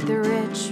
the 0.00 0.18
rich. 0.18 0.70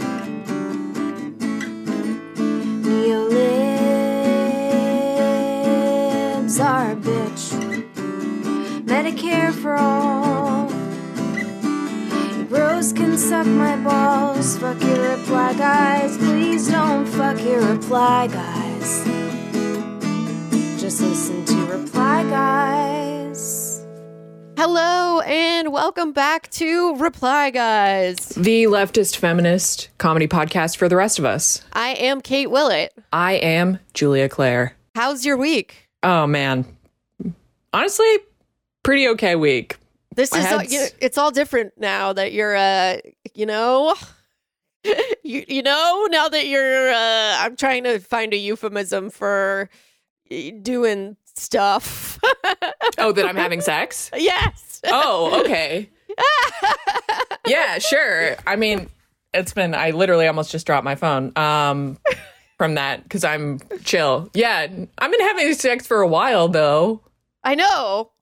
Neolibs 6.43 6.61
are 6.61 6.93
a 6.93 6.97
bitch. 6.97 7.45
Medicare 8.85 9.53
for 9.53 9.75
all. 9.77 10.69
Bros 12.49 12.93
can 12.93 13.17
suck 13.17 13.47
my 13.47 13.77
balls. 13.77 14.59
Fuck 14.59 14.83
your 14.83 15.17
reply 15.17 15.55
guys. 15.55 16.17
Please 16.19 16.69
don't 16.69 17.07
fuck 17.07 17.41
your 17.43 17.63
reply 17.63 18.27
guys. 18.27 19.05
Just 20.81 21.01
listen 21.01 21.45
to 21.45 21.67
reply 21.67 22.25
guys. 22.25 22.92
Hello 24.65 25.19
and 25.23 25.73
welcome 25.73 26.13
back 26.13 26.49
to 26.53 26.95
Reply 26.95 27.51
Guys. 27.51 28.29
The 28.29 28.67
leftist 28.67 29.17
feminist 29.17 29.89
comedy 29.99 30.29
podcast 30.29 30.77
for 30.77 30.89
the 30.89 30.95
rest 30.95 31.19
of 31.19 31.25
us. 31.25 31.65
I 31.73 31.95
am 31.95 32.21
Kate 32.21 32.49
Willett. 32.49 32.95
I 33.13 33.33
am 33.33 33.81
Julia 33.93 34.29
Claire. 34.29 34.77
How's 34.95 35.27
your 35.27 35.37
week? 35.37 35.89
Oh 36.05 36.29
man. 36.29 36.65
Honestly, 37.73 38.07
pretty 38.85 39.09
okay 39.09 39.35
week. 39.35 39.79
This 40.15 40.33
I 40.33 40.39
is 40.39 40.45
had 40.45 40.55
all, 40.55 40.63
you- 40.63 40.87
it's 41.01 41.19
all 41.19 41.33
different 41.33 41.73
now 41.77 42.13
that 42.13 42.33
you're 42.33 42.55
uh 42.55 42.99
you 43.35 43.47
know 43.47 43.97
you 45.25 45.45
you 45.49 45.65
know 45.65 46.07
now 46.09 46.29
that 46.29 46.47
you're 46.47 46.89
uh 46.93 47.37
I'm 47.41 47.57
trying 47.57 47.83
to 47.83 47.99
find 47.99 48.33
a 48.33 48.37
euphemism 48.37 49.11
for 49.11 49.69
uh, 50.31 50.37
doing 50.63 51.17
stuff. 51.43 52.19
Oh, 52.99 53.13
that 53.13 53.27
I'm 53.27 53.37
having 53.37 53.61
sex? 53.61 54.11
yes. 54.17 54.81
Oh, 54.85 55.43
okay. 55.45 55.91
yeah, 57.47 57.79
sure. 57.79 58.37
I 58.47 58.57
mean, 58.57 58.89
it's 59.35 59.53
been 59.53 59.75
I 59.75 59.91
literally 59.91 60.27
almost 60.27 60.51
just 60.51 60.67
dropped 60.67 60.85
my 60.85 60.95
phone. 60.95 61.33
Um 61.37 61.99
from 62.59 62.75
that 62.75 63.09
cuz 63.09 63.25
I'm 63.25 63.61
chill. 63.85 64.31
Yeah, 64.35 64.67
I've 64.99 65.11
been 65.11 65.21
having 65.21 65.53
sex 65.55 65.87
for 65.87 66.01
a 66.01 66.09
while 66.09 66.49
though. 66.49 67.03
I 67.45 67.55
know. 67.55 68.13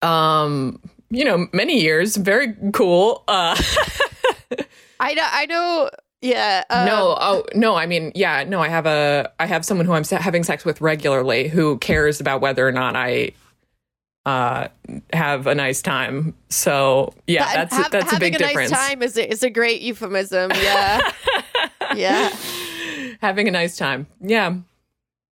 Um, 0.00 0.80
you 1.10 1.24
know, 1.24 1.46
many 1.52 1.80
years, 1.80 2.16
very 2.16 2.54
cool. 2.72 3.24
Uh 3.28 3.60
I 5.00 5.14
know 5.14 5.26
I 5.30 5.46
know 5.46 5.90
yeah. 6.22 6.64
Um, 6.70 6.86
no, 6.86 7.16
oh 7.20 7.44
no. 7.54 7.74
I 7.74 7.86
mean, 7.86 8.12
yeah, 8.14 8.44
no. 8.44 8.60
I 8.60 8.68
have 8.68 8.86
a, 8.86 9.30
I 9.38 9.46
have 9.46 9.64
someone 9.64 9.86
who 9.86 9.92
I'm 9.92 10.04
having 10.04 10.44
sex 10.44 10.64
with 10.64 10.80
regularly 10.80 11.48
who 11.48 11.76
cares 11.78 12.20
about 12.20 12.40
whether 12.40 12.66
or 12.66 12.72
not 12.72 12.96
I 12.96 13.32
uh 14.24 14.68
have 15.12 15.46
a 15.46 15.54
nice 15.54 15.82
time. 15.82 16.34
So 16.48 17.12
yeah, 17.26 17.42
ha- 17.44 17.52
that's 17.54 17.74
ha- 17.76 17.88
that's 17.90 18.12
a 18.12 18.20
big 18.20 18.36
a 18.36 18.38
difference. 18.38 18.70
nice 18.70 18.88
time 18.88 19.02
is 19.02 19.16
a, 19.18 19.28
is 19.30 19.42
a 19.42 19.50
great 19.50 19.82
euphemism. 19.82 20.52
Yeah. 20.52 21.12
yeah. 21.94 22.30
Having 23.20 23.48
a 23.48 23.50
nice 23.50 23.76
time, 23.76 24.06
yeah, 24.20 24.54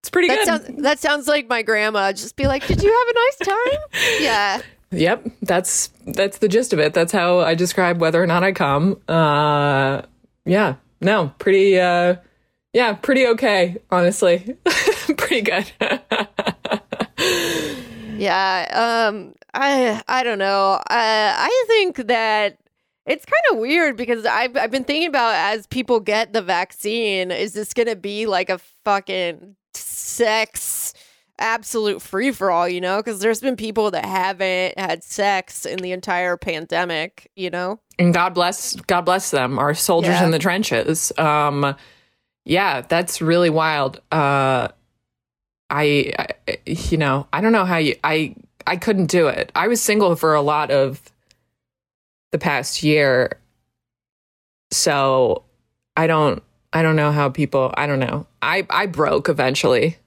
it's 0.00 0.10
pretty 0.10 0.28
That 0.28 0.38
good. 0.38 0.46
sounds 0.46 0.82
that 0.82 0.98
sounds 0.98 1.28
like 1.28 1.48
my 1.48 1.62
grandma. 1.62 2.12
Just 2.12 2.36
be 2.36 2.46
like, 2.46 2.66
"Did 2.66 2.82
you 2.82 2.90
have 2.90 3.08
a 3.08 3.14
nice 3.14 3.48
time?" 3.56 3.80
yeah. 4.20 4.62
yep, 4.90 5.26
that's 5.42 5.88
that's 6.06 6.38
the 6.38 6.48
gist 6.48 6.72
of 6.72 6.78
it. 6.78 6.94
That's 6.94 7.12
how 7.12 7.40
I 7.40 7.54
describe 7.54 8.00
whether 8.00 8.22
or 8.22 8.26
not 8.26 8.42
I 8.44 8.52
come. 8.52 9.00
Uh, 9.08 10.02
yeah, 10.50 10.74
no, 11.00 11.32
pretty. 11.38 11.78
uh 11.78 12.16
yeah, 12.72 12.94
pretty 12.94 13.26
okay, 13.26 13.76
honestly. 13.90 14.56
pretty 15.16 15.42
good. 15.42 15.70
Yeah. 18.16 19.06
Um 19.06 19.34
I 19.54 20.02
I 20.06 20.22
don't 20.22 20.38
know. 20.38 20.72
Uh, 20.72 20.82
I 20.90 21.64
think 21.68 21.96
that 22.06 22.58
it's 23.06 23.24
kind 23.24 23.42
of 23.50 23.58
weird 23.58 23.96
because 23.96 24.26
I've 24.26 24.56
I've 24.58 24.70
been 24.70 24.84
thinking 24.84 25.08
about 25.08 25.34
as 25.34 25.66
people 25.66 26.00
get 26.00 26.34
the 26.34 26.42
vaccine, 26.42 27.30
is 27.30 27.54
this 27.54 27.72
going 27.72 27.88
to 27.88 27.96
be 27.96 28.26
like 28.26 28.50
a 28.50 28.58
fucking 28.84 29.56
sex 29.72 30.89
absolute 31.40 32.00
free 32.02 32.30
for 32.32 32.50
all, 32.50 32.68
you 32.68 32.80
know? 32.80 32.98
Because 32.98 33.20
there's 33.20 33.40
been 33.40 33.56
people 33.56 33.90
that 33.92 34.04
haven't 34.04 34.78
had 34.78 35.02
sex 35.02 35.64
in 35.66 35.78
the 35.80 35.92
entire 35.92 36.36
pandemic, 36.36 37.30
you 37.36 37.50
know? 37.50 37.80
and 37.98 38.14
God 38.14 38.32
bless 38.34 38.76
God 38.76 39.02
bless 39.02 39.30
them, 39.30 39.58
our 39.58 39.74
soldiers 39.74 40.14
Yeah. 40.14 40.24
in 40.24 40.30
the 40.30 40.38
trenches. 40.38 41.12
Um 41.18 41.74
yeah, 42.44 42.80
that's 42.82 43.20
really 43.20 43.50
wild. 43.50 44.00
Uh 44.12 44.68
I, 45.68 46.12
I 46.18 46.26
you 46.66 46.96
know, 46.96 47.26
I 47.32 47.40
don't 47.40 47.52
know 47.52 47.64
how 47.64 47.76
you 47.76 47.96
I 48.04 48.34
I 48.66 48.76
couldn't 48.76 49.06
do 49.06 49.28
it. 49.28 49.50
I 49.54 49.68
was 49.68 49.80
single 49.82 50.16
for 50.16 50.34
a 50.34 50.42
lot 50.42 50.70
of 50.70 51.00
the 52.32 52.38
past 52.38 52.82
year. 52.82 53.38
So 54.72 55.44
I 55.96 56.06
don't 56.06 56.42
I 56.72 56.82
don't 56.82 56.96
know 56.96 57.12
how 57.12 57.28
people 57.28 57.72
I 57.76 57.86
don't 57.86 57.98
know. 58.00 58.26
I 58.42 58.66
I 58.70 58.86
broke 58.86 59.28
eventually. 59.28 59.98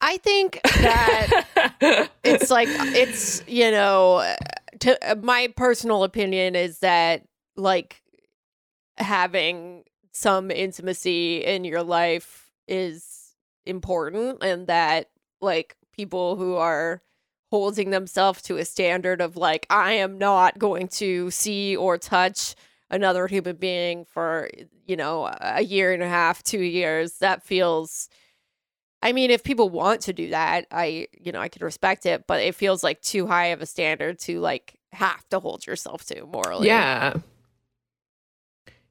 I 0.00 0.16
think 0.18 0.60
that 0.64 2.10
it's 2.24 2.50
like 2.50 2.68
it's 2.70 3.42
you 3.46 3.70
know 3.70 4.34
to, 4.80 5.18
my 5.22 5.52
personal 5.56 6.04
opinion 6.04 6.54
is 6.54 6.80
that 6.80 7.24
like 7.56 8.02
having 8.96 9.84
some 10.12 10.50
intimacy 10.50 11.44
in 11.44 11.64
your 11.64 11.82
life 11.82 12.50
is 12.66 13.34
important 13.66 14.42
and 14.42 14.66
that 14.66 15.10
like 15.40 15.76
people 15.92 16.36
who 16.36 16.54
are 16.54 17.00
holding 17.50 17.90
themselves 17.90 18.42
to 18.42 18.56
a 18.58 18.64
standard 18.64 19.20
of 19.20 19.36
like 19.36 19.66
I 19.70 19.92
am 19.94 20.18
not 20.18 20.58
going 20.58 20.88
to 20.88 21.30
see 21.30 21.76
or 21.76 21.98
touch 21.98 22.54
another 22.90 23.26
human 23.26 23.56
being 23.56 24.04
for 24.04 24.50
you 24.86 24.96
know 24.96 25.30
a 25.40 25.62
year 25.62 25.92
and 25.92 26.02
a 26.02 26.08
half 26.08 26.42
2 26.42 26.60
years 26.60 27.18
that 27.18 27.42
feels 27.42 28.08
I 29.02 29.12
mean, 29.12 29.30
if 29.30 29.44
people 29.44 29.68
want 29.70 30.00
to 30.02 30.12
do 30.12 30.30
that, 30.30 30.66
I, 30.72 31.06
you 31.20 31.30
know, 31.32 31.40
I 31.40 31.48
could 31.48 31.62
respect 31.62 32.04
it, 32.06 32.26
but 32.26 32.42
it 32.42 32.54
feels 32.54 32.82
like 32.82 33.00
too 33.00 33.26
high 33.26 33.46
of 33.46 33.62
a 33.62 33.66
standard 33.66 34.18
to 34.20 34.40
like 34.40 34.74
have 34.92 35.26
to 35.28 35.38
hold 35.38 35.66
yourself 35.66 36.04
to 36.06 36.26
morally. 36.26 36.66
Yeah. 36.66 37.14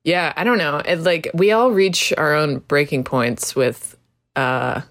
Yeah, 0.03 0.31
I 0.37 0.43
don't 0.43 0.57
know. 0.57 0.77
It, 0.77 0.99
like 1.01 1.29
we 1.33 1.51
all 1.51 1.71
reach 1.71 2.13
our 2.17 2.33
own 2.33 2.59
breaking 2.59 3.03
points 3.03 3.55
with 3.55 3.97
uh 4.35 4.81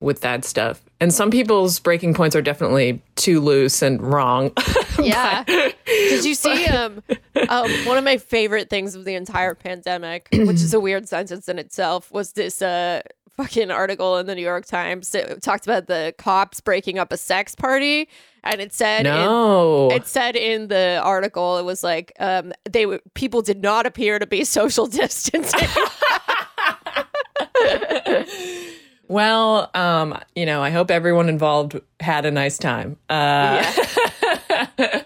with 0.00 0.20
that 0.20 0.44
stuff. 0.44 0.82
And 1.00 1.14
some 1.14 1.30
people's 1.30 1.78
breaking 1.78 2.14
points 2.14 2.34
are 2.36 2.42
definitely 2.42 3.00
too 3.16 3.40
loose 3.40 3.82
and 3.82 4.00
wrong. 4.02 4.52
Yeah. 5.00 5.44
But- 5.46 5.76
Did 5.86 6.24
you 6.24 6.34
see 6.34 6.66
um, 6.66 7.04
um 7.48 7.70
one 7.86 7.98
of 7.98 8.02
my 8.02 8.16
favorite 8.16 8.68
things 8.68 8.96
of 8.96 9.04
the 9.04 9.14
entire 9.14 9.54
pandemic, 9.54 10.26
which 10.32 10.56
is 10.56 10.74
a 10.74 10.80
weird 10.80 11.08
sentence 11.08 11.48
in 11.48 11.56
itself, 11.60 12.10
was 12.10 12.32
this 12.32 12.60
uh 12.60 13.02
fucking 13.38 13.70
article 13.70 14.18
in 14.18 14.26
the 14.26 14.34
New 14.34 14.42
York 14.42 14.66
Times 14.66 15.10
that 15.10 15.40
talked 15.42 15.64
about 15.64 15.86
the 15.86 16.12
cops 16.18 16.60
breaking 16.60 16.98
up 16.98 17.12
a 17.12 17.16
sex 17.16 17.54
party 17.54 18.08
and 18.42 18.60
it 18.60 18.72
said 18.72 19.06
in, 19.06 19.12
no. 19.12 19.90
It 19.92 20.08
said 20.08 20.34
in 20.34 20.66
the 20.68 21.00
article, 21.04 21.56
it 21.58 21.64
was 21.64 21.84
like 21.84 22.12
um, 22.18 22.52
they 22.64 22.82
w- 22.82 23.00
people 23.14 23.40
did 23.42 23.62
not 23.62 23.86
appear 23.86 24.18
to 24.18 24.26
be 24.26 24.44
social 24.44 24.88
distancing. 24.88 25.68
well, 29.08 29.70
um, 29.74 30.18
you 30.34 30.44
know, 30.44 30.60
I 30.60 30.70
hope 30.70 30.90
everyone 30.90 31.28
involved 31.28 31.80
had 32.00 32.26
a 32.26 32.32
nice 32.32 32.58
time. 32.58 32.96
Uh 33.08 33.62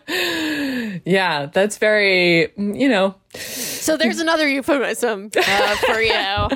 yeah, 1.05 1.47
that's 1.53 1.77
very, 1.77 2.51
you 2.57 2.89
know, 2.89 3.15
so 3.35 3.99
there's 3.99 4.21
another 4.21 4.49
euphemism 4.49 5.31
uh, 5.37 5.77
for 5.77 6.01
you. 6.01 6.49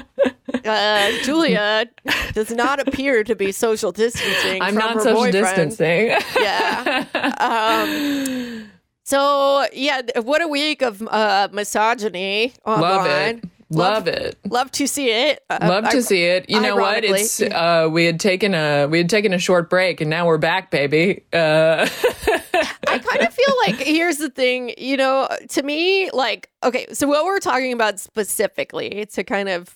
Uh, 0.65 1.11
Julia 1.22 1.87
does 2.33 2.50
not 2.50 2.87
appear 2.87 3.22
to 3.25 3.34
be 3.34 3.53
social 3.53 3.93
distancing. 3.93 4.61
I'm 4.62 4.75
not 4.75 5.03
social 5.03 5.15
boyfriend. 5.22 5.71
distancing. 5.77 6.09
Yeah. 6.41 7.05
Um, 7.39 8.71
so 9.04 9.66
yeah, 9.72 10.03
what 10.22 10.42
a 10.42 10.48
week 10.48 10.83
of 10.83 11.01
uh, 11.03 11.48
misogyny 11.53 12.53
online. 12.65 12.81
Love 12.81 13.07
it. 13.07 13.45
Love 13.69 14.09
it. 14.09 14.39
Love 14.48 14.71
to 14.72 14.86
see 14.86 15.10
it. 15.10 15.42
Uh, 15.51 15.59
Love 15.63 15.84
I- 15.86 15.91
to 15.92 16.03
see 16.03 16.22
it. 16.25 16.48
You 16.48 16.60
know 16.60 16.77
what? 16.77 17.04
It's 17.04 17.41
uh 17.42 17.89
we 17.91 18.04
had 18.04 18.21
taken 18.21 18.54
a 18.54 18.86
we 18.86 18.98
had 18.98 19.10
taken 19.10 19.33
a 19.33 19.39
short 19.39 19.69
break 19.71 20.01
and 20.01 20.09
now 20.09 20.27
we're 20.27 20.39
back, 20.39 20.71
baby. 20.71 21.25
Uh 21.33 21.89
I 22.89 22.98
kind 22.98 23.22
of 23.27 23.34
feel 23.34 23.54
like 23.66 23.77
here's 23.77 24.19
the 24.19 24.31
thing, 24.31 24.72
you 24.78 24.97
know, 24.97 25.28
to 25.51 25.63
me, 25.65 26.10
like, 26.13 26.48
okay, 26.63 26.86
so 26.92 27.07
what 27.09 27.25
we're 27.25 27.41
talking 27.41 27.72
about 27.72 27.98
specifically 27.98 29.07
to 29.13 29.25
kind 29.25 29.48
of 29.48 29.75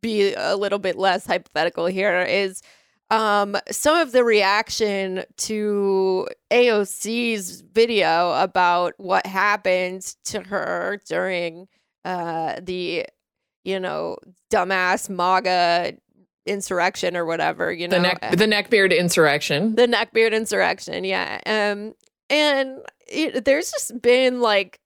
be 0.00 0.34
a 0.34 0.56
little 0.56 0.78
bit 0.78 0.96
less 0.96 1.26
hypothetical 1.26 1.86
here 1.86 2.20
is 2.22 2.62
um 3.10 3.56
some 3.70 3.96
of 3.96 4.12
the 4.12 4.22
reaction 4.24 5.24
to 5.36 6.28
AOC's 6.50 7.62
video 7.62 8.32
about 8.40 8.94
what 8.98 9.26
happened 9.26 10.02
to 10.24 10.40
her 10.42 11.00
during 11.08 11.66
uh 12.04 12.56
the 12.62 13.06
you 13.64 13.80
know 13.80 14.16
dumbass 14.52 15.08
MAGA 15.10 15.94
insurrection 16.46 17.16
or 17.16 17.24
whatever, 17.26 17.70
you 17.70 17.86
know. 17.86 17.96
the 17.96 18.02
neck 18.02 18.20
the 18.32 18.46
neckbeard 18.46 18.96
insurrection. 18.96 19.74
the 19.74 19.86
neckbeard 19.86 20.32
insurrection 20.32 21.04
yeah 21.04 21.40
um 21.46 21.94
and 22.30 22.78
it, 23.06 23.44
there's 23.44 23.70
just 23.70 24.00
been 24.00 24.40
like 24.40 24.78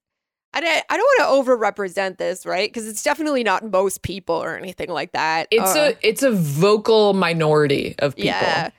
I, 0.54 0.60
don't- 0.60 0.84
I 0.88 0.96
don't 0.96 1.26
want 1.26 1.46
to 1.46 1.52
overrepresent 1.52 2.16
this, 2.18 2.46
right? 2.46 2.72
Because 2.72 2.88
it's 2.88 3.02
definitely 3.02 3.42
not 3.44 3.70
most 3.70 4.02
people 4.02 4.36
or 4.36 4.56
anything 4.56 4.88
like 4.88 5.12
that. 5.12 5.48
It's 5.50 5.74
Uh, 5.76 5.92
a 5.92 6.08
it's 6.08 6.22
a 6.22 6.30
vocal 6.30 7.12
minority 7.12 7.94
of 7.98 8.14
people. 8.14 8.26
yeah, 8.28 8.70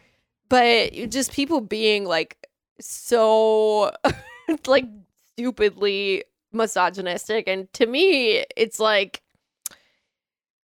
but 0.50 0.94
just 1.10 1.32
people 1.34 1.62
being 1.62 2.06
like 2.06 2.38
so 2.80 3.92
like 4.68 4.86
stupidly 5.34 6.24
misogynistic, 6.54 7.48
and 7.48 7.72
to 7.74 7.86
me, 7.86 8.46
it's 8.56 8.80
like 8.80 9.22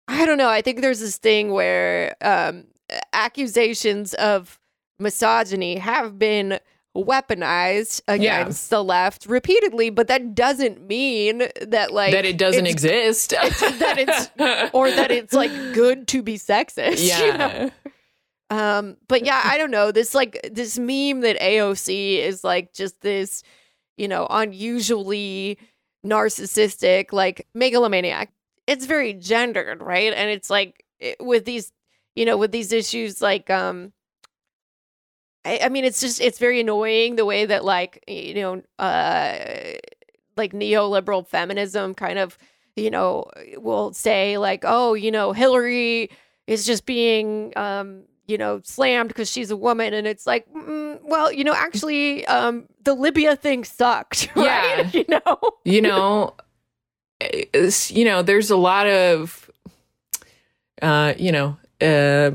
I 0.08 0.24
don't 0.26 0.38
know. 0.38 0.48
I 0.48 0.62
think 0.62 0.80
there's 0.80 1.00
this 1.00 1.16
thing 1.16 1.52
where 1.52 2.16
um, 2.20 2.64
accusations 3.12 4.14
of 4.14 4.58
misogyny 4.98 5.76
have 5.76 6.18
been 6.18 6.58
weaponized 6.96 8.02
against 8.06 8.68
the 8.70 8.82
left 8.84 9.26
repeatedly, 9.26 9.90
but 9.90 10.08
that 10.08 10.34
doesn't 10.34 10.86
mean 10.86 11.44
that 11.62 11.92
like 11.92 12.12
that 12.12 12.24
it 12.24 12.36
doesn't 12.38 12.66
exist. 12.66 13.30
that 13.30 13.94
it's 13.98 14.70
or 14.74 14.90
that 14.90 15.10
it's 15.10 15.32
like 15.32 15.50
good 15.72 16.06
to 16.08 16.22
be 16.22 16.36
sexist. 16.36 16.96
yeah. 17.08 17.20
You 17.24 17.38
know? 17.38 17.70
Um, 18.50 18.96
but 19.08 19.24
yeah, 19.24 19.40
I 19.42 19.56
don't 19.56 19.70
know. 19.70 19.92
This 19.92 20.14
like 20.14 20.38
this 20.52 20.78
meme 20.78 21.20
that 21.22 21.40
AOC 21.40 22.18
is 22.18 22.44
like 22.44 22.74
just 22.74 23.00
this, 23.00 23.42
you 23.96 24.08
know, 24.08 24.26
unusually 24.28 25.58
narcissistic, 26.04 27.12
like 27.12 27.46
megalomaniac. 27.54 28.30
It's 28.66 28.84
very 28.86 29.14
gendered, 29.14 29.80
right? 29.80 30.12
And 30.12 30.30
it's 30.30 30.50
like 30.50 30.84
it- 31.00 31.16
with 31.20 31.46
these, 31.46 31.72
you 32.14 32.26
know, 32.26 32.36
with 32.36 32.52
these 32.52 32.72
issues, 32.72 33.22
like 33.22 33.48
um, 33.48 33.92
I, 35.44 35.60
I 35.64 35.68
mean, 35.68 35.84
it's 35.84 36.00
just 36.00 36.20
it's 36.20 36.38
very 36.38 36.60
annoying 36.60 37.16
the 37.16 37.24
way 37.24 37.46
that 37.46 37.64
like 37.64 38.02
you 38.06 38.34
know, 38.34 38.62
uh, 38.78 39.38
like 40.36 40.52
neoliberal 40.52 41.26
feminism 41.26 41.94
kind 41.94 42.18
of 42.18 42.38
you 42.76 42.90
know 42.90 43.30
will 43.56 43.92
say 43.92 44.38
like, 44.38 44.64
oh, 44.66 44.94
you 44.94 45.10
know, 45.10 45.32
Hillary 45.32 46.10
is 46.46 46.66
just 46.66 46.86
being 46.86 47.52
um 47.56 48.02
you 48.26 48.38
know 48.38 48.60
slammed 48.64 49.08
because 49.08 49.30
she's 49.30 49.50
a 49.50 49.56
woman. 49.56 49.94
And 49.94 50.06
it's 50.06 50.26
like 50.26 50.46
mm, 50.52 50.98
well 51.02 51.32
you 51.32 51.44
know 51.44 51.54
actually 51.54 52.26
um 52.26 52.66
the 52.84 52.94
libya 52.94 53.36
thing 53.36 53.64
sucked 53.64 54.30
right? 54.36 54.44
Yeah. 54.44 54.90
you 54.92 55.04
know? 55.08 55.38
You 55.64 55.82
know, 55.82 56.34
you 57.88 58.04
know, 58.04 58.22
there's 58.22 58.50
a 58.50 58.56
lot 58.56 58.86
of, 58.86 59.50
uh, 60.80 61.14
you 61.16 61.32
know, 61.32 61.56
uh, 61.80 62.32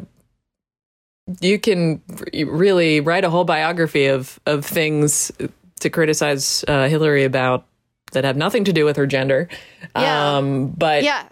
you 1.42 1.60
can 1.60 2.02
r- 2.10 2.46
really 2.46 3.00
write 3.00 3.24
a 3.24 3.30
whole 3.30 3.46
biography 3.46 4.08
of 4.08 4.40
of 4.46 4.66
things 4.66 5.32
to 5.80 5.90
criticize 5.90 6.64
uh, 6.68 6.88
Hillary 6.88 7.24
about 7.24 7.66
that 8.14 8.24
have 8.24 8.38
nothing 8.38 8.64
to 8.64 8.74
do 8.74 8.86
with 8.86 8.96
her 8.96 9.06
gender. 9.06 9.50
Yeah. 9.96 10.38
Um, 10.38 10.70
but 10.70 11.04
yeah 11.04 11.28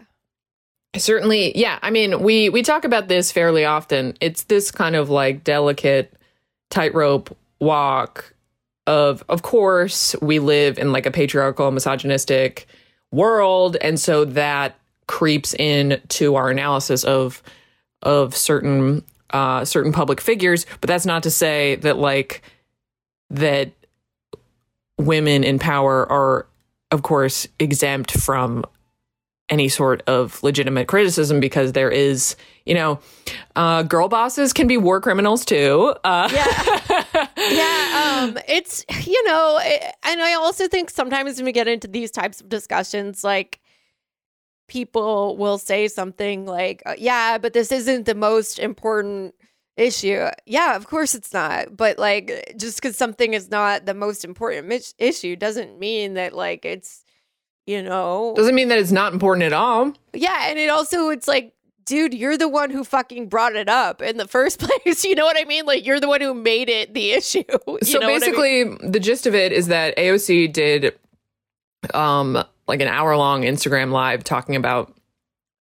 certainly 0.99 1.57
yeah 1.57 1.79
i 1.81 1.89
mean 1.89 2.21
we 2.21 2.49
we 2.49 2.61
talk 2.61 2.85
about 2.85 3.07
this 3.07 3.31
fairly 3.31 3.65
often 3.65 4.15
it's 4.21 4.43
this 4.43 4.71
kind 4.71 4.95
of 4.95 5.09
like 5.09 5.43
delicate 5.43 6.13
tightrope 6.69 7.35
walk 7.59 8.33
of 8.87 9.23
of 9.29 9.41
course 9.41 10.15
we 10.21 10.39
live 10.39 10.77
in 10.77 10.91
like 10.91 11.05
a 11.05 11.11
patriarchal 11.11 11.71
misogynistic 11.71 12.67
world 13.11 13.77
and 13.81 13.99
so 13.99 14.25
that 14.25 14.77
creeps 15.07 15.53
in 15.55 16.01
to 16.07 16.35
our 16.35 16.49
analysis 16.49 17.03
of 17.03 17.41
of 18.01 18.35
certain 18.35 19.03
uh 19.31 19.65
certain 19.65 19.91
public 19.91 20.21
figures 20.21 20.65
but 20.81 20.87
that's 20.87 21.05
not 21.05 21.23
to 21.23 21.31
say 21.31 21.75
that 21.77 21.97
like 21.97 22.41
that 23.29 23.71
women 24.97 25.43
in 25.43 25.59
power 25.59 26.09
are 26.11 26.47
of 26.91 27.01
course 27.03 27.47
exempt 27.59 28.11
from 28.11 28.63
any 29.49 29.69
sort 29.69 30.01
of 30.07 30.41
legitimate 30.43 30.87
criticism 30.87 31.39
because 31.39 31.73
there 31.73 31.91
is, 31.91 32.35
you 32.65 32.73
know, 32.73 32.99
uh, 33.55 33.83
girl 33.83 34.07
bosses 34.07 34.53
can 34.53 34.67
be 34.67 34.77
war 34.77 34.99
criminals 34.99 35.45
too. 35.45 35.93
Uh, 36.03 36.29
yeah 36.33 37.27
yeah 37.37 38.23
um 38.23 38.37
it's 38.47 38.83
you 39.05 39.23
know 39.25 39.59
it, 39.61 39.83
and 40.03 40.21
i 40.21 40.33
also 40.33 40.67
think 40.67 40.89
sometimes 40.89 41.37
when 41.37 41.45
we 41.45 41.51
get 41.51 41.67
into 41.67 41.87
these 41.87 42.09
types 42.09 42.41
of 42.41 42.49
discussions 42.49 43.23
like 43.23 43.59
people 44.67 45.37
will 45.37 45.57
say 45.57 45.87
something 45.87 46.45
like 46.45 46.81
uh, 46.85 46.95
yeah 46.97 47.37
but 47.37 47.53
this 47.53 47.71
isn't 47.71 48.05
the 48.05 48.15
most 48.15 48.59
important 48.59 49.33
issue 49.77 50.25
yeah 50.45 50.75
of 50.75 50.87
course 50.87 51.13
it's 51.13 51.33
not 51.33 51.75
but 51.75 51.99
like 51.99 52.53
just 52.57 52.81
because 52.81 52.95
something 52.97 53.33
is 53.33 53.51
not 53.51 53.85
the 53.85 53.93
most 53.93 54.23
important 54.23 54.67
mis- 54.67 54.93
issue 54.97 55.35
doesn't 55.35 55.77
mean 55.77 56.13
that 56.13 56.33
like 56.33 56.63
it's 56.65 57.03
you 57.67 57.83
know 57.83 58.33
doesn't 58.37 58.55
mean 58.55 58.69
that 58.69 58.79
it's 58.79 58.91
not 58.91 59.11
important 59.13 59.43
at 59.43 59.53
all. 59.53 59.91
yeah, 60.13 60.49
and 60.49 60.59
it 60.59 60.69
also 60.69 61.09
it's 61.09 61.27
like, 61.27 61.51
dude, 61.85 62.13
you're 62.13 62.37
the 62.37 62.47
one 62.47 62.69
who 62.69 62.83
fucking 62.83 63.27
brought 63.27 63.55
it 63.55 63.67
up 63.67 64.03
in 64.03 64.17
the 64.17 64.27
first 64.37 64.59
place. 64.59 65.03
You 65.03 65.15
know 65.15 65.25
what 65.25 65.35
I 65.39 65.45
mean? 65.45 65.65
Like 65.65 65.83
you're 65.83 65.99
the 65.99 66.07
one 66.07 66.21
who 66.21 66.33
made 66.35 66.69
it 66.69 66.93
the 66.93 67.11
issue. 67.19 67.43
You 67.67 67.79
so 67.81 67.97
what 67.99 68.03
I 68.03 68.07
mean? 68.07 68.19
basically, 68.19 68.63
the 68.87 68.99
gist 68.99 69.25
of 69.25 69.33
it 69.33 69.51
is 69.51 69.65
that 69.67 69.97
AOC 69.97 70.53
did 70.53 70.93
um 71.93 72.43
like 72.67 72.81
an 72.81 72.87
hour 72.87 73.15
long 73.17 73.43
Instagram 73.43 73.91
live 73.91 74.23
talking 74.23 74.55
about 74.55 74.93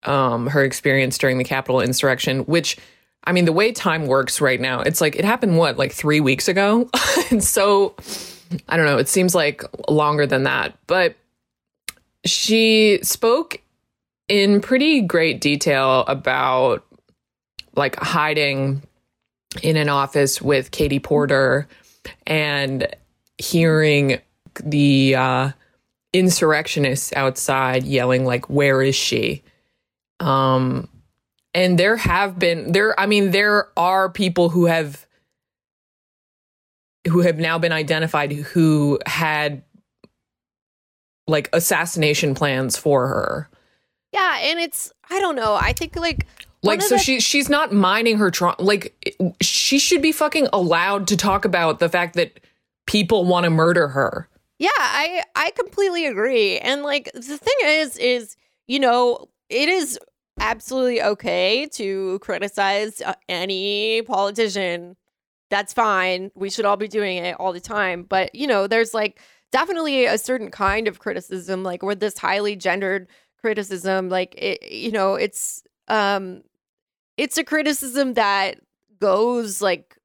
um 0.04 0.48
her 0.48 0.64
experience 0.64 1.18
during 1.18 1.38
the 1.38 1.44
Capitol 1.44 1.82
insurrection, 1.82 2.40
which 2.42 2.78
I 3.26 3.32
mean, 3.32 3.46
the 3.46 3.54
way 3.54 3.72
time 3.72 4.08
works 4.08 4.42
right 4.42 4.60
now, 4.60 4.82
it's 4.82 5.00
like 5.00 5.16
it 5.16 5.26
happened 5.26 5.58
what, 5.58 5.78
like 5.78 5.94
three 5.94 6.20
weeks 6.20 6.48
ago? 6.48 6.90
and 7.32 7.44
so 7.44 7.96
I 8.68 8.78
don't 8.78 8.86
know, 8.86 8.98
it 8.98 9.08
seems 9.08 9.34
like 9.34 9.64
longer 9.90 10.26
than 10.28 10.44
that. 10.44 10.78
But 10.88 11.16
she 12.26 13.00
spoke 13.02 13.62
in 14.28 14.62
pretty 14.62 15.02
great 15.02 15.42
detail 15.42 16.02
about 16.08 16.86
like 17.76 17.96
hiding 17.96 18.82
in 19.62 19.78
an 19.78 19.90
office 19.90 20.42
with 20.42 20.72
Katie 20.72 21.00
Porter 21.00 21.68
and 22.28 22.88
hearing 23.38 24.20
the 24.64 25.16
uh, 25.16 25.52
insurrectionists 26.13 27.12
outside 27.13 27.83
yelling 27.83 28.24
like 28.24 28.50
where 28.50 28.81
is 28.81 28.95
she 28.95 29.44
um 30.19 30.88
and 31.54 31.77
there 31.77 31.98
have 31.98 32.38
been 32.38 32.71
there 32.71 32.98
i 33.00 33.06
mean 33.06 33.31
there 33.31 33.69
are 33.75 34.10
people 34.10 34.50
who 34.50 34.65
have 34.65 35.07
who 37.07 37.19
have 37.21 37.38
now 37.38 37.57
been 37.57 37.71
identified 37.71 38.31
who 38.31 39.00
had 39.06 39.63
like 41.28 41.49
assassination 41.52 42.35
plans 42.35 42.78
for 42.78 43.07
her 43.07 43.49
yeah, 44.14 44.38
and 44.42 44.59
it's 44.59 44.92
I 45.09 45.19
don't 45.19 45.35
know. 45.35 45.56
I 45.59 45.73
think 45.73 45.95
like 45.95 46.28
like 46.61 46.81
so 46.81 46.95
the- 46.95 46.99
she 46.99 47.19
she's 47.19 47.49
not 47.49 47.73
minding 47.73 48.19
her 48.19 48.31
trauma 48.31 48.56
like 48.59 48.95
she 49.42 49.80
should 49.80 50.02
be 50.02 50.11
fucking 50.11 50.47
allowed 50.54 51.07
to 51.07 51.18
talk 51.18 51.44
about 51.45 51.80
the 51.80 51.90
fact 51.90 52.16
that 52.16 52.40
people 52.85 53.26
want 53.26 53.45
to 53.45 53.49
murder 53.49 53.90
her 53.90 54.30
Yeah, 54.60 54.69
I 54.78 55.24
I 55.36 55.52
completely 55.52 56.06
agree. 56.06 56.57
And 56.60 56.83
like 56.83 57.12
the 57.14 57.22
thing 57.38 57.56
is 57.64 57.98
is, 57.98 58.36
you 58.68 58.80
know, 58.80 59.30
it 59.50 59.69
is 59.69 60.00
absolutely 60.40 61.02
okay 61.02 61.68
to 61.74 62.19
criticize 62.19 63.02
uh, 63.02 63.14
any 63.30 64.02
politician. 64.04 64.95
That's 65.52 65.74
fine. 65.74 66.31
We 66.36 66.50
should 66.50 66.66
all 66.66 66.78
be 66.78 66.88
doing 66.88 67.18
it 67.19 67.38
all 67.40 67.54
the 67.54 67.60
time. 67.60 68.04
But, 68.04 68.33
you 68.36 68.48
know, 68.48 68.68
there's 68.68 68.94
like 68.94 69.22
definitely 69.52 70.06
a 70.06 70.18
certain 70.18 70.52
kind 70.52 70.88
of 70.88 71.00
criticism 71.00 71.64
like 71.64 71.83
with 71.83 72.00
this 72.00 72.18
highly 72.18 72.56
gendered 72.56 73.07
criticism 73.42 74.10
like 74.10 74.36
it, 74.38 74.72
you 74.72 74.92
know, 74.92 75.16
it's 75.16 75.64
um 75.90 76.44
it's 77.18 77.38
a 77.38 77.44
criticism 77.44 78.14
that 78.16 78.60
goes 79.00 79.62
like 79.62 79.98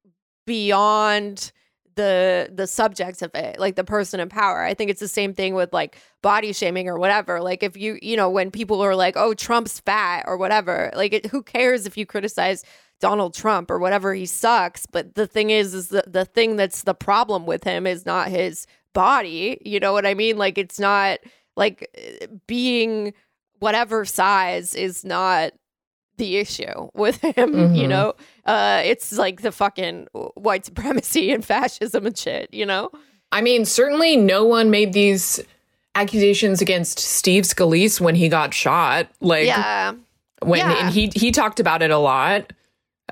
beyond 0.45 1.51
the 1.99 2.49
the 2.53 2.67
subjects 2.67 3.21
of 3.21 3.31
it 3.35 3.59
like 3.59 3.75
the 3.75 3.83
person 3.83 4.19
in 4.19 4.29
power. 4.29 4.63
I 4.63 4.73
think 4.73 4.89
it's 4.89 4.99
the 5.01 5.07
same 5.19 5.33
thing 5.33 5.53
with 5.53 5.73
like 5.73 5.97
body 6.21 6.53
shaming 6.53 6.87
or 6.87 6.97
whatever. 6.97 7.41
Like 7.41 7.61
if 7.63 7.75
you 7.75 7.99
you 8.01 8.15
know 8.17 8.29
when 8.29 8.51
people 8.51 8.81
are 8.81 8.95
like 8.95 9.15
oh 9.17 9.33
trump's 9.33 9.79
fat 9.81 10.23
or 10.27 10.37
whatever 10.37 10.91
like 10.95 11.13
it, 11.13 11.25
who 11.27 11.43
cares 11.43 11.85
if 11.85 11.97
you 11.97 12.05
criticize 12.05 12.63
donald 13.01 13.33
trump 13.33 13.69
or 13.71 13.79
whatever 13.79 14.13
he 14.13 14.25
sucks. 14.25 14.85
But 14.85 15.15
the 15.15 15.27
thing 15.27 15.49
is 15.49 15.73
is 15.73 15.87
the, 15.89 16.03
the 16.07 16.25
thing 16.25 16.55
that's 16.55 16.83
the 16.83 16.93
problem 16.95 17.45
with 17.45 17.63
him 17.63 17.85
is 17.85 18.05
not 18.05 18.29
his 18.29 18.65
body. 18.93 19.57
You 19.65 19.79
know 19.79 19.93
what 19.93 20.05
i 20.05 20.13
mean? 20.13 20.37
Like 20.37 20.57
it's 20.57 20.79
not 20.79 21.19
like 21.57 21.89
being 22.47 23.13
whatever 23.59 24.05
size 24.05 24.73
is 24.75 25.03
not 25.03 25.51
the 26.17 26.35
issue 26.37 26.89
with 26.93 27.21
him 27.21 27.53
you 27.73 27.85
Mhm. 27.87 27.89
know 27.89 28.13
uh 28.49 28.81
it's 28.83 29.13
like 29.13 29.41
the 29.41 29.51
fucking 29.51 30.07
white 30.35 30.65
supremacy 30.65 31.31
and 31.31 31.45
fascism 31.53 32.05
and 32.05 32.17
shit 32.17 32.53
you 32.53 32.65
know 32.65 32.91
I 33.31 33.41
mean, 33.41 33.65
certainly 33.65 34.17
no 34.17 34.43
one 34.43 34.71
made 34.71 34.93
these 34.93 35.39
accusations 35.95 36.61
against 36.61 36.99
Steve 36.99 37.43
Scalise 37.43 38.01
when 38.01 38.15
he 38.15 38.29
got 38.29 38.53
shot. 38.53 39.07
Like 39.21 39.45
yeah 39.45 39.93
when 40.41 40.59
yeah. 40.59 40.85
and 40.85 40.93
he 40.93 41.11
he 41.15 41.31
talked 41.31 41.59
about 41.59 41.81
it 41.81 41.91
a 41.91 41.97
lot. 41.97 42.53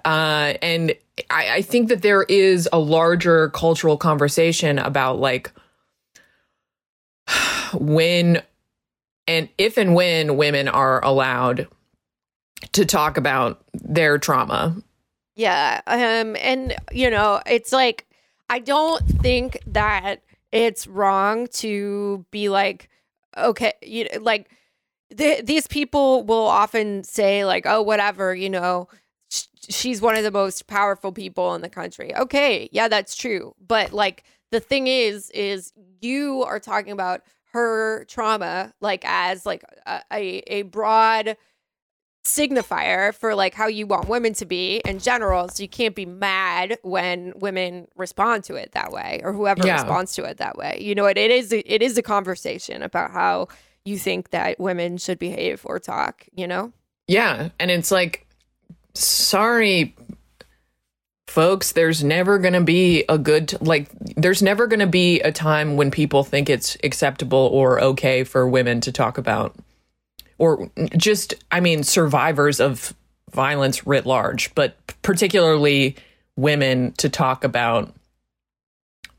Uh, 0.05 0.53
and 0.61 0.93
I, 1.29 1.55
I 1.55 1.61
think 1.61 1.89
that 1.89 2.01
there 2.01 2.23
is 2.23 2.69
a 2.71 2.79
larger 2.79 3.49
cultural 3.49 3.97
conversation 3.97 4.79
about 4.79 5.19
like 5.19 5.51
when 7.73 8.41
and 9.27 9.49
if 9.57 9.77
and 9.77 9.93
when 9.95 10.37
women 10.37 10.67
are 10.67 11.03
allowed 11.03 11.67
to 12.73 12.85
talk 12.85 13.17
about 13.17 13.61
their 13.73 14.17
trauma. 14.17 14.75
Yeah. 15.37 15.81
Um 15.87 16.35
and 16.37 16.75
you 16.91 17.09
know, 17.11 17.41
it's 17.45 17.71
like 17.73 18.07
I 18.49 18.59
don't 18.59 19.03
think 19.21 19.59
that 19.67 20.21
it's 20.51 20.87
wrong 20.87 21.47
to 21.53 22.25
be 22.31 22.49
like 22.49 22.89
okay, 23.37 23.73
you 23.83 24.07
like 24.21 24.49
th- 25.15 25.45
these 25.45 25.67
people 25.67 26.23
will 26.23 26.47
often 26.47 27.03
say 27.03 27.45
like 27.45 27.65
oh 27.67 27.81
whatever, 27.83 28.35
you 28.35 28.49
know, 28.49 28.89
sh- 29.31 29.45
she's 29.69 30.01
one 30.01 30.15
of 30.17 30.23
the 30.23 30.31
most 30.31 30.67
powerful 30.67 31.11
people 31.11 31.55
in 31.55 31.61
the 31.61 31.69
country. 31.69 32.15
Okay, 32.15 32.69
yeah, 32.71 32.87
that's 32.89 33.15
true. 33.15 33.55
But 33.65 33.93
like 33.93 34.23
the 34.51 34.59
thing 34.61 34.87
is 34.87 35.29
is 35.31 35.73
you 36.01 36.43
are 36.43 36.59
talking 36.59 36.93
about 36.93 37.21
her 37.53 38.05
trauma 38.05 38.73
like 38.81 39.03
as 39.05 39.45
like 39.45 39.63
a, 39.87 40.01
a, 40.13 40.43
a 40.47 40.61
broad 40.63 41.37
signifier 42.27 43.13
for 43.13 43.33
like 43.35 43.53
how 43.53 43.67
you 43.67 43.87
want 43.87 44.07
women 44.09 44.33
to 44.33 44.45
be 44.45 44.81
in 44.85 44.99
general 44.99 45.47
so 45.49 45.63
you 45.63 45.69
can't 45.69 45.95
be 45.95 46.05
mad 46.05 46.77
when 46.83 47.31
women 47.37 47.87
respond 47.95 48.43
to 48.43 48.55
it 48.55 48.71
that 48.73 48.91
way 48.91 49.21
or 49.23 49.31
whoever 49.33 49.65
Yeah. 49.65 49.73
responds 49.75 50.13
to 50.15 50.23
it 50.25 50.37
that 50.37 50.57
way 50.57 50.77
you 50.81 50.93
know 50.93 51.05
it, 51.05 51.17
it 51.17 51.31
is 51.31 51.53
a, 51.53 51.59
it 51.73 51.81
is 51.81 51.97
a 51.97 52.01
conversation 52.01 52.83
about 52.83 53.11
how 53.11 53.47
you 53.85 53.97
think 53.97 54.31
that 54.31 54.59
women 54.59 54.97
should 54.97 55.17
behave 55.19 55.61
or 55.63 55.79
talk 55.79 56.25
you 56.35 56.45
know 56.47 56.73
Yeah. 57.07 57.49
And 57.59 57.71
it's 57.71 57.89
like, 57.91 58.27
sorry, 58.93 59.95
folks, 61.27 61.71
there's 61.73 62.03
never 62.03 62.37
going 62.39 62.53
to 62.53 62.61
be 62.61 63.03
a 63.09 63.17
good, 63.17 63.53
like, 63.61 63.89
there's 64.15 64.41
never 64.41 64.67
going 64.67 64.79
to 64.79 64.87
be 64.87 65.21
a 65.21 65.31
time 65.31 65.75
when 65.77 65.91
people 65.91 66.23
think 66.23 66.49
it's 66.49 66.75
acceptable 66.83 67.49
or 67.53 67.79
okay 67.81 68.23
for 68.23 68.47
women 68.47 68.81
to 68.81 68.91
talk 68.91 69.17
about, 69.17 69.55
or 70.37 70.69
just, 70.95 71.33
I 71.51 71.59
mean, 71.59 71.83
survivors 71.83 72.59
of 72.59 72.93
violence 73.31 73.85
writ 73.85 74.05
large, 74.05 74.53
but 74.55 74.75
particularly 75.01 75.95
women 76.35 76.93
to 76.93 77.09
talk 77.09 77.43
about 77.43 77.93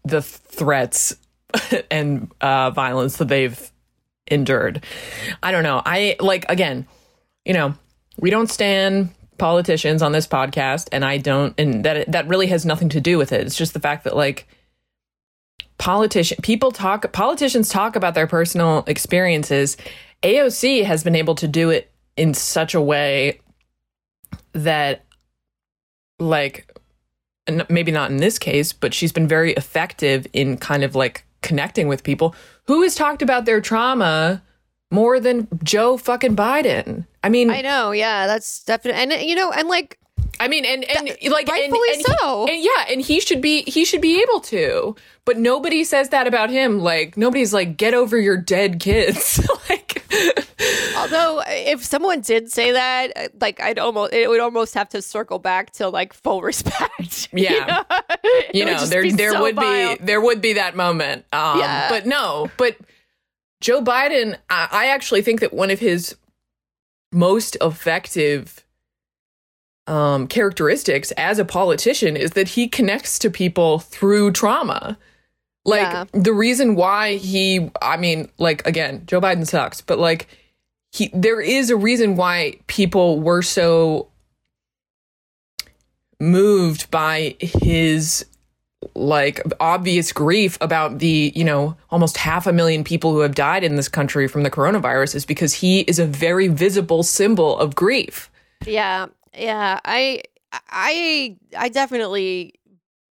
the 0.05 0.23
threats 0.23 1.17
and 1.91 2.31
uh, 2.41 2.71
violence 2.71 3.17
that 3.19 3.29
they've 3.29 3.71
endured. 4.27 4.85
I 5.43 5.53
don't 5.53 5.63
know. 5.63 5.83
I 5.85 6.17
like, 6.21 6.47
again, 6.49 6.87
you 7.45 7.55
know, 7.55 7.75
we 8.19 8.31
don't 8.31 8.51
stand 8.51 9.11
politicians 9.39 10.03
on 10.03 10.13
this 10.13 10.27
podcast, 10.27 10.89
and 10.93 11.05
I 11.05 11.19
don't, 11.19 11.55
and 11.59 11.85
that 11.85 12.11
that 12.13 12.29
really 12.29 12.49
has 12.49 12.67
nothing 12.67 12.89
to 12.91 13.01
do 13.01 13.17
with 13.17 13.33
it. 13.33 13.47
It's 13.47 13.57
just 13.57 13.73
the 13.73 13.81
fact 13.81 14.05
that 14.05 14.17
like 14.17 14.47
politician 15.79 16.39
people 16.43 16.73
talk 16.73 17.11
politicians 17.13 17.69
talk 17.69 17.97
about 17.97 18.15
their 18.15 18.27
personal 18.27 18.85
experiences. 18.87 19.77
AOC 20.23 20.85
has 20.85 21.05
been 21.05 21.15
able 21.15 21.35
to 21.37 21.49
do 21.49 21.71
it 21.71 21.93
in 22.17 22.35
such 22.35 22.75
a 22.75 22.81
way 22.81 23.41
that 24.53 25.05
like 26.19 26.71
maybe 27.69 27.93
not 27.93 28.11
in 28.11 28.19
this 28.19 28.39
case, 28.39 28.73
but 28.73 28.93
she's 28.93 29.13
been 29.13 29.29
very 29.29 29.53
effective 29.53 30.27
in 30.33 30.57
kind 30.57 30.85
of 30.85 30.95
like 30.95 31.25
connecting 31.41 31.89
with 31.89 32.03
people 32.03 32.35
who 32.65 32.83
has 32.83 32.95
talked 32.95 33.23
about 33.23 33.45
their 33.45 33.61
trauma 33.61 34.43
more 34.91 35.21
than 35.21 35.49
Joe 35.63 35.97
fucking 35.97 36.35
Biden. 36.37 37.07
I 37.23 37.29
mean, 37.29 37.51
i 37.51 37.61
know 37.61 37.91
yeah 37.91 38.27
that's 38.27 38.65
definitely 38.65 39.03
and 39.03 39.29
you 39.29 39.35
know 39.35 39.51
and 39.51 39.69
like 39.69 39.99
I 40.41 40.49
mean, 40.49 40.65
and 40.65 40.85
and 40.85 41.07
like 41.31 41.49
and, 41.49 41.49
rightfully 41.49 41.89
and 41.93 41.97
he- 41.99 42.05
so. 42.21 42.47
and 42.47 42.63
yeah, 42.63 42.85
and 42.91 43.01
he 43.01 43.21
should 43.21 43.41
be 43.41 43.63
he 43.63 43.85
should 43.85 44.01
be 44.01 44.23
able 44.23 44.41
to, 44.41 44.95
but 45.25 45.39
nobody 45.39 45.85
says 45.85 46.11
that 46.11 46.27
about 46.27 46.51
him. 46.51 46.79
Like 46.81 47.17
nobody's 47.17 47.53
like, 47.53 47.77
get 47.77 47.95
over 47.95 48.19
your 48.19 48.37
dead 48.37 48.81
kids. 48.81 49.41
like, 49.69 50.05
Although, 50.97 51.43
if 51.47 51.85
someone 51.85 52.21
did 52.23 52.51
say 52.51 52.73
that, 52.73 53.13
uh, 53.17 53.29
like 53.41 53.61
I'd 53.61 53.79
almost, 53.79 54.13
it 54.13 54.29
would 54.29 54.41
almost 54.41 54.75
have 54.75 54.89
to 54.91 55.01
circle 55.03 55.39
back 55.39 55.71
to 55.75 55.89
like 55.89 56.13
full 56.13 56.43
respect. 56.51 57.29
you 57.33 57.45
Yeah. 57.45 57.85
know? 57.91 58.01
You 58.55 58.65
know, 58.65 58.85
there 58.87 59.11
there 59.11 59.33
so 59.33 59.43
would 59.43 59.55
vile. 59.57 59.97
be 59.97 60.05
there 60.05 60.21
would 60.21 60.41
be 60.41 60.55
that 60.55 60.77
moment. 60.77 61.25
Um, 61.33 61.59
Yeah. 61.61 61.89
but 61.89 62.07
no, 62.07 62.51
but 62.57 62.77
Joe 63.61 63.83
Biden, 63.83 64.37
I, 64.51 64.69
I 64.71 64.87
actually 64.87 65.23
think 65.23 65.41
that 65.41 65.53
one 65.53 65.71
of 65.71 65.79
his 65.81 66.17
most 67.13 67.57
effective 67.61 68.65
um, 69.89 70.27
characteristics 70.29 71.11
as 71.13 71.39
a 71.39 71.45
politician 71.45 72.17
is 72.17 72.33
that 72.33 72.49
he 72.49 72.69
connects 72.69 73.19
to 73.21 73.31
people 73.31 73.79
through 73.79 74.33
trauma. 74.33 74.99
Like 75.65 75.81
Yeah. 75.83 76.05
the 76.13 76.33
reason 76.33 76.77
why 76.77 77.17
he, 77.17 77.71
I 77.83 77.97
mean, 77.97 78.29
like 78.39 78.67
again, 78.67 79.03
Joe 79.07 79.21
Biden 79.21 79.47
sucks, 79.47 79.81
but 79.81 79.99
like 79.99 80.29
he, 80.93 81.11
there 81.13 81.41
is 81.41 81.71
a 81.71 81.77
reason 81.77 82.17
why 82.17 82.59
people 82.67 83.21
were 83.21 83.43
so 83.43 84.09
moved 86.21 86.91
by 86.91 87.37
his 87.41 88.25
like 88.95 89.41
obvious 89.61 90.13
grief 90.13 90.57
about 90.61 90.99
the 90.99 91.33
you 91.35 91.45
know 91.45 91.77
almost 91.91 92.17
half 92.17 92.47
a 92.47 92.53
million 92.53 92.85
people 92.85 93.13
who 93.13 93.21
have 93.21 93.35
died 93.35 93.65
in 93.65 93.77
this 93.77 93.89
country 93.89 94.29
from 94.29 94.43
the 94.45 94.51
coronavirus 94.51 95.15
is 95.17 95.25
because 95.27 95.55
he 95.55 95.81
is 95.81 95.99
a 95.99 96.07
very 96.07 96.47
visible 96.49 97.03
symbol 97.03 97.59
of 97.59 97.75
grief 97.75 98.31
Yeah, 98.67 99.07
yeah. 99.35 99.81
I, 99.85 100.23
I, 100.53 101.37
I 101.57 101.69
definitely 101.69 102.55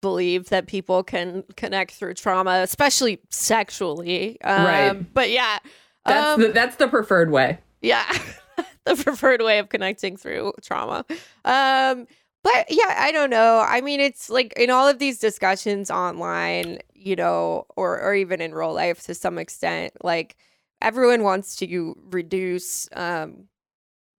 believe 0.00 0.50
that 0.50 0.66
people 0.66 1.02
can 1.02 1.44
connect 1.56 1.92
through 1.92 2.14
trauma, 2.14 2.60
especially 2.62 3.20
sexually. 3.30 4.40
Um, 4.42 4.64
Right. 4.64 5.14
But 5.14 5.30
yeah, 5.30 5.58
that's 6.04 6.34
um, 6.34 6.40
the 6.40 6.48
that's 6.48 6.76
the 6.76 6.88
preferred 6.88 7.30
way 7.30 7.58
yeah, 7.86 8.10
the 8.84 8.96
preferred 8.96 9.42
way 9.42 9.58
of 9.58 9.68
connecting 9.68 10.16
through 10.16 10.52
trauma. 10.62 11.04
Um, 11.44 12.06
but 12.42 12.66
yeah, 12.70 12.94
I 12.96 13.10
don't 13.12 13.30
know. 13.30 13.64
I 13.66 13.80
mean, 13.80 14.00
it's 14.00 14.30
like 14.30 14.52
in 14.56 14.70
all 14.70 14.88
of 14.88 14.98
these 14.98 15.18
discussions 15.18 15.90
online, 15.90 16.78
you 16.94 17.16
know, 17.16 17.66
or 17.76 18.00
or 18.00 18.14
even 18.14 18.40
in 18.40 18.54
real 18.54 18.72
life 18.72 19.02
to 19.04 19.14
some 19.14 19.38
extent, 19.38 19.92
like 20.02 20.36
everyone 20.80 21.22
wants 21.22 21.56
to 21.56 21.96
reduce 22.10 22.88
um 22.94 23.44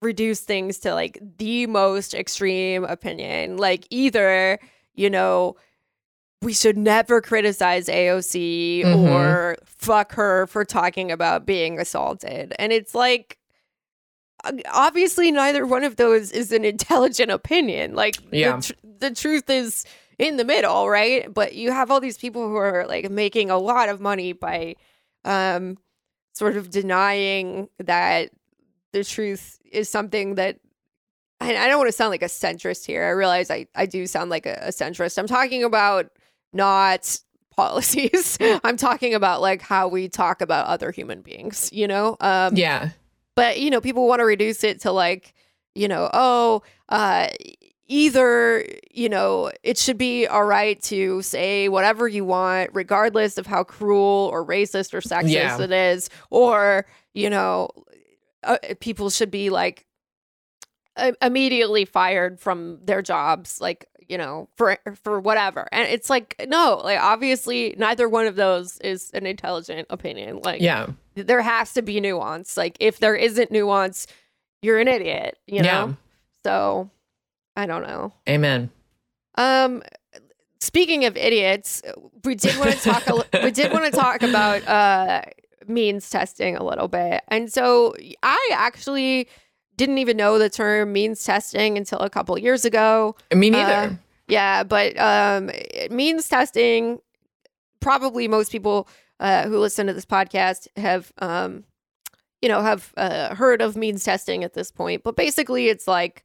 reduce 0.02 0.40
things 0.40 0.78
to 0.78 0.94
like 0.94 1.18
the 1.38 1.66
most 1.66 2.14
extreme 2.14 2.84
opinion. 2.84 3.56
Like 3.56 3.86
either, 3.90 4.58
you 4.94 5.10
know, 5.10 5.56
we 6.40 6.52
should 6.52 6.78
never 6.78 7.20
criticize 7.20 7.88
AOC 7.88 8.82
Mhm. 8.84 9.08
or 9.12 9.56
fuck 9.64 10.12
her 10.12 10.46
for 10.46 10.64
talking 10.64 11.10
about 11.10 11.44
being 11.46 11.80
assaulted. 11.80 12.54
And 12.58 12.72
it's 12.72 12.94
like 12.94 13.38
uh, 14.44 14.52
obviously 14.72 15.32
neither 15.32 15.66
one 15.66 15.82
of 15.82 15.96
those 15.96 16.30
is 16.30 16.52
an 16.52 16.64
intelligent 16.64 17.30
opinion. 17.32 17.94
Like 17.96 18.16
Yeah. 18.30 18.56
the, 18.56 18.62
tr- 18.62 18.72
the 19.00 19.10
truth 19.10 19.50
is 19.50 19.84
in 20.16 20.36
the 20.36 20.44
middle, 20.44 20.88
right? 20.88 21.32
But 21.32 21.54
you 21.56 21.72
have 21.72 21.90
all 21.90 22.00
these 22.00 22.18
people 22.18 22.48
who 22.48 22.54
are 22.54 22.86
like 22.86 23.10
making 23.10 23.50
a 23.50 23.58
lot 23.58 23.88
of 23.88 24.00
money 24.00 24.32
by 24.32 24.76
um 25.24 25.76
sort 26.34 26.56
of 26.56 26.70
denying 26.70 27.68
that 27.80 28.30
the 28.92 29.04
truth 29.04 29.58
is 29.70 29.88
something 29.88 30.36
that 30.36 30.58
I, 31.40 31.56
I 31.56 31.68
don't 31.68 31.78
want 31.78 31.88
to 31.88 31.92
sound 31.92 32.10
like 32.10 32.22
a 32.22 32.26
centrist 32.26 32.84
here. 32.86 33.04
I 33.04 33.10
realize 33.10 33.50
I, 33.50 33.66
I 33.74 33.86
do 33.86 34.06
sound 34.06 34.30
like 34.30 34.46
a, 34.46 34.58
a 34.62 34.68
centrist. 34.68 35.18
I'm 35.18 35.26
talking 35.26 35.62
about 35.62 36.10
not 36.52 37.18
policies. 37.56 38.38
I'm 38.64 38.76
talking 38.76 39.14
about 39.14 39.40
like 39.40 39.62
how 39.62 39.88
we 39.88 40.08
talk 40.08 40.40
about 40.40 40.66
other 40.66 40.90
human 40.90 41.22
beings, 41.22 41.70
you 41.72 41.86
know? 41.88 42.16
Um 42.20 42.56
yeah 42.56 42.90
but 43.36 43.60
you 43.60 43.70
know 43.70 43.80
people 43.80 44.08
want 44.08 44.18
to 44.18 44.24
reduce 44.24 44.64
it 44.64 44.80
to 44.80 44.90
like 44.90 45.32
you 45.76 45.86
know 45.86 46.10
oh 46.12 46.60
uh 46.88 47.28
either 47.86 48.64
you 48.90 49.08
know 49.08 49.50
it 49.62 49.78
should 49.78 49.96
be 49.96 50.26
all 50.26 50.44
right 50.44 50.82
to 50.82 51.22
say 51.22 51.68
whatever 51.68 52.06
you 52.08 52.24
want 52.24 52.70
regardless 52.74 53.38
of 53.38 53.46
how 53.46 53.62
cruel 53.64 54.28
or 54.32 54.44
racist 54.44 54.92
or 54.92 55.00
sexist 55.00 55.28
Yeah. 55.30 55.60
it 55.62 55.70
is 55.72 56.10
or 56.30 56.84
you 57.14 57.30
know 57.30 57.70
uh, 58.44 58.58
people 58.80 59.10
should 59.10 59.30
be 59.30 59.50
like 59.50 59.84
i- 60.96 61.12
immediately 61.22 61.84
fired 61.84 62.40
from 62.40 62.78
their 62.84 63.02
jobs 63.02 63.60
like 63.60 63.86
you 64.08 64.16
know 64.16 64.48
for 64.56 64.78
for 65.02 65.20
whatever 65.20 65.68
and 65.72 65.86
it's 65.88 66.08
like 66.08 66.34
no 66.48 66.80
like 66.82 66.98
obviously 67.00 67.74
neither 67.76 68.08
one 68.08 68.26
of 68.26 68.36
those 68.36 68.78
is 68.78 69.10
an 69.12 69.26
intelligent 69.26 69.86
opinion 69.90 70.40
like 70.42 70.60
yeah 70.60 70.86
there 71.14 71.42
has 71.42 71.72
to 71.72 71.82
be 71.82 72.00
nuance. 72.00 72.56
Like 72.56 72.76
if 72.78 73.00
there 73.00 73.16
isn't 73.16 73.50
nuance, 73.50 74.06
you're 74.62 74.78
an 74.78 74.86
idiot, 74.86 75.36
you 75.48 75.62
know? 75.64 75.64
Yeah. 75.88 75.92
So 76.44 76.90
I 77.56 77.66
don't 77.66 77.82
know. 77.82 78.12
amen 78.28 78.70
Um 79.36 79.82
speaking 80.60 81.04
of 81.06 81.16
idiots, 81.16 81.82
we 82.24 82.36
did 82.36 82.56
want 82.56 82.70
to 82.72 82.78
talk 82.78 83.06
a, 83.08 83.42
we 83.44 83.50
did 83.50 83.72
want 83.72 83.84
to 83.86 83.90
talk 83.90 84.22
about 84.22 84.66
uh 84.68 85.22
means 85.68 86.08
testing 86.10 86.56
a 86.56 86.62
little 86.64 86.88
bit. 86.88 87.22
And 87.28 87.52
so 87.52 87.94
I 88.22 88.50
actually 88.52 89.28
didn't 89.76 89.98
even 89.98 90.16
know 90.16 90.38
the 90.38 90.50
term 90.50 90.92
means 90.92 91.22
testing 91.22 91.76
until 91.78 92.00
a 92.00 92.10
couple 92.10 92.36
years 92.38 92.64
ago. 92.64 93.14
me 93.34 93.50
neither 93.50 93.72
Uh, 93.72 93.90
Yeah, 94.26 94.62
but 94.64 94.98
um, 94.98 95.50
it 95.54 95.90
means 95.92 96.28
testing. 96.28 96.98
Probably 97.80 98.26
most 98.28 98.50
people 98.52 98.88
uh, 99.20 99.44
who 99.48 99.58
listen 99.58 99.86
to 99.86 99.94
this 99.94 100.04
podcast 100.04 100.66
have, 100.76 101.12
um, 101.18 101.64
you 102.42 102.48
know, 102.48 102.60
have 102.60 102.92
uh, 102.96 103.34
heard 103.34 103.62
of 103.62 103.76
means 103.76 104.04
testing 104.04 104.44
at 104.44 104.54
this 104.54 104.70
point, 104.70 105.02
but 105.02 105.16
basically 105.16 105.68
it's 105.68 105.88
like, 105.88 106.24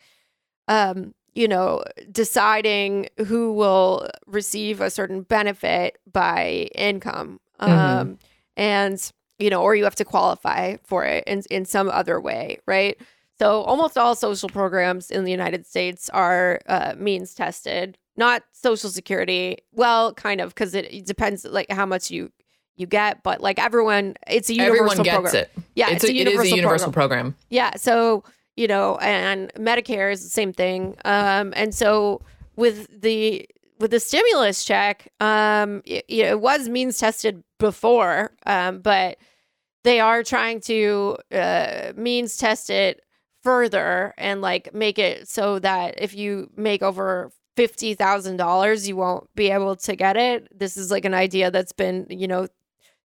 um, 0.68 1.14
you 1.36 1.48
know, 1.48 1.84
deciding 2.12 3.08
who 3.28 3.54
will 3.54 4.08
receive 4.28 4.82
a 4.82 4.90
certain 4.90 5.22
benefit 5.22 5.98
by 6.12 6.70
income. 6.76 7.40
Um, 7.60 7.70
Mhm. 7.70 8.18
and, 8.58 9.12
you 9.40 9.50
know, 9.50 9.62
or 9.62 9.76
you 9.76 9.84
have 9.84 9.96
to 9.96 10.06
qualify 10.06 10.78
for 10.84 11.06
it 11.06 11.24
in, 11.26 11.44
in 11.50 11.66
some 11.66 11.90
other 11.90 12.20
way, 12.22 12.60
right? 12.68 12.98
So 13.40 13.62
almost 13.62 13.98
all 13.98 14.16
social 14.16 14.50
programs 14.50 15.10
in 15.10 15.24
the 15.24 15.32
United 15.32 15.66
States 15.66 16.10
are 16.10 16.62
uh, 16.68 16.94
means 16.98 17.34
tested, 17.34 17.98
not 18.16 18.44
Social 18.52 18.90
Security. 18.90 19.58
Well, 19.72 20.14
kind 20.14 20.40
of, 20.40 20.54
because 20.54 20.76
it, 20.76 20.94
it 20.94 21.06
depends 21.06 21.44
like 21.46 21.72
how 21.72 21.86
much 21.86 22.12
you 22.12 22.32
you 22.76 22.88
get, 22.88 23.22
but 23.22 23.40
like 23.42 23.60
everyone, 23.60 24.16
it's 24.28 24.50
a 24.50 24.54
universal 24.54 24.86
Everyone 24.86 25.04
gets 25.04 25.16
program. 25.16 25.36
it. 25.36 25.52
Yeah, 25.76 25.90
it's, 25.90 26.04
it's, 26.04 26.06
a, 26.06 26.08
a 26.08 26.12
it 26.12 26.18
universal 26.18 26.54
a 26.54 26.56
universal 26.56 26.92
program. 26.92 27.20
program. 27.20 27.36
Yeah. 27.50 27.76
So, 27.76 28.24
you 28.56 28.68
know, 28.68 28.98
and 28.98 29.54
Medicare 29.56 30.12
is 30.12 30.24
the 30.24 30.30
same 30.30 30.54
thing. 30.54 30.96
Um, 31.06 31.54
and 31.56 31.74
so 31.74 32.22
with 32.56 32.88
the 33.02 33.48
with 33.80 33.92
the 33.92 34.00
stimulus 34.00 34.66
check, 34.66 35.12
um, 35.20 35.82
it, 35.86 36.06
it 36.08 36.42
was 36.42 36.70
means 36.70 36.98
tested 36.98 37.44
before, 37.60 38.32
um, 38.46 38.80
but 38.80 39.18
they 39.84 40.00
are 40.00 40.24
trying 40.24 40.62
to 40.62 41.18
uh, 41.32 41.94
means 41.96 42.38
test 42.38 42.70
it 42.70 43.02
further 43.44 44.14
and 44.18 44.42
like 44.42 44.74
make 44.74 44.98
it 44.98 45.28
so 45.28 45.60
that 45.60 45.96
if 45.98 46.16
you 46.16 46.50
make 46.56 46.82
over 46.82 47.32
fifty 47.56 47.94
thousand 47.94 48.38
dollars, 48.38 48.88
you 48.88 48.96
won't 48.96 49.28
be 49.36 49.52
able 49.52 49.76
to 49.76 49.96
get 49.96 50.16
it. 50.16 50.48
This 50.58 50.78
is 50.78 50.90
like 50.90 51.06
an 51.06 51.14
idea 51.14 51.52
that's 51.52 51.74
been, 51.74 52.08
you 52.10 52.28
know, 52.28 52.48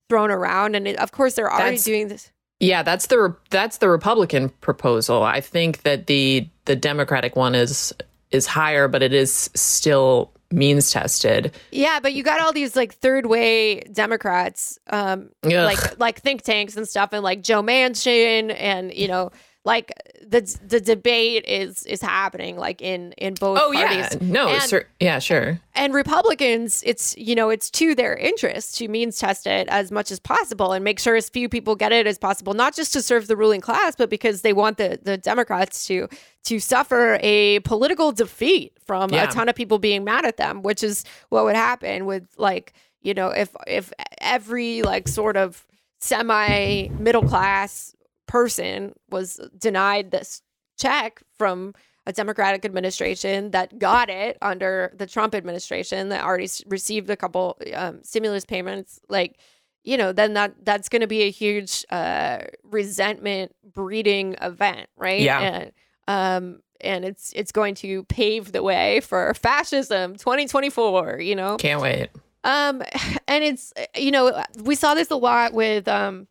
thrown 0.09 0.31
around, 0.31 0.75
and 0.77 0.87
it, 0.89 0.99
of 0.99 1.13
course 1.13 1.35
they're 1.35 1.51
already 1.51 1.71
That's- 1.77 1.85
doing 1.85 2.09
this. 2.09 2.31
Yeah, 2.61 2.83
that's 2.83 3.07
the 3.07 3.37
that's 3.51 3.79
the 3.79 3.89
Republican 3.89 4.49
proposal. 4.49 5.23
I 5.23 5.41
think 5.41 5.83
that 5.83 6.09
the 6.09 6.49
the 6.65 6.75
Democratic 6.75 7.37
one 7.37 7.55
is 7.55 7.95
is 8.33 8.47
higher, 8.47 8.89
but 8.89 9.01
it 9.01 9.13
is 9.13 9.49
still 9.55 10.33
means 10.50 10.90
tested. 10.90 11.55
Yeah, 11.71 12.00
but 12.00 12.14
you 12.14 12.23
got 12.23 12.40
all 12.40 12.52
these 12.52 12.75
like 12.76 12.95
third 12.95 13.26
way 13.26 13.81
Democrats, 13.81 14.78
um, 14.88 15.31
Ugh. 15.45 15.52
like 15.52 15.99
like 15.99 16.21
think 16.21 16.43
tanks 16.43 16.76
and 16.76 16.88
stuff, 16.88 17.11
and 17.12 17.23
like 17.23 17.43
Joe 17.43 17.62
Manchin, 17.62 18.55
and 18.59 18.93
you 18.93 19.09
know, 19.09 19.31
like 19.75 19.93
the 20.35 20.41
the 20.67 20.81
debate 20.81 21.45
is 21.47 21.85
is 21.95 22.01
happening 22.01 22.57
like 22.57 22.81
in 22.93 23.13
in 23.27 23.35
both 23.35 23.59
oh 23.63 23.73
parties. 23.73 24.09
yeah, 24.21 24.33
no, 24.39 24.49
and, 24.49 24.63
cer- 24.63 24.89
yeah, 24.99 25.19
sure. 25.19 25.61
and 25.75 25.93
Republicans, 25.95 26.83
it's 26.87 27.17
you 27.19 27.35
know, 27.35 27.51
it's 27.51 27.71
to 27.81 27.95
their 27.95 28.17
interest 28.17 28.79
to 28.79 28.89
means 28.89 29.19
test 29.19 29.47
it 29.47 29.67
as 29.69 29.93
much 29.93 30.11
as 30.11 30.19
possible 30.21 30.73
and 30.73 30.83
make 30.85 30.99
sure 30.99 31.17
as 31.17 31.29
few 31.29 31.49
people 31.49 31.75
get 31.77 31.93
it 31.93 32.07
as 32.07 32.19
possible, 32.19 32.55
not 32.55 32.75
just 32.75 32.93
to 32.95 33.01
serve 33.03 33.27
the 33.27 33.37
ruling 33.37 33.61
class, 33.61 33.95
but 33.95 34.09
because 34.11 34.43
they 34.43 34.53
want 34.53 34.79
the 34.79 34.99
the 35.03 35.17
Democrats 35.19 35.87
to 35.89 36.09
to 36.45 36.59
suffer 36.61 37.19
a 37.23 37.61
political 37.61 38.11
defeat 38.13 38.73
from 38.87 39.11
Yeah. 39.13 39.25
a 39.25 39.27
ton 39.31 39.49
of 39.49 39.55
people 39.55 39.79
being 39.79 40.03
mad 40.05 40.25
at 40.25 40.37
them, 40.39 40.63
which 40.63 40.83
is 40.83 41.05
what 41.29 41.45
would 41.45 41.57
happen 41.57 42.07
with 42.07 42.25
like 42.39 42.73
you 43.03 43.13
know 43.15 43.29
if 43.29 43.51
if 43.67 43.93
every 44.21 44.83
like 44.83 45.07
sort 45.09 45.37
of 45.37 45.67
semi 46.01 46.89
middle 46.99 47.23
class 47.23 47.95
person 48.28 48.92
was 49.11 49.40
denied 49.58 50.11
this 50.12 50.42
check 50.78 51.23
from 51.37 51.75
a 52.06 52.12
Democratic 52.12 52.64
administration 52.64 53.50
that 53.50 53.78
got 53.78 54.08
it 54.08 54.38
under 54.40 54.92
the 54.97 55.06
Trump 55.06 55.35
administration 55.35 56.08
that 56.08 56.25
already 56.25 56.49
received 56.66 57.11
a 57.11 57.16
couple 57.16 57.58
um, 57.75 58.02
stimulus 58.02 58.44
payments, 58.44 59.00
like 59.08 59.38
you 59.85 59.97
know, 59.97 60.12
then 60.12 60.35
that 60.35 60.54
that's 60.64 60.88
going 60.88 61.00
to 61.00 61.06
be 61.06 61.23
a 61.23 61.30
huge 61.30 61.85
uh, 61.90 62.38
resentment 62.62 63.54
breeding 63.75 64.36
event, 64.43 64.88
right? 64.97 65.21
Yeah. 65.21 65.41
And, 65.41 65.73
um, 66.06 66.60
and 66.80 67.04
it's 67.04 67.32
it's 67.34 67.52
going 67.52 67.75
to 67.76 68.04
pave 68.04 68.52
the 68.52 68.62
way 68.62 69.00
for 69.00 69.34
fascism 69.34 70.17
2024. 70.17 71.21
You 71.21 71.34
know, 71.36 71.56
Can't 71.56 71.80
wait. 71.80 72.08
um, 72.45 72.82
and 73.28 73.45
it's 73.45 73.73
you 73.97 74.10
know 74.10 74.43
we 74.62 74.75
saw 74.75 74.95
this 74.95 75.10
a 75.10 75.17
lot 75.17 75.52
with 75.52 75.88
um, 75.88 76.26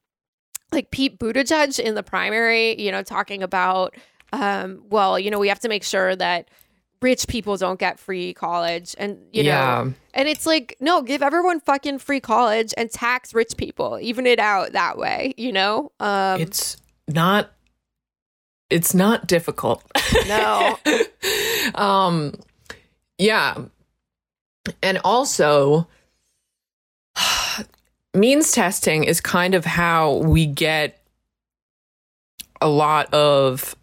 like 0.72 0.92
Pete 0.92 1.20
Buttigieg 1.20 1.80
in 1.80 1.96
the 1.96 2.04
primary. 2.04 2.80
You 2.82 2.92
know, 2.92 3.04
talking 3.04 3.44
about 3.44 3.96
um, 4.34 4.84
well, 4.90 5.20
you 5.20 5.32
know, 5.32 5.40
we 5.40 5.50
have 5.50 5.60
to 5.62 5.70
make 5.70 5.84
sure 5.84 6.16
that 6.16 6.50
rich 7.02 7.28
people 7.28 7.58
don't 7.58 7.80
get 7.80 8.00
free 8.00 8.34
college, 8.34 8.96
and 8.98 9.20
you 9.32 9.44
yeah, 9.44 9.84
know, 9.84 9.94
and 10.14 10.28
it's 10.28 10.46
like 10.46 10.76
no, 10.80 11.02
give 11.02 11.22
everyone 11.22 11.60
fucking 11.60 12.00
free 12.00 12.20
college 12.20 12.74
and 12.78 12.92
tax 12.92 13.34
rich 13.34 13.56
people, 13.58 14.00
even 14.02 14.26
it 14.26 14.40
out 14.40 14.74
that 14.74 14.98
way. 14.98 15.34
You 15.38 15.52
know, 15.52 15.92
um, 16.00 16.42
it's 16.42 16.78
not. 17.08 17.52
It's 18.70 18.94
not 18.94 19.28
difficult. 19.28 19.82
no, 20.28 20.78
um, 21.76 22.34
yeah, 23.18 23.58
and 24.82 25.00
also. 25.04 25.88
Means 28.18 28.52
testing 28.52 29.04
is 29.04 29.22
kind 29.22 29.54
of 29.54 29.64
how 29.66 30.18
we 30.18 30.46
get 30.46 31.00
a 32.60 32.68
lot 32.68 33.14
of 33.14 33.76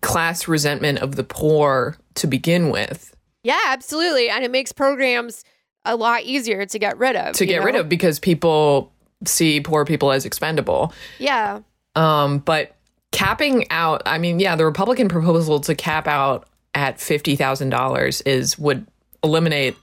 class 0.00 0.48
resentment 0.48 0.98
of 0.98 1.16
the 1.16 1.24
poor 1.24 1.96
to 2.14 2.26
begin 2.26 2.70
with. 2.70 3.16
yeah, 3.44 3.60
absolutely, 3.66 4.28
and 4.28 4.44
it 4.44 4.50
makes 4.50 4.72
programs 4.72 5.44
a 5.84 5.94
lot 5.94 6.24
easier 6.24 6.66
to 6.66 6.78
get 6.78 6.98
rid 6.98 7.14
of. 7.14 7.34
to 7.36 7.46
get 7.46 7.62
rid 7.62 7.76
of 7.76 7.88
because 7.88 8.18
people 8.18 8.92
see 9.24 9.60
poor 9.60 9.84
people 9.84 10.10
as 10.10 10.24
expendable. 10.24 10.92
Yeah, 11.18 11.60
Um, 11.94 12.38
but 12.38 12.74
capping 13.12 13.70
out, 13.70 14.02
I 14.04 14.18
mean, 14.18 14.40
yeah, 14.40 14.56
the 14.56 14.64
Republican 14.64 15.08
proposal 15.08 15.60
to 15.60 15.74
cap 15.76 16.08
out 16.08 16.48
at 16.74 17.00
fifty 17.00 17.36
thousand 17.36 17.70
dollars 17.70 18.20
is 18.22 18.58
would 18.58 18.86
eliminate 19.22 19.76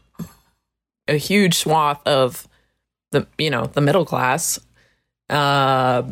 a 1.08 1.16
huge 1.16 1.56
swath 1.56 2.06
of 2.06 2.48
the 3.14 3.26
you 3.38 3.50
know 3.50 3.68
the 3.68 3.82
middle 3.82 4.06
class. 4.06 4.60
Uh, 5.30 6.04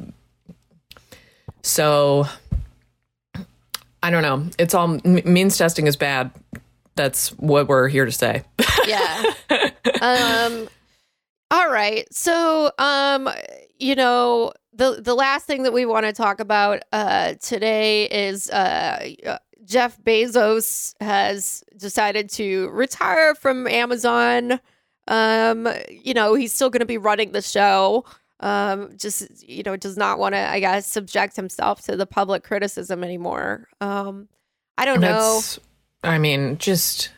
so 1.61 2.25
I 4.01 4.09
don't 4.09 4.23
know. 4.23 4.49
It's 4.57 4.73
all 4.73 4.99
m- 5.05 5.21
means 5.25 5.57
testing 5.57 5.87
is 5.87 5.95
bad. 5.95 6.31
That's 6.95 7.29
what 7.33 7.67
we're 7.67 7.87
here 7.87 8.05
to 8.05 8.11
say. 8.11 8.43
yeah. 8.87 9.23
um 10.01 10.69
all 11.51 11.69
right. 11.69 12.11
So 12.13 12.71
um 12.77 13.29
you 13.77 13.95
know 13.95 14.53
the 14.73 15.01
the 15.01 15.13
last 15.13 15.45
thing 15.45 15.63
that 15.63 15.73
we 15.73 15.85
want 15.85 16.05
to 16.05 16.13
talk 16.13 16.39
about 16.39 16.81
uh 16.91 17.35
today 17.41 18.05
is 18.05 18.49
uh 18.49 19.09
uh, 19.25 19.37
Jeff 19.63 20.01
Bezos 20.01 20.95
has 20.99 21.63
decided 21.77 22.29
to 22.31 22.69
retire 22.69 23.35
from 23.35 23.67
Amazon. 23.67 24.59
Um 25.07 25.67
you 25.89 26.13
know, 26.13 26.33
he's 26.33 26.53
still 26.53 26.69
going 26.69 26.79
to 26.81 26.85
be 26.85 26.97
running 26.97 27.31
the 27.31 27.41
show. 27.41 28.05
Um 28.39 28.97
just 28.97 29.47
you 29.47 29.63
know, 29.63 29.75
does 29.75 29.97
not 29.97 30.19
want 30.19 30.35
to 30.35 30.39
I 30.39 30.59
guess 30.59 30.87
subject 30.87 31.35
himself 31.35 31.81
to 31.83 31.97
the 31.97 32.05
public 32.05 32.43
criticism 32.43 33.03
anymore. 33.03 33.67
Um 33.79 34.27
I 34.77 34.85
don't 34.85 35.01
know. 35.01 35.41
I 36.03 36.17
mean, 36.17 36.57
just 36.57 37.11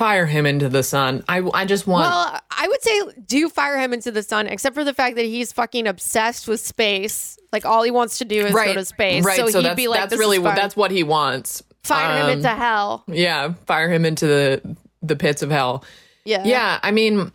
fire 0.00 0.24
him 0.24 0.46
into 0.46 0.68
the 0.68 0.82
sun. 0.82 1.22
I, 1.28 1.42
I 1.52 1.66
just 1.66 1.86
want. 1.86 2.08
Well, 2.08 2.40
I 2.50 2.68
would 2.68 2.82
say 2.82 3.00
do 3.26 3.50
fire 3.50 3.78
him 3.78 3.92
into 3.92 4.10
the 4.10 4.22
sun, 4.22 4.46
except 4.46 4.74
for 4.74 4.82
the 4.82 4.94
fact 4.94 5.16
that 5.16 5.26
he's 5.26 5.52
fucking 5.52 5.86
obsessed 5.86 6.48
with 6.48 6.60
space. 6.60 7.38
Like 7.52 7.66
all 7.66 7.82
he 7.82 7.90
wants 7.90 8.18
to 8.18 8.24
do 8.24 8.46
is 8.46 8.54
go 8.54 8.74
to 8.74 8.84
space. 8.86 9.24
Right. 9.24 9.36
So, 9.36 9.48
So, 9.48 9.58
he'd 9.58 9.66
that's, 9.66 9.76
be 9.76 9.88
like, 9.88 10.08
that's 10.08 10.18
really 10.18 10.38
what 10.38 10.56
that's 10.56 10.74
what 10.74 10.90
he 10.90 11.02
wants. 11.02 11.62
fire 11.82 12.18
him 12.18 12.26
um, 12.26 12.30
into 12.30 12.48
hell." 12.48 13.04
Yeah, 13.08 13.52
fire 13.66 13.90
him 13.90 14.06
into 14.06 14.26
the 14.26 14.76
the 15.02 15.16
pits 15.16 15.42
of 15.42 15.50
hell. 15.50 15.84
Yeah, 16.24 16.44
Yeah, 16.44 16.80
I 16.82 16.90
mean, 16.90 17.32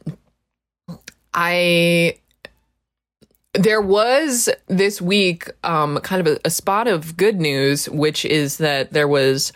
I 1.33 2.17
there 3.53 3.81
was 3.81 4.49
this 4.67 5.01
week 5.01 5.49
um, 5.63 5.97
kind 5.99 6.25
of 6.25 6.35
a, 6.35 6.39
a 6.45 6.49
spot 6.49 6.87
of 6.87 7.15
good 7.17 7.39
news, 7.39 7.89
which 7.89 8.25
is 8.25 8.57
that 8.57 8.91
there 8.91 9.07
was 9.07 9.53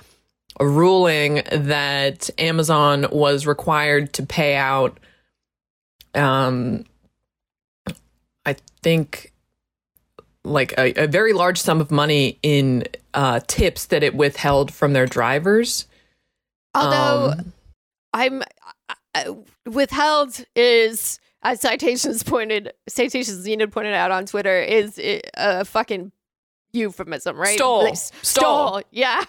a 0.59 0.67
ruling 0.67 1.41
that 1.51 2.29
Amazon 2.37 3.07
was 3.11 3.45
required 3.45 4.13
to 4.13 4.25
pay 4.25 4.55
out. 4.55 4.99
Um, 6.15 6.85
I 8.45 8.55
think 8.81 9.33
like 10.43 10.73
a, 10.77 11.03
a 11.03 11.07
very 11.07 11.33
large 11.33 11.59
sum 11.59 11.81
of 11.81 11.91
money 11.91 12.39
in 12.41 12.85
uh, 13.13 13.41
tips 13.47 13.85
that 13.87 14.03
it 14.03 14.15
withheld 14.15 14.73
from 14.73 14.93
their 14.93 15.05
drivers. 15.05 15.85
Although 16.73 17.33
Um, 17.37 17.53
I'm 18.13 18.43
withheld 19.65 20.43
is 20.55 21.19
as 21.41 21.61
citations 21.61 22.23
pointed 22.23 22.73
citations 22.87 23.39
Zenith 23.39 23.71
pointed 23.71 23.93
out 23.93 24.11
on 24.11 24.25
Twitter 24.25 24.59
is 24.59 24.99
uh, 24.99 25.19
a 25.35 25.65
fucking 25.65 26.11
euphemism, 26.73 27.37
right? 27.37 27.55
Stole. 27.55 27.87
S- 27.87 28.11
Stole. 28.21 28.43
stole. 28.67 28.81
Yeah, 28.91 29.23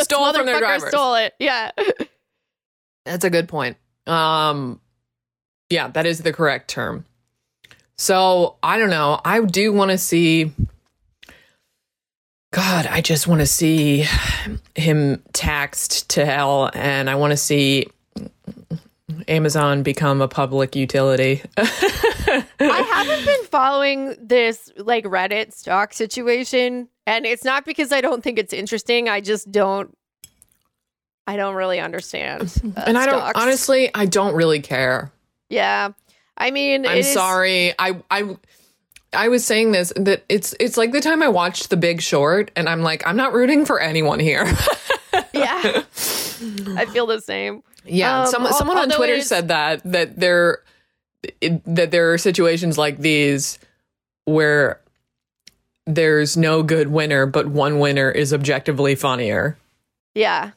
Stole 0.00 0.32
from 0.32 0.46
their 0.46 0.58
drivers. 0.58 0.88
Stole 0.88 1.14
it. 1.16 1.34
Yeah. 1.38 1.70
That's 3.04 3.24
a 3.24 3.30
good 3.30 3.48
point. 3.48 3.76
Um, 4.06 4.80
yeah, 5.70 5.88
that 5.88 6.06
is 6.06 6.18
the 6.20 6.32
correct 6.32 6.68
term. 6.68 7.04
So 7.96 8.56
I 8.62 8.78
don't 8.78 8.90
know. 8.90 9.20
I 9.24 9.40
do 9.40 9.72
want 9.72 9.90
to 9.90 9.98
see. 9.98 10.52
God, 12.50 12.86
I 12.86 13.02
just 13.02 13.26
want 13.26 13.40
to 13.40 13.46
see 13.46 14.06
him 14.74 15.22
taxed 15.34 16.08
to 16.10 16.24
hell, 16.24 16.70
and 16.72 17.10
I 17.10 17.16
want 17.16 17.32
to 17.32 17.36
see 17.36 17.88
Amazon 19.26 19.82
become 19.82 20.20
a 20.20 20.28
public 20.28 20.76
utility. 20.76 21.42
I 21.56 22.44
haven't 22.60 23.24
been 23.24 23.44
following 23.44 24.16
this 24.20 24.70
like 24.76 25.04
Reddit 25.04 25.52
stock 25.54 25.92
situation, 25.94 26.88
and 27.06 27.24
it's 27.26 27.44
not 27.44 27.64
because 27.64 27.92
I 27.92 28.00
don't 28.00 28.22
think 28.22 28.38
it's 28.38 28.52
interesting. 28.52 29.08
I 29.08 29.20
just 29.20 29.50
don't. 29.50 29.96
I 31.26 31.36
don't 31.36 31.54
really 31.54 31.80
understand. 31.80 32.54
Uh, 32.76 32.84
and 32.86 32.98
I 32.98 33.06
don't 33.06 33.36
honestly, 33.36 33.90
I 33.94 34.06
don't 34.06 34.34
really 34.34 34.60
care. 34.60 35.10
Yeah, 35.48 35.90
I 36.36 36.50
mean, 36.50 36.86
I'm 36.86 36.98
is- 36.98 37.12
sorry. 37.12 37.74
I 37.78 38.02
I 38.10 38.36
I 39.12 39.28
was 39.28 39.44
saying 39.44 39.72
this 39.72 39.92
that 39.96 40.24
it's 40.28 40.54
it's 40.60 40.76
like 40.76 40.92
the 40.92 41.00
time 41.00 41.22
I 41.22 41.28
watched 41.28 41.70
The 41.70 41.76
Big 41.78 42.02
Short, 42.02 42.50
and 42.56 42.68
I'm 42.68 42.82
like, 42.82 43.06
I'm 43.06 43.16
not 43.16 43.32
rooting 43.32 43.64
for 43.64 43.80
anyone 43.80 44.20
here. 44.20 44.46
Yeah, 45.32 45.82
I 46.76 46.86
feel 46.92 47.06
the 47.06 47.20
same. 47.20 47.62
Yeah, 47.88 48.22
Um, 48.22 48.26
someone 48.26 48.52
someone 48.52 48.78
on 48.78 48.90
Twitter 48.90 49.20
said 49.22 49.48
that 49.48 49.82
that 49.84 50.18
there 50.18 50.62
it, 51.40 51.62
that 51.64 51.90
there 51.90 52.12
are 52.12 52.18
situations 52.18 52.78
like 52.78 52.98
these 52.98 53.58
where 54.24 54.80
there's 55.86 56.36
no 56.36 56.62
good 56.62 56.88
winner, 56.88 57.26
but 57.26 57.46
one 57.48 57.78
winner 57.78 58.10
is 58.10 58.32
objectively 58.32 58.94
funnier. 58.94 59.58
Yeah. 60.14 60.50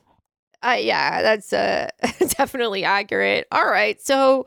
Uh, 0.64 0.78
yeah, 0.80 1.22
that's 1.22 1.54
uh, 1.54 1.90
definitely 2.20 2.84
accurate. 2.84 3.48
All 3.52 3.66
right. 3.66 4.00
So 4.02 4.46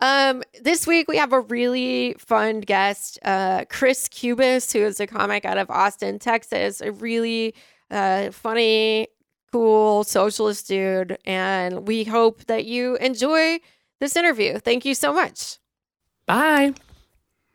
um, 0.00 0.42
this 0.62 0.86
week 0.86 1.08
we 1.08 1.16
have 1.18 1.32
a 1.32 1.40
really 1.40 2.14
fun 2.18 2.60
guest, 2.60 3.18
uh, 3.24 3.64
Chris 3.68 4.08
Cubas, 4.08 4.72
who 4.72 4.78
is 4.78 5.00
a 5.00 5.06
comic 5.06 5.44
out 5.44 5.58
of 5.58 5.68
Austin, 5.68 6.18
Texas, 6.18 6.80
a 6.80 6.92
really 6.92 7.54
uh, 7.90 8.30
funny, 8.30 9.08
cool 9.52 10.04
socialist 10.04 10.68
dude. 10.68 11.18
And 11.24 11.86
we 11.86 12.04
hope 12.04 12.44
that 12.46 12.64
you 12.64 12.96
enjoy 12.96 13.58
this 13.98 14.16
interview. 14.16 14.58
Thank 14.58 14.84
you 14.84 14.94
so 14.94 15.12
much. 15.12 15.58
Bye. 16.26 16.74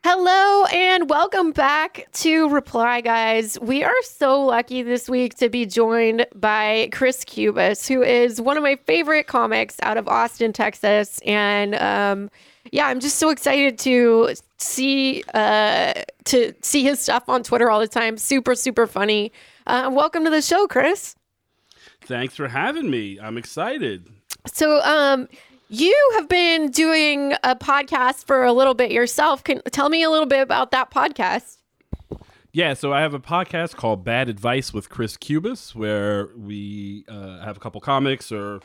Hello 0.03 0.65
and 0.65 1.09
welcome 1.09 1.51
back 1.51 2.05
to 2.13 2.47
Reply 2.49 3.01
Guys. 3.01 3.59
We 3.59 3.83
are 3.83 4.01
so 4.03 4.45
lucky 4.45 4.83
this 4.83 5.09
week 5.09 5.33
to 5.37 5.49
be 5.49 5.65
joined 5.65 6.27
by 6.35 6.89
Chris 6.91 7.25
Cubas, 7.25 7.87
who 7.87 8.03
is 8.03 8.39
one 8.39 8.55
of 8.55 8.61
my 8.61 8.75
favorite 8.85 9.25
comics 9.25 9.77
out 9.81 9.97
of 9.97 10.07
Austin, 10.07 10.53
Texas. 10.53 11.19
And 11.25 11.73
um, 11.75 12.29
yeah, 12.71 12.85
I'm 12.85 12.99
just 12.99 13.17
so 13.17 13.29
excited 13.31 13.79
to 13.79 14.35
see 14.59 15.23
uh, 15.33 15.93
to 16.25 16.53
see 16.61 16.83
his 16.83 16.99
stuff 16.99 17.27
on 17.27 17.41
Twitter 17.41 17.71
all 17.71 17.79
the 17.79 17.87
time. 17.87 18.19
Super, 18.19 18.53
super 18.53 18.85
funny. 18.85 19.31
Uh, 19.65 19.89
welcome 19.91 20.23
to 20.25 20.29
the 20.29 20.43
show, 20.43 20.67
Chris. 20.67 21.15
Thanks 22.05 22.35
for 22.35 22.47
having 22.47 22.89
me. 22.89 23.19
I'm 23.19 23.37
excited. 23.37 24.09
So, 24.47 24.81
um, 24.83 25.27
you 25.69 26.11
have 26.15 26.29
been 26.29 26.69
doing 26.69 27.33
a 27.43 27.55
podcast 27.55 28.25
for 28.27 28.43
a 28.43 28.53
little 28.53 28.75
bit 28.75 28.91
yourself. 28.91 29.43
Can 29.43 29.61
tell 29.71 29.89
me 29.89 30.03
a 30.03 30.09
little 30.09 30.27
bit 30.27 30.41
about 30.41 30.71
that 30.71 30.91
podcast? 30.91 31.57
Yeah, 32.53 32.73
so 32.73 32.93
I 32.93 33.01
have 33.01 33.13
a 33.13 33.19
podcast 33.19 33.75
called 33.75 34.05
Bad 34.05 34.29
Advice 34.29 34.73
with 34.73 34.89
Chris 34.89 35.17
Cubas, 35.17 35.75
where 35.75 36.29
we 36.37 37.03
uh, 37.09 37.43
have 37.43 37.57
a 37.57 37.59
couple 37.59 37.81
comics 37.81 38.31
or 38.31 38.61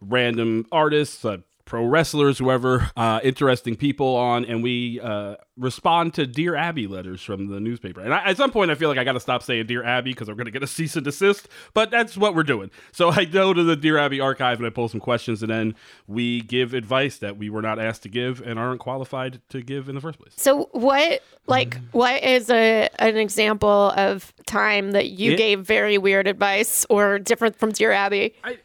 random 0.00 0.66
artists, 0.70 1.24
uh, 1.24 1.38
pro 1.72 1.86
wrestlers, 1.86 2.36
whoever, 2.36 2.90
uh, 2.98 3.18
interesting 3.24 3.74
people 3.74 4.14
on, 4.14 4.44
and 4.44 4.62
we 4.62 5.00
uh, 5.00 5.36
respond 5.56 6.12
to 6.12 6.26
Dear 6.26 6.54
Abby 6.54 6.86
letters 6.86 7.22
from 7.22 7.46
the 7.46 7.60
newspaper. 7.60 8.02
And 8.02 8.12
I, 8.12 8.22
at 8.26 8.36
some 8.36 8.50
point, 8.50 8.70
I 8.70 8.74
feel 8.74 8.90
like 8.90 8.98
I 8.98 9.04
got 9.04 9.14
to 9.14 9.20
stop 9.20 9.42
saying 9.42 9.68
Dear 9.68 9.82
Abby 9.82 10.10
because 10.10 10.28
I'm 10.28 10.34
going 10.36 10.44
to 10.44 10.50
get 10.50 10.62
a 10.62 10.66
cease 10.66 10.96
and 10.96 11.04
desist, 11.06 11.48
but 11.72 11.90
that's 11.90 12.14
what 12.14 12.34
we're 12.34 12.42
doing. 12.42 12.70
So 12.92 13.08
I 13.08 13.24
go 13.24 13.54
to 13.54 13.64
the 13.64 13.74
Dear 13.74 13.96
Abby 13.96 14.20
archive 14.20 14.58
and 14.58 14.66
I 14.66 14.68
pull 14.68 14.90
some 14.90 15.00
questions, 15.00 15.42
and 15.42 15.50
then 15.50 15.74
we 16.06 16.42
give 16.42 16.74
advice 16.74 17.16
that 17.20 17.38
we 17.38 17.48
were 17.48 17.62
not 17.62 17.78
asked 17.78 18.02
to 18.02 18.10
give 18.10 18.42
and 18.42 18.58
aren't 18.58 18.80
qualified 18.80 19.40
to 19.48 19.62
give 19.62 19.88
in 19.88 19.94
the 19.94 20.02
first 20.02 20.18
place. 20.18 20.34
So 20.36 20.68
what 20.72 21.22
like 21.46 21.78
what 21.92 22.22
is 22.22 22.50
a 22.50 22.90
an 22.98 23.16
example 23.16 23.92
of 23.96 24.30
time 24.44 24.90
that 24.90 25.08
you 25.08 25.32
It- 25.32 25.36
gave 25.38 25.60
very 25.60 25.96
weird 25.96 26.26
advice 26.26 26.84
or 26.90 27.18
different 27.18 27.56
from 27.56 27.72
Dear 27.72 27.92
Abby? 27.92 28.34
I, 28.44 28.58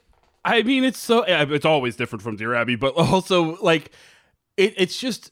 I 0.48 0.64
mean, 0.64 0.86
it's 0.86 1.00
so 1.00 1.24
it's 1.28 1.66
always 1.66 1.98
different 1.98 2.22
from 2.22 2.38
Dear 2.38 2.54
Abby, 2.54 2.76
but 2.76 2.94
also 2.98 3.58
like 3.58 3.92
it, 4.56 4.74
it's 4.78 4.98
just 4.98 5.32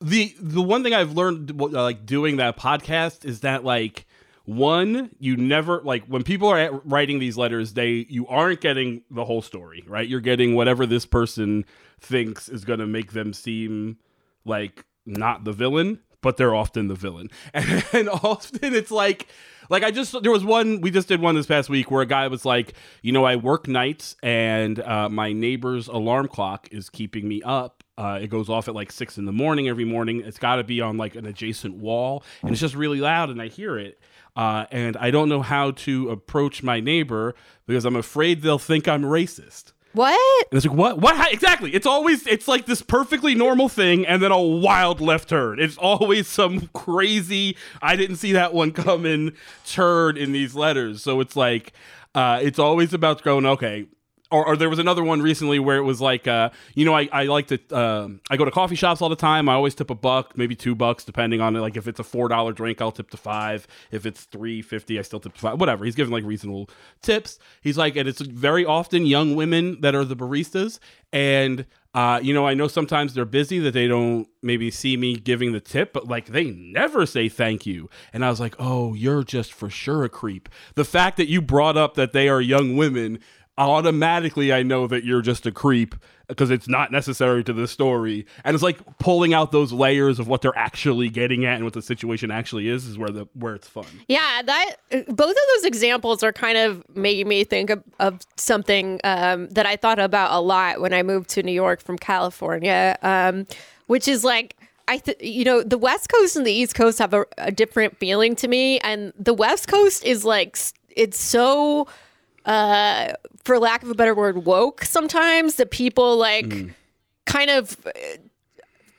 the 0.00 0.34
the 0.40 0.62
one 0.62 0.82
thing 0.82 0.92
I've 0.92 1.12
learned 1.12 1.52
uh, 1.60 1.66
like 1.66 2.04
doing 2.04 2.36
that 2.36 2.56
podcast 2.56 3.24
is 3.24 3.40
that 3.40 3.64
like 3.64 4.04
one 4.44 5.10
you 5.18 5.36
never 5.36 5.80
like 5.82 6.04
when 6.06 6.24
people 6.24 6.48
are 6.48 6.80
writing 6.84 7.18
these 7.18 7.36
letters 7.36 7.74
they 7.74 8.06
you 8.08 8.26
aren't 8.28 8.60
getting 8.60 9.02
the 9.10 9.24
whole 9.24 9.42
story 9.42 9.84
right? 9.86 10.08
You're 10.08 10.20
getting 10.20 10.54
whatever 10.54 10.86
this 10.86 11.06
person 11.06 11.64
thinks 12.00 12.48
is 12.48 12.64
going 12.64 12.78
to 12.80 12.86
make 12.86 13.12
them 13.12 13.32
seem 13.32 13.98
like 14.44 14.86
not 15.06 15.44
the 15.44 15.52
villain 15.52 16.00
but 16.20 16.36
they're 16.36 16.54
often 16.54 16.88
the 16.88 16.94
villain. 16.94 17.30
And, 17.54 17.84
and 17.92 18.08
often 18.08 18.74
it's 18.74 18.90
like 18.90 19.28
like 19.68 19.82
i 19.82 19.90
just 19.90 20.20
there 20.22 20.32
was 20.32 20.44
one 20.44 20.80
we 20.80 20.90
just 20.90 21.08
did 21.08 21.20
one 21.20 21.34
this 21.34 21.46
past 21.46 21.68
week 21.68 21.90
where 21.90 22.02
a 22.02 22.06
guy 22.06 22.26
was 22.28 22.44
like 22.44 22.74
you 23.02 23.12
know 23.12 23.24
i 23.24 23.36
work 23.36 23.68
nights 23.68 24.16
and 24.22 24.80
uh, 24.80 25.08
my 25.08 25.32
neighbor's 25.32 25.88
alarm 25.88 26.28
clock 26.28 26.68
is 26.70 26.90
keeping 26.90 27.28
me 27.28 27.42
up 27.42 27.82
uh, 27.98 28.20
it 28.22 28.28
goes 28.28 28.48
off 28.48 28.68
at 28.68 28.76
like 28.76 28.92
six 28.92 29.18
in 29.18 29.24
the 29.24 29.32
morning 29.32 29.68
every 29.68 29.84
morning. 29.84 30.22
It's 30.24 30.38
got 30.38 30.56
to 30.56 30.62
be 30.62 30.80
on 30.80 30.96
like 30.96 31.16
an 31.16 31.26
adjacent 31.26 31.74
wall 31.74 32.22
and 32.42 32.52
it's 32.52 32.60
just 32.60 32.76
really 32.76 33.00
loud 33.00 33.28
and 33.28 33.42
i 33.42 33.48
hear 33.48 33.76
it 33.76 34.00
uh, 34.36 34.66
and 34.70 34.96
i 34.98 35.10
don't 35.10 35.28
know 35.28 35.42
how 35.42 35.72
to 35.72 36.10
approach 36.10 36.62
my 36.62 36.78
neighbor 36.78 37.34
because 37.66 37.84
i'm 37.84 37.96
afraid 37.96 38.42
they'll 38.42 38.58
think 38.58 38.86
i'm 38.86 39.02
racist 39.02 39.72
What? 39.98 40.46
and 40.52 40.56
it's 40.56 40.64
like, 40.64 40.76
what? 40.76 40.98
What? 40.98 41.16
How- 41.16 41.28
Exactly. 41.28 41.74
It's 41.74 41.86
always, 41.86 42.24
it's 42.28 42.46
like 42.46 42.66
this 42.66 42.82
perfectly 42.82 43.34
normal 43.34 43.68
thing 43.68 44.06
and 44.06 44.22
then 44.22 44.30
a 44.30 44.40
wild 44.40 45.00
left 45.00 45.28
turn. 45.28 45.58
It's 45.58 45.76
always 45.76 46.28
some 46.28 46.68
crazy, 46.72 47.56
I 47.82 47.96
didn't 47.96 48.16
see 48.16 48.30
that 48.32 48.54
one 48.54 48.70
coming 48.72 49.32
turn 49.66 50.16
in 50.16 50.30
these 50.30 50.54
letters. 50.54 51.02
So 51.02 51.20
it's 51.20 51.34
like, 51.34 51.72
uh, 52.14 52.38
it's 52.40 52.60
always 52.60 52.94
about 52.94 53.22
going, 53.22 53.44
okay. 53.44 53.86
Or, 54.30 54.46
or 54.46 54.56
there 54.56 54.68
was 54.68 54.78
another 54.78 55.02
one 55.02 55.22
recently 55.22 55.58
where 55.58 55.78
it 55.78 55.84
was 55.84 56.02
like, 56.02 56.28
uh, 56.28 56.50
you 56.74 56.84
know, 56.84 56.94
I, 56.94 57.08
I 57.10 57.24
like 57.24 57.46
to, 57.46 57.58
um 57.74 58.20
I 58.28 58.36
go 58.36 58.44
to 58.44 58.50
coffee 58.50 58.74
shops 58.74 59.00
all 59.00 59.08
the 59.08 59.16
time. 59.16 59.48
I 59.48 59.54
always 59.54 59.74
tip 59.74 59.88
a 59.88 59.94
buck, 59.94 60.36
maybe 60.36 60.54
two 60.54 60.74
bucks, 60.74 61.02
depending 61.04 61.40
on 61.40 61.56
it. 61.56 61.60
Like 61.60 61.78
if 61.78 61.88
it's 61.88 61.98
a 61.98 62.04
four 62.04 62.28
dollar 62.28 62.52
drink, 62.52 62.82
I'll 62.82 62.92
tip 62.92 63.08
to 63.10 63.16
five. 63.16 63.66
If 63.90 64.04
it's 64.04 64.24
three 64.24 64.60
fifty, 64.60 64.98
I 64.98 65.02
still 65.02 65.20
tip 65.20 65.32
to 65.32 65.40
five. 65.40 65.58
Whatever. 65.58 65.86
He's 65.86 65.94
giving 65.94 66.12
like 66.12 66.24
reasonable 66.24 66.68
tips. 67.00 67.38
He's 67.62 67.78
like, 67.78 67.96
and 67.96 68.06
it's 68.06 68.20
very 68.20 68.66
often 68.66 69.06
young 69.06 69.34
women 69.34 69.80
that 69.80 69.94
are 69.94 70.04
the 70.04 70.16
baristas. 70.16 70.78
And 71.10 71.64
uh, 71.94 72.20
you 72.22 72.34
know, 72.34 72.46
I 72.46 72.52
know 72.52 72.68
sometimes 72.68 73.14
they're 73.14 73.24
busy 73.24 73.58
that 73.60 73.72
they 73.72 73.88
don't 73.88 74.28
maybe 74.42 74.70
see 74.70 74.96
me 74.96 75.16
giving 75.16 75.52
the 75.52 75.60
tip, 75.60 75.94
but 75.94 76.06
like 76.06 76.26
they 76.26 76.50
never 76.50 77.06
say 77.06 77.30
thank 77.30 77.64
you. 77.64 77.88
And 78.12 78.24
I 78.24 78.30
was 78.30 78.40
like, 78.40 78.54
oh, 78.58 78.92
you're 78.92 79.24
just 79.24 79.54
for 79.54 79.70
sure 79.70 80.04
a 80.04 80.10
creep. 80.10 80.50
The 80.74 80.84
fact 80.84 81.16
that 81.16 81.28
you 81.28 81.40
brought 81.40 81.78
up 81.78 81.94
that 81.94 82.12
they 82.12 82.28
are 82.28 82.42
young 82.42 82.76
women 82.76 83.20
automatically 83.58 84.52
I 84.52 84.62
know 84.62 84.86
that 84.86 85.04
you're 85.04 85.20
just 85.20 85.44
a 85.46 85.52
creep 85.52 85.94
because 86.28 86.50
it's 86.50 86.68
not 86.68 86.92
necessary 86.92 87.42
to 87.42 87.52
the 87.52 87.66
story. 87.66 88.26
And 88.44 88.54
it's 88.54 88.62
like 88.62 88.78
pulling 88.98 89.34
out 89.34 89.50
those 89.50 89.72
layers 89.72 90.18
of 90.18 90.28
what 90.28 90.42
they're 90.42 90.56
actually 90.56 91.08
getting 91.08 91.44
at 91.44 91.56
and 91.56 91.64
what 91.64 91.72
the 91.72 91.82
situation 91.82 92.30
actually 92.30 92.68
is 92.68 92.86
is 92.86 92.96
where 92.98 93.08
the 93.08 93.26
where 93.34 93.54
it's 93.54 93.68
fun. 93.68 93.86
Yeah, 94.08 94.42
that 94.44 94.76
both 94.90 95.30
of 95.30 95.36
those 95.56 95.64
examples 95.64 96.22
are 96.22 96.32
kind 96.32 96.58
of 96.58 96.84
making 96.94 97.28
me 97.28 97.44
think 97.44 97.70
of, 97.70 97.82
of 97.98 98.20
something 98.36 99.00
um, 99.04 99.48
that 99.50 99.66
I 99.66 99.76
thought 99.76 99.98
about 99.98 100.32
a 100.32 100.40
lot 100.40 100.80
when 100.80 100.92
I 100.92 101.02
moved 101.02 101.30
to 101.30 101.42
New 101.42 101.52
York 101.52 101.80
from 101.80 101.98
California, 101.98 102.96
um, 103.02 103.46
which 103.86 104.06
is 104.06 104.22
like 104.22 104.56
I, 104.88 104.96
th- 104.96 105.18
you 105.20 105.44
know, 105.44 105.62
the 105.62 105.76
West 105.76 106.08
Coast 106.08 106.34
and 106.34 106.46
the 106.46 106.52
East 106.52 106.74
Coast 106.74 106.98
have 106.98 107.12
a, 107.12 107.26
a 107.36 107.52
different 107.52 107.98
feeling 107.98 108.34
to 108.36 108.48
me, 108.48 108.80
and 108.80 109.12
the 109.18 109.34
West 109.34 109.68
Coast 109.68 110.02
is 110.04 110.24
like 110.24 110.58
it's 110.88 111.20
so, 111.20 111.86
uh, 112.48 113.12
for 113.44 113.58
lack 113.58 113.82
of 113.82 113.90
a 113.90 113.94
better 113.94 114.14
word, 114.14 114.44
woke. 114.44 114.84
Sometimes 114.84 115.56
that 115.56 115.70
people 115.70 116.16
like 116.16 116.50
kind 117.26 117.50
of 117.50 117.76
uh, 117.86 117.90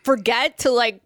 forget 0.04 0.60
to 0.60 0.72
like 0.72 1.02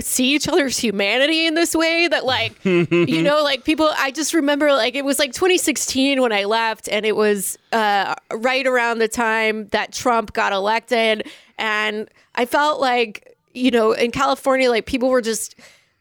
see 0.00 0.34
each 0.34 0.48
other's 0.48 0.78
humanity 0.78 1.46
in 1.46 1.54
this 1.54 1.74
way 1.74 2.08
that 2.08 2.24
like 2.24 2.64
you 2.64 2.86
know 3.22 3.42
like 3.42 3.62
people 3.62 3.92
i 3.98 4.10
just 4.10 4.32
remember 4.32 4.72
like 4.72 4.94
it 4.94 5.04
was 5.04 5.18
like 5.18 5.34
2016 5.34 6.22
when 6.22 6.32
i 6.32 6.44
left 6.44 6.88
and 6.88 7.04
it 7.04 7.14
was 7.14 7.58
uh, 7.72 8.14
right 8.32 8.66
around 8.66 9.00
the 9.00 9.08
time 9.08 9.68
that 9.68 9.92
trump 9.92 10.32
got 10.32 10.50
elected 10.50 11.28
and 11.58 12.08
i 12.36 12.46
felt 12.46 12.80
like 12.80 13.36
you 13.52 13.70
know 13.70 13.92
in 13.92 14.10
california 14.10 14.70
like 14.70 14.86
people 14.86 15.10
were 15.10 15.20
just 15.20 15.56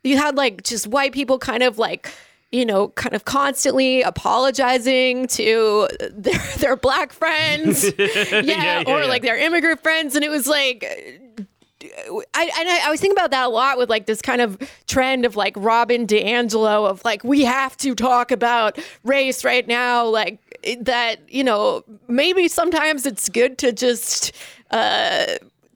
you 0.05 0.15
had 0.15 0.37
like 0.37 0.63
just 0.63 0.87
white 0.87 1.11
people 1.11 1.37
kind 1.37 1.61
of 1.61 1.77
like 1.77 2.09
you 2.51 2.65
know, 2.65 2.89
kind 2.89 3.15
of 3.15 3.25
constantly 3.25 4.01
apologizing 4.01 5.27
to 5.27 5.87
their 6.11 6.39
their 6.57 6.75
black 6.75 7.13
friends, 7.13 7.83
yeah, 7.97 8.41
yeah, 8.41 8.83
or 8.87 9.01
yeah. 9.01 9.05
like 9.05 9.21
their 9.21 9.37
immigrant 9.37 9.81
friends, 9.81 10.15
and 10.15 10.25
it 10.25 10.29
was 10.29 10.47
like 10.47 10.83
I, 12.33 12.51
and 12.59 12.69
I, 12.69 12.87
I 12.87 12.91
was 12.91 12.99
thinking 12.99 13.17
about 13.17 13.31
that 13.31 13.45
a 13.45 13.49
lot 13.49 13.77
with 13.77 13.89
like 13.89 14.05
this 14.05 14.21
kind 14.21 14.41
of 14.41 14.57
trend 14.87 15.25
of 15.25 15.35
like 15.35 15.53
Robin 15.57 16.05
DiAngelo 16.05 16.89
of 16.89 17.03
like 17.03 17.23
we 17.23 17.41
have 17.41 17.77
to 17.77 17.95
talk 17.95 18.31
about 18.31 18.77
race 19.03 19.43
right 19.43 19.67
now, 19.67 20.05
like 20.05 20.39
that. 20.81 21.17
You 21.29 21.43
know, 21.43 21.83
maybe 22.07 22.47
sometimes 22.47 23.05
it's 23.05 23.29
good 23.29 23.57
to 23.59 23.71
just 23.71 24.33
uh, 24.71 25.25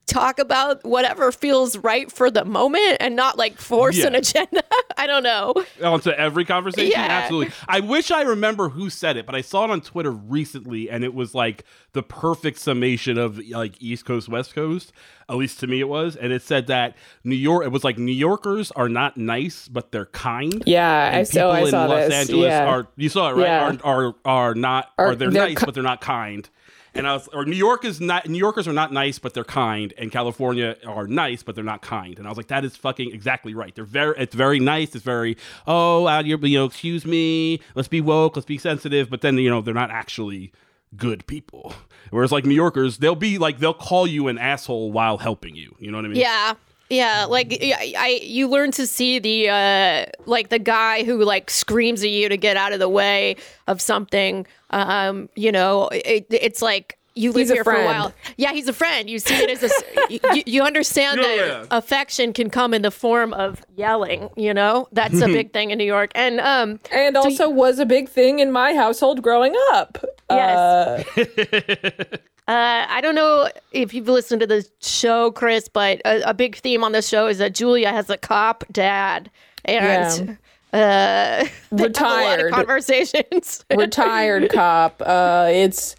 talk 0.08 0.38
about 0.40 0.84
whatever 0.86 1.32
feels 1.32 1.78
right 1.78 2.12
for 2.12 2.30
the 2.30 2.46
moment 2.46 2.98
and 3.00 3.16
not 3.16 3.38
like 3.38 3.58
force 3.58 4.04
an 4.04 4.14
agenda. 4.16 4.64
I 4.98 5.08
don't 5.08 5.24
know. 5.24 5.54
onto 5.84 6.12
every 6.12 6.46
conversation. 6.46 6.92
Yeah. 6.92 7.02
Absolutely. 7.08 7.54
I 7.68 7.80
wish 7.80 8.12
I 8.12 8.22
remember 8.22 8.70
who 8.70 8.90
said 8.90 9.18
it, 9.18 9.26
but 9.26 9.34
I 9.36 9.42
saw 9.42 9.66
it 9.66 9.72
on 9.72 9.82
Twitter 9.82 10.12
recently, 10.12 10.90
and 10.90 11.04
it 11.04 11.14
was 11.14 11.34
like 11.36 11.64
the 11.94 12.04
perfect 12.04 12.60
summation 12.60 13.18
of 13.18 13.40
like 13.50 13.82
East 13.82 14.06
Coast, 14.06 14.30
West 14.30 14.54
Coast. 14.54 14.94
At 15.28 15.38
least 15.38 15.60
to 15.62 15.68
me, 15.68 15.80
it 15.80 15.90
was, 15.90 16.16
and 16.16 16.32
it 16.32 16.44
said 16.44 16.68
that 16.68 16.96
New 17.24 17.36
York. 17.36 17.66
It 17.66 17.70
was 17.72 17.84
like 17.84 17.98
New 17.98 18.12
Yorkers 18.12 18.72
are 18.72 18.88
not 18.88 19.18
nice, 19.18 19.68
but 19.68 19.92
they're 19.92 20.06
kind. 20.06 20.62
Yeah, 20.68 20.88
I 20.88 21.18
And 21.20 21.28
saw. 21.28 21.50
I 21.50 21.60
in 21.62 21.70
saw 21.72 21.86
Los 21.88 22.06
this. 22.10 22.14
Angeles 22.14 22.50
yeah. 22.52 22.66
are 22.68 22.88
you 22.96 23.10
saw 23.10 23.32
it 23.32 23.34
right? 23.34 23.42
Yeah. 23.42 23.78
Are, 23.84 24.06
are 24.08 24.16
are 24.24 24.54
not 24.56 24.92
Are- 25.00 25.08
are 25.08 25.16
they're, 25.16 25.32
they're 25.32 25.48
nice, 25.48 25.58
ki- 25.58 25.66
but 25.66 25.74
they're 25.74 25.82
not 25.84 26.00
kind. 26.00 26.48
And 26.96 27.06
I 27.06 27.14
was, 27.14 27.28
or 27.30 27.46
New 27.46 27.58
York 27.58 27.84
is 27.84 28.00
not. 28.00 28.28
New 28.28 28.38
Yorkers 28.38 28.68
are 28.68 28.74
not 28.74 28.94
nice, 28.94 29.20
but 29.20 29.34
they're 29.34 29.44
kind. 29.44 29.94
And 29.98 30.12
California 30.12 30.78
are 30.88 31.08
nice, 31.08 31.44
but 31.44 31.54
they're 31.54 31.64
not 31.64 31.82
kind. 31.82 32.18
And 32.18 32.26
I 32.26 32.30
was 32.30 32.38
like, 32.38 32.48
that 32.48 32.64
is 32.64 32.76
fucking 32.78 33.14
exactly 33.14 33.54
right. 33.54 33.76
They're 33.76 33.84
very. 33.84 34.16
It's 34.18 34.34
very 34.34 34.60
nice. 34.60 34.96
It's 34.96 35.04
very. 35.04 35.38
Oh, 35.68 36.08
uh, 36.08 36.12
out 36.12 36.26
here, 36.26 36.38
you 36.38 36.58
know, 36.58 36.66
excuse 36.66 37.06
me. 37.06 37.60
Let's 37.76 37.90
be 37.90 38.00
woke. 38.02 38.38
Let's 38.38 38.46
be 38.46 38.58
sensitive. 38.58 39.10
But 39.10 39.22
then 39.22 39.38
you 39.38 39.50
know, 39.50 39.62
they're 39.62 39.74
not 39.74 39.92
actually 39.92 40.54
good 40.96 41.28
people. 41.28 41.74
Whereas 42.12 42.32
like 42.32 42.46
New 42.46 42.56
Yorkers, 42.56 43.00
they'll 43.00 43.16
be 43.16 43.38
like 43.38 43.60
they'll 43.60 43.74
call 43.74 44.08
you 44.08 44.28
an 44.30 44.38
asshole 44.38 44.92
while 44.92 45.18
helping 45.18 45.56
you. 45.56 45.76
You 45.80 45.92
know 45.92 45.98
what 45.98 46.06
I 46.06 46.10
mean? 46.10 46.18
Yeah. 46.18 46.54
Yeah, 46.90 47.26
like 47.26 47.58
yeah, 47.62 47.78
I, 47.80 48.20
you 48.24 48.48
learn 48.48 48.72
to 48.74 48.86
see 48.86 49.18
the 49.20 49.50
uh, 49.50 50.06
like 50.26 50.50
the 50.50 50.60
guy 50.60 51.04
who 51.04 51.24
like 51.24 51.50
screams 51.50 52.04
at 52.04 52.10
you 52.10 52.30
to 52.30 52.38
get 52.38 52.58
out 52.58 52.74
of 52.74 52.80
the 52.80 52.90
way 52.90 53.38
of 53.68 53.82
something. 53.82 54.46
Um, 54.70 55.30
you 55.36 55.52
know, 55.52 55.88
it, 55.92 56.28
it's 56.30 56.62
like 56.62 56.98
you 57.16 57.32
live 57.32 57.44
He's 57.44 57.52
a 57.52 57.54
here 57.56 57.64
for 57.64 57.74
a 57.74 57.86
while. 57.86 58.14
Yeah, 58.38 58.52
he's 58.52 58.68
a 58.68 58.74
friend. 58.74 59.10
You 59.10 59.20
see 59.20 59.36
it 59.36 59.50
as 59.50 59.64
a, 59.64 59.70
you, 60.36 60.44
you 60.46 60.62
understand 60.64 61.22
Yeah, 61.22 61.28
that 61.28 61.38
yeah. 61.38 61.66
affection 61.72 62.34
can 62.34 62.50
come 62.50 62.74
in 62.74 62.82
the 62.82 62.92
form 62.92 63.34
of 63.34 63.64
yelling. 63.76 64.30
You 64.36 64.54
know, 64.54 64.88
that's 64.92 65.22
a 65.22 65.28
big 65.40 65.54
thing 65.54 65.72
in 65.72 65.78
New 65.78 65.86
York. 65.86 66.12
And 66.14 66.40
um, 66.40 66.80
and 66.92 67.18
also 67.18 67.50
was 67.50 67.80
a 67.80 67.86
big 67.86 68.10
thing 68.10 68.40
in 68.40 68.52
my 68.52 68.76
household 68.76 69.24
growing 69.24 69.56
up. 69.72 69.98
Yes. 70.30 71.08
Uh, 71.18 72.18
Uh, 72.48 72.86
I 72.88 73.02
don't 73.02 73.16
know 73.16 73.50
if 73.72 73.94
you've 73.94 74.08
listened 74.08 74.42
to 74.42 74.48
the 74.48 74.68
show, 74.80 75.32
Chris, 75.32 75.68
but 75.68 76.00
a, 76.06 76.30
a 76.30 76.34
big 76.34 76.56
theme 76.58 76.84
on 76.84 76.92
the 76.92 77.02
show 77.02 77.26
is 77.26 77.40
that 77.40 77.56
Julia 77.56 77.90
has 77.90 78.08
a 78.12 78.18
cop 78.18 78.64
dad, 78.72 79.32
and 79.64 80.38
uh, 80.72 80.76
they 80.76 80.78
have 80.78 81.50
a 81.72 81.80
lot 81.82 81.82
Retired. 81.82 82.48
of 82.48 82.54
conversations. 82.54 83.66
retired 83.76 84.52
cop. 84.52 85.02
Uh, 85.04 85.48
it's 85.52 85.96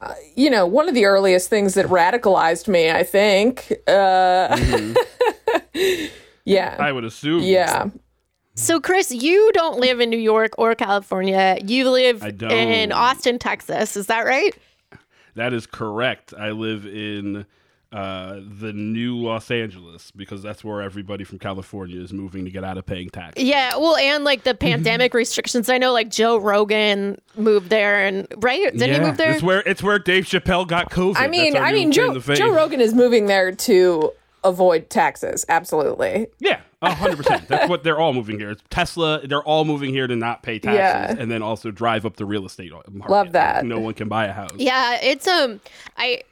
uh, 0.00 0.14
you 0.36 0.48
know 0.48 0.64
one 0.64 0.88
of 0.88 0.94
the 0.94 1.06
earliest 1.06 1.50
things 1.50 1.74
that 1.74 1.86
radicalized 1.86 2.68
me. 2.68 2.90
I 2.92 3.02
think. 3.02 3.72
Uh, 3.88 4.56
yeah. 6.44 6.76
I 6.78 6.92
would 6.92 7.04
assume. 7.04 7.42
yeah. 7.42 7.88
so, 8.54 8.80
Chris, 8.80 9.10
you 9.10 9.50
don't 9.54 9.80
live 9.80 9.98
in 9.98 10.08
New 10.08 10.18
York 10.18 10.52
or 10.56 10.76
California. 10.76 11.58
You 11.64 11.90
live 11.90 12.22
in 12.22 12.92
Austin, 12.92 13.40
Texas. 13.40 13.96
Is 13.96 14.06
that 14.06 14.24
right? 14.24 14.54
That 15.38 15.52
is 15.52 15.66
correct. 15.66 16.34
I 16.36 16.50
live 16.50 16.84
in 16.84 17.46
uh, 17.92 18.40
the 18.60 18.72
new 18.72 19.16
Los 19.16 19.50
Angeles 19.50 20.10
because 20.10 20.42
that's 20.42 20.62
where 20.64 20.82
everybody 20.82 21.22
from 21.24 21.38
California 21.38 22.00
is 22.00 22.12
moving 22.12 22.44
to 22.44 22.50
get 22.50 22.64
out 22.64 22.76
of 22.76 22.84
paying 22.84 23.08
tax. 23.08 23.40
Yeah. 23.40 23.76
Well, 23.76 23.96
and 23.96 24.24
like 24.24 24.42
the 24.42 24.54
pandemic 24.68 25.14
restrictions. 25.14 25.68
I 25.68 25.78
know, 25.78 25.92
like 25.92 26.10
Joe 26.10 26.38
Rogan 26.38 27.20
moved 27.36 27.70
there, 27.70 28.04
and 28.04 28.26
right? 28.38 28.76
Did 28.76 28.90
he 28.90 29.00
move 29.00 29.16
there? 29.16 29.32
It's 29.32 29.42
where 29.42 29.62
it's 29.64 29.82
where 29.82 29.98
Dave 29.98 30.24
Chappelle 30.24 30.66
got 30.66 30.90
COVID. 30.90 31.16
I 31.16 31.28
mean, 31.28 31.56
I 31.56 31.72
mean, 31.72 31.92
Joe. 31.92 32.18
Joe 32.18 32.52
Rogan 32.52 32.80
is 32.80 32.92
moving 32.92 33.26
there 33.26 33.52
to 33.52 34.12
avoid 34.44 34.90
taxes. 34.90 35.46
Absolutely. 35.48 36.26
Yeah, 36.40 36.60
hundred 36.82 37.16
percent. 37.16 37.48
That's 37.48 37.68
what 37.68 37.82
they're 37.82 37.98
all 37.98 38.12
moving 38.12 38.38
here. 38.38 38.50
It's 38.50 38.62
Tesla. 38.70 39.26
They're 39.26 39.42
all 39.42 39.64
moving 39.64 39.90
here 39.90 40.06
to 40.06 40.14
not 40.16 40.42
pay 40.42 40.58
taxes 40.58 40.78
Yeah. 41.16 41.22
and 41.22 41.30
then 41.30 41.42
also 41.42 41.70
drive 41.70 42.06
up 42.06 42.16
the 42.16 42.24
real 42.26 42.46
estate 42.46 42.70
market. 42.72 43.10
Love 43.10 43.32
that. 43.32 43.64
No 43.64 43.80
one 43.80 43.94
can 43.94 44.08
buy 44.08 44.26
a 44.26 44.32
house. 44.32 44.50
Yeah, 44.56 44.98
it's 45.02 45.26
um 45.26 45.60
I 45.96 46.22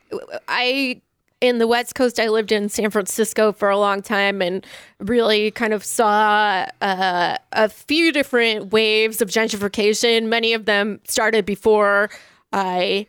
I 0.49 1.01
in 1.41 1.59
the 1.59 1.67
West 1.67 1.95
Coast 1.95 2.19
I 2.21 2.29
lived 2.29 2.51
in 2.53 2.69
San 2.69 2.91
Francisco 2.91 3.53
for 3.53 3.69
a 3.69 3.77
long 3.77 4.01
time 4.03 4.41
and 4.41 4.65
really 5.01 5.51
kind 5.51 5.73
of 5.75 5.85
saw 5.85 6.65
uh, 6.81 7.37
a 7.53 7.69
few 7.69 8.11
different 8.13 8.73
waves 8.73 9.21
of 9.21 9.29
gentrification. 9.29 10.29
Many 10.29 10.55
of 10.55 10.65
them 10.65 11.01
started 11.07 11.45
before 11.45 12.09
I 12.53 13.07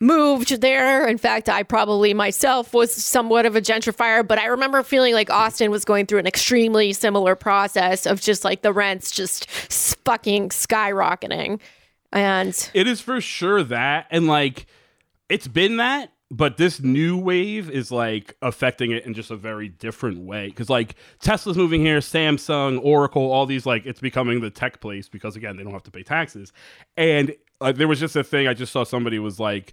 moved 0.00 0.60
there. 0.60 1.06
In 1.06 1.18
fact, 1.18 1.48
I 1.48 1.62
probably 1.62 2.14
myself 2.14 2.74
was 2.74 2.92
somewhat 2.92 3.46
of 3.46 3.56
a 3.56 3.60
gentrifier, 3.60 4.26
but 4.26 4.38
I 4.38 4.46
remember 4.46 4.82
feeling 4.82 5.14
like 5.14 5.30
Austin 5.30 5.70
was 5.70 5.84
going 5.84 6.06
through 6.06 6.18
an 6.18 6.26
extremely 6.26 6.92
similar 6.92 7.34
process 7.34 8.06
of 8.06 8.20
just 8.20 8.44
like 8.44 8.62
the 8.62 8.72
rents 8.72 9.10
just 9.10 9.50
fucking 9.50 10.50
skyrocketing. 10.50 11.60
And 12.12 12.70
It 12.74 12.86
is 12.86 13.00
for 13.00 13.20
sure 13.20 13.62
that, 13.64 14.06
and 14.10 14.26
like, 14.26 14.66
it's 15.28 15.48
been 15.48 15.78
that, 15.78 16.12
but 16.32 16.56
this 16.56 16.80
new 16.80 17.18
wave 17.18 17.68
is 17.68 17.92
like 17.92 18.34
affecting 18.40 18.90
it 18.90 19.04
in 19.04 19.12
just 19.12 19.30
a 19.30 19.36
very 19.36 19.68
different 19.68 20.20
way. 20.20 20.48
Because 20.48 20.70
like 20.70 20.96
Tesla's 21.20 21.58
moving 21.58 21.82
here, 21.82 21.98
Samsung, 21.98 22.80
Oracle, 22.82 23.30
all 23.30 23.44
these 23.44 23.66
like 23.66 23.84
it's 23.84 24.00
becoming 24.00 24.40
the 24.40 24.50
tech 24.50 24.80
place 24.80 25.10
because 25.10 25.36
again 25.36 25.56
they 25.56 25.62
don't 25.62 25.74
have 25.74 25.82
to 25.82 25.90
pay 25.90 26.02
taxes. 26.02 26.50
And 26.96 27.34
uh, 27.62 27.72
there 27.72 27.88
was 27.88 28.00
just 28.00 28.16
a 28.16 28.24
thing 28.24 28.46
I 28.48 28.54
just 28.54 28.72
saw 28.72 28.84
somebody 28.84 29.18
was 29.18 29.38
like, 29.40 29.72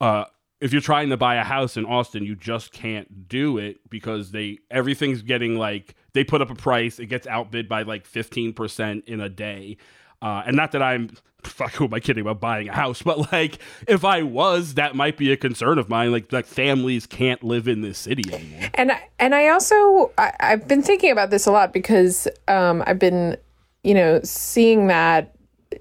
uh, 0.00 0.24
if 0.60 0.72
you're 0.72 0.82
trying 0.82 1.08
to 1.08 1.16
buy 1.16 1.36
a 1.36 1.44
house 1.44 1.76
in 1.76 1.86
Austin, 1.86 2.24
you 2.24 2.36
just 2.36 2.72
can't 2.72 3.28
do 3.28 3.56
it 3.58 3.88
because 3.88 4.30
they 4.30 4.58
everything's 4.70 5.22
getting 5.22 5.56
like 5.58 5.94
they 6.12 6.22
put 6.24 6.42
up 6.42 6.50
a 6.50 6.54
price, 6.54 6.98
it 6.98 7.06
gets 7.06 7.26
outbid 7.26 7.68
by 7.68 7.82
like 7.82 8.06
15% 8.06 9.04
in 9.06 9.20
a 9.20 9.28
day. 9.28 9.76
Uh, 10.22 10.42
and 10.46 10.54
not 10.54 10.72
that 10.72 10.82
I'm 10.82 11.10
fuck 11.44 11.72
who 11.72 11.86
am 11.86 11.94
I 11.94 12.00
kidding 12.00 12.20
about 12.20 12.40
buying 12.40 12.68
a 12.68 12.74
house, 12.74 13.00
but 13.10 13.32
like 13.32 13.58
if 13.88 14.04
I 14.04 14.22
was, 14.22 14.74
that 14.74 14.94
might 14.94 15.16
be 15.16 15.32
a 15.32 15.36
concern 15.38 15.78
of 15.78 15.88
mine. 15.88 16.12
Like 16.12 16.30
like 16.30 16.44
families 16.46 17.06
can't 17.06 17.42
live 17.42 17.66
in 17.66 17.80
this 17.80 17.96
city 17.98 18.30
anymore. 18.32 18.68
And 18.74 18.92
I- 18.92 19.08
and 19.18 19.34
I 19.34 19.48
also 19.48 20.12
I, 20.18 20.32
I've 20.40 20.68
been 20.68 20.82
thinking 20.82 21.10
about 21.10 21.30
this 21.30 21.46
a 21.46 21.52
lot 21.52 21.72
because 21.72 22.28
um, 22.48 22.82
I've 22.86 22.98
been 22.98 23.38
you 23.82 23.94
know 23.94 24.20
seeing 24.24 24.88
that 24.88 25.34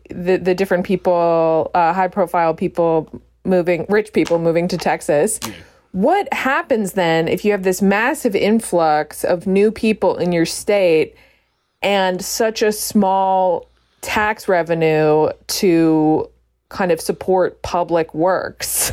the 0.09 0.37
the 0.37 0.53
different 0.55 0.85
people, 0.85 1.71
uh, 1.73 1.93
high 1.93 2.07
profile 2.07 2.53
people 2.53 3.09
moving, 3.45 3.85
rich 3.89 4.13
people 4.13 4.39
moving 4.39 4.67
to 4.67 4.77
Texas. 4.77 5.39
What 5.91 6.31
happens 6.33 6.93
then 6.93 7.27
if 7.27 7.43
you 7.43 7.51
have 7.51 7.63
this 7.63 7.81
massive 7.81 8.35
influx 8.35 9.23
of 9.23 9.47
new 9.47 9.71
people 9.71 10.17
in 10.17 10.31
your 10.31 10.45
state 10.45 11.15
and 11.81 12.23
such 12.23 12.61
a 12.61 12.71
small 12.71 13.67
tax 14.01 14.47
revenue 14.47 15.29
to 15.47 16.29
kind 16.69 16.91
of 16.91 17.01
support 17.01 17.61
public 17.63 18.13
works? 18.13 18.91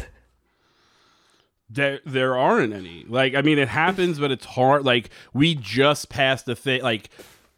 There 1.69 2.01
there 2.07 2.37
aren't 2.37 2.73
any. 2.73 3.05
Like 3.07 3.35
I 3.35 3.43
mean, 3.43 3.59
it 3.59 3.69
happens, 3.69 4.19
but 4.19 4.31
it's 4.31 4.47
hard. 4.47 4.85
Like 4.85 5.11
we 5.35 5.55
just 5.55 6.09
passed 6.09 6.47
the 6.47 6.57
thing. 6.57 6.83
Like 6.83 7.11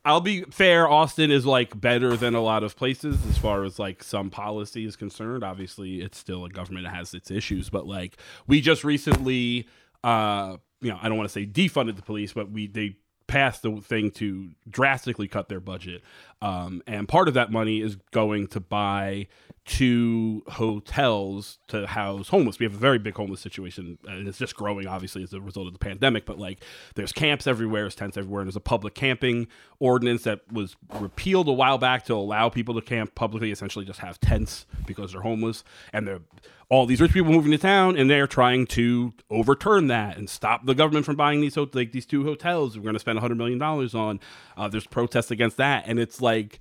I'll 0.08 0.22
be 0.22 0.40
fair, 0.44 0.88
Austin 0.88 1.30
is 1.30 1.44
like 1.44 1.78
better 1.78 2.16
than 2.16 2.34
a 2.34 2.40
lot 2.40 2.64
of 2.64 2.74
places 2.76 3.18
as 3.28 3.36
far 3.36 3.64
as 3.64 3.78
like 3.78 4.02
some 4.02 4.30
policy 4.30 4.86
is 4.86 4.96
concerned. 4.96 5.44
Obviously, 5.44 6.00
it's 6.00 6.16
still 6.16 6.46
a 6.46 6.48
government 6.48 6.86
that 6.86 6.94
has 6.94 7.12
its 7.12 7.30
issues, 7.30 7.68
but 7.68 7.86
like 7.86 8.16
we 8.46 8.62
just 8.62 8.84
recently, 8.84 9.68
uh, 10.02 10.56
you 10.80 10.90
know, 10.90 10.98
I 11.02 11.10
don't 11.10 11.18
want 11.18 11.28
to 11.28 11.32
say 11.32 11.44
defunded 11.44 11.96
the 11.96 12.02
police, 12.02 12.32
but 12.32 12.50
we 12.50 12.68
they 12.68 12.96
passed 13.26 13.60
the 13.60 13.82
thing 13.82 14.10
to 14.12 14.52
drastically 14.66 15.28
cut 15.28 15.50
their 15.50 15.60
budget. 15.60 16.02
Um, 16.40 16.82
and 16.86 17.06
part 17.06 17.28
of 17.28 17.34
that 17.34 17.52
money 17.52 17.82
is 17.82 17.96
going 18.10 18.46
to 18.48 18.60
buy 18.60 19.26
two 19.68 20.42
hotels 20.48 21.58
to 21.68 21.86
house 21.86 22.28
homeless. 22.28 22.58
We 22.58 22.64
have 22.64 22.74
a 22.74 22.78
very 22.78 22.98
big 22.98 23.14
homeless 23.14 23.40
situation, 23.42 23.98
and 24.08 24.26
it's 24.26 24.38
just 24.38 24.56
growing, 24.56 24.86
obviously, 24.86 25.22
as 25.22 25.34
a 25.34 25.40
result 25.42 25.66
of 25.66 25.74
the 25.74 25.78
pandemic. 25.78 26.24
But 26.24 26.38
like, 26.38 26.64
there's 26.94 27.12
camps 27.12 27.46
everywhere, 27.46 27.82
there's 27.82 27.94
tents 27.94 28.16
everywhere, 28.16 28.40
and 28.40 28.48
there's 28.48 28.56
a 28.56 28.60
public 28.60 28.94
camping 28.94 29.46
ordinance 29.78 30.22
that 30.22 30.40
was 30.50 30.74
repealed 30.98 31.48
a 31.48 31.52
while 31.52 31.76
back 31.76 32.06
to 32.06 32.14
allow 32.14 32.48
people 32.48 32.74
to 32.76 32.80
camp 32.80 33.14
publicly, 33.14 33.50
essentially 33.50 33.84
just 33.84 34.00
have 34.00 34.18
tents 34.20 34.64
because 34.86 35.12
they're 35.12 35.20
homeless, 35.20 35.64
and 35.92 36.08
they're 36.08 36.22
all 36.70 36.86
these 36.86 37.00
rich 37.00 37.12
people 37.12 37.30
moving 37.30 37.52
to 37.52 37.58
town, 37.58 37.94
and 37.98 38.08
they're 38.08 38.26
trying 38.26 38.66
to 38.68 39.12
overturn 39.30 39.88
that 39.88 40.16
and 40.16 40.30
stop 40.30 40.64
the 40.64 40.74
government 40.74 41.04
from 41.04 41.16
buying 41.16 41.42
these 41.42 41.56
hot- 41.56 41.74
like 41.74 41.92
these 41.92 42.06
two 42.06 42.24
hotels. 42.24 42.76
We're 42.76 42.84
going 42.84 42.94
to 42.94 43.00
spend 43.00 43.18
hundred 43.18 43.36
million 43.36 43.58
dollars 43.58 43.94
on. 43.94 44.18
Uh, 44.56 44.68
there's 44.68 44.86
protests 44.86 45.30
against 45.30 45.58
that, 45.58 45.84
and 45.86 45.98
it's 45.98 46.22
like 46.22 46.58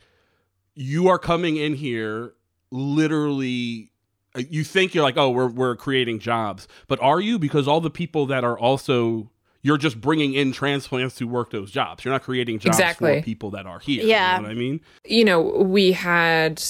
you 0.75 1.07
are 1.07 1.17
coming 1.17 1.55
in 1.55 1.73
here 1.73 2.33
literally 2.71 3.91
uh, 4.35 4.41
you 4.49 4.63
think 4.63 4.93
you're 4.93 5.03
like 5.03 5.17
oh 5.17 5.29
we're 5.29 5.47
we're 5.47 5.75
creating 5.75 6.19
jobs 6.19 6.67
but 6.87 7.01
are 7.01 7.19
you 7.19 7.39
because 7.39 7.67
all 7.67 7.81
the 7.81 7.89
people 7.89 8.25
that 8.25 8.43
are 8.43 8.57
also 8.57 9.29
you're 9.63 9.77
just 9.77 9.99
bringing 9.99 10.33
in 10.33 10.53
transplants 10.53 11.15
to 11.15 11.27
work 11.27 11.51
those 11.51 11.71
jobs. 11.71 12.05
You're 12.05 12.13
not 12.13 12.23
creating 12.23 12.59
jobs 12.59 12.77
Exactly. 12.77 13.19
for 13.19 13.25
people 13.25 13.49
that 13.51 13.65
are 13.65 13.79
here. 13.79 14.05
Yeah. 14.05 14.37
You 14.37 14.41
know 14.41 14.47
what 14.47 14.51
I 14.51 14.59
mean? 14.59 14.81
you 15.05 15.25
know, 15.25 15.41
we 15.41 15.91
had 15.91 16.63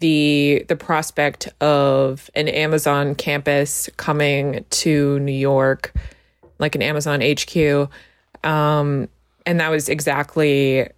the 0.00 0.64
the 0.68 0.74
prospect 0.74 1.48
of 1.62 2.28
an 2.34 2.48
Amazon 2.48 3.14
campus 3.14 3.88
coming 3.98 4.64
to 4.70 5.20
New 5.20 5.32
York, 5.32 5.94
like 6.58 6.74
an 6.74 6.82
Amazon 6.82 7.20
HQ, 7.20 7.88
um, 8.42 9.08
and 9.46 9.60
that 9.60 9.70
was 9.70 9.88
exactly, 9.88 10.88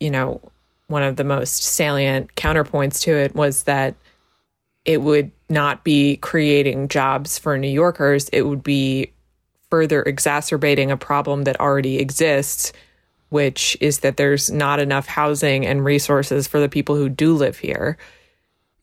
you 0.00 0.10
know, 0.10 0.40
one 0.88 1.02
of 1.02 1.16
the 1.16 1.24
most 1.24 1.62
salient 1.62 2.34
counterpoints 2.34 3.00
to 3.02 3.12
it 3.12 3.34
was 3.34 3.64
that 3.64 3.94
it 4.84 5.00
would 5.00 5.30
not 5.48 5.82
be 5.82 6.16
creating 6.18 6.88
jobs 6.88 7.38
for 7.38 7.56
New 7.56 7.68
Yorkers. 7.68 8.28
It 8.30 8.42
would 8.42 8.62
be 8.62 9.12
further 9.70 10.02
exacerbating 10.02 10.90
a 10.90 10.96
problem 10.96 11.44
that 11.44 11.58
already 11.58 11.98
exists 11.98 12.72
which 13.34 13.76
is 13.80 13.98
that 13.98 14.16
there's 14.16 14.48
not 14.48 14.78
enough 14.78 15.08
housing 15.08 15.66
and 15.66 15.84
resources 15.84 16.46
for 16.46 16.60
the 16.60 16.68
people 16.68 16.94
who 16.94 17.08
do 17.08 17.34
live 17.34 17.58
here. 17.58 17.98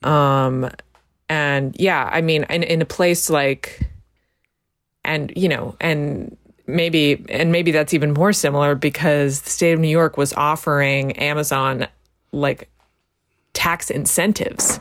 Um, 0.03 0.69
and 1.29 1.73
yeah, 1.79 2.09
I 2.11 2.19
mean, 2.19 2.45
in, 2.49 2.61
in 2.63 2.81
a 2.81 2.85
place 2.85 3.29
like, 3.29 3.79
and 5.05 5.31
you 5.37 5.47
know, 5.47 5.77
and 5.79 6.35
maybe, 6.71 7.23
and 7.29 7.51
maybe 7.51 7.71
that's 7.71 7.93
even 7.93 8.13
more 8.13 8.33
similar 8.33 8.75
because 8.75 9.41
the 9.41 9.49
state 9.49 9.73
of 9.73 9.79
New 9.79 9.87
York 9.87 10.17
was 10.17 10.33
offering 10.33 11.13
Amazon 11.13 11.87
like 12.31 12.69
tax 13.53 13.89
incentives, 13.89 14.79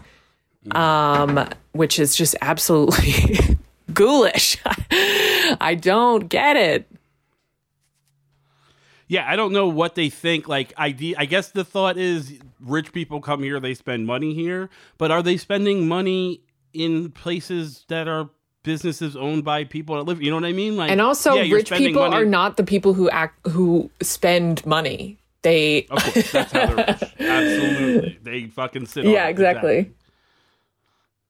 um, 0.73 1.49
which 1.73 1.99
is 1.99 2.15
just 2.15 2.37
absolutely 2.41 3.59
ghoulish. 3.93 4.59
I 5.61 5.77
don't 5.81 6.29
get 6.29 6.57
it. 6.57 6.91
Yeah, 9.09 9.29
I 9.29 9.35
don't 9.35 9.53
know 9.53 9.67
what 9.67 9.97
they 9.97 10.09
think. 10.09 10.47
Like, 10.47 10.77
idea. 10.79 11.17
I 11.19 11.25
guess 11.25 11.51
the 11.51 11.65
thought 11.65 11.99
is 11.99 12.39
rich 12.61 12.93
people 12.93 13.21
come 13.21 13.43
here, 13.43 13.59
they 13.59 13.75
spend 13.75 14.07
money 14.07 14.35
here, 14.35 14.71
but 14.99 15.11
are 15.11 15.23
they 15.23 15.37
spending 15.37 15.89
money 15.89 16.43
in 16.73 17.11
places 17.11 17.85
that 17.89 18.07
are 18.07 18.31
businesses 18.63 19.17
owned 19.17 19.45
by 19.45 19.65
people 19.65 19.97
that 19.97 20.03
live? 20.03 20.23
You 20.23 20.31
know 20.31 20.37
what 20.37 20.45
I 20.45 20.53
mean? 20.53 20.77
Like, 20.77 20.91
And 20.91 21.01
also, 21.01 21.35
yeah, 21.35 21.53
rich 21.55 21.71
people 21.71 22.03
money- 22.03 22.17
are 22.17 22.25
not 22.25 22.57
the 22.57 22.65
people 22.65 22.95
who 22.95 23.09
act 23.11 23.47
who 23.49 23.91
spend 24.03 24.65
money. 24.67 25.17
They 25.43 25.87
Of 25.91 26.03
course, 26.05 26.33
that's 26.33 26.53
how 26.53 26.67
they're 26.67 26.87
rich. 26.87 27.03
Absolutely, 27.21 28.19
they 28.23 28.45
fucking 28.49 28.87
sit. 28.87 29.05
yeah, 29.07 29.27
it. 29.27 29.31
exactly. 29.31 29.91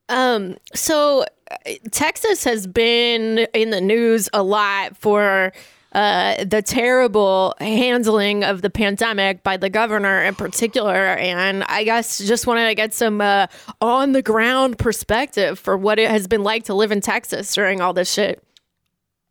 Um, 0.09 0.57
so 0.75 1.23
uh, 1.49 1.55
Texas 1.91 2.43
has 2.43 2.67
been 2.67 3.47
in 3.53 3.69
the 3.69 3.79
news 3.79 4.27
a 4.33 4.43
lot 4.43 4.97
for 4.97 5.53
uh, 5.93 6.43
the 6.43 6.61
terrible 6.61 7.55
handling 7.59 8.43
of 8.43 8.61
the 8.61 8.69
pandemic 8.69 9.43
by 9.43 9.57
the 9.57 9.69
governor 9.69 10.21
in 10.23 10.35
particular. 10.35 11.15
And 11.15 11.63
I 11.65 11.83
guess 11.83 12.19
just 12.19 12.47
wanted 12.47 12.67
to 12.67 12.75
get 12.75 12.93
some 12.93 13.21
uh, 13.21 13.47
on 13.81 14.13
the 14.13 14.21
ground 14.21 14.77
perspective 14.77 15.59
for 15.59 15.77
what 15.77 15.99
it 15.99 16.09
has 16.09 16.27
been 16.27 16.43
like 16.43 16.63
to 16.65 16.73
live 16.73 16.91
in 16.91 17.01
Texas 17.01 17.53
during 17.53 17.81
all 17.81 17.93
this 17.93 18.11
shit. 18.11 18.43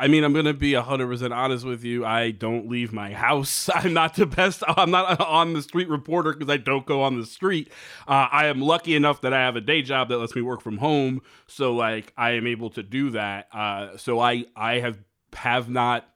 I 0.01 0.09
mean, 0.09 0.25
I'm 0.25 0.33
gonna 0.33 0.55
be 0.55 0.73
hundred 0.73 1.09
percent 1.09 1.35
honest 1.35 1.63
with 1.63 1.85
you. 1.85 2.07
I 2.07 2.31
don't 2.31 2.71
leave 2.71 2.91
my 2.91 3.13
house. 3.13 3.69
I'm 3.75 3.93
not 3.93 4.15
the 4.15 4.25
best. 4.25 4.63
I'm 4.69 4.91
not 4.91 5.21
on 5.21 5.53
the 5.53 5.61
street 5.61 5.91
reporter 5.91 6.33
because 6.33 6.49
I 6.49 6.57
don't 6.57 6.87
go 6.87 7.03
on 7.03 7.21
the 7.21 7.27
street. 7.27 7.71
Uh, 8.09 8.27
I 8.33 8.47
am 8.47 8.63
lucky 8.63 8.95
enough 8.95 9.21
that 9.21 9.35
I 9.35 9.41
have 9.41 9.57
a 9.57 9.61
day 9.61 9.83
job 9.83 10.09
that 10.09 10.17
lets 10.17 10.35
me 10.35 10.41
work 10.41 10.63
from 10.63 10.79
home, 10.79 11.21
so 11.47 11.75
like 11.75 12.15
I 12.17 12.31
am 12.33 12.47
able 12.47 12.71
to 12.71 12.83
do 12.83 13.11
that. 13.11 13.49
Uh, 13.53 13.99
so 13.99 14.19
I 14.19 14.47
I 14.57 14.79
have 14.79 14.99
have 15.35 15.69
not. 15.69 16.09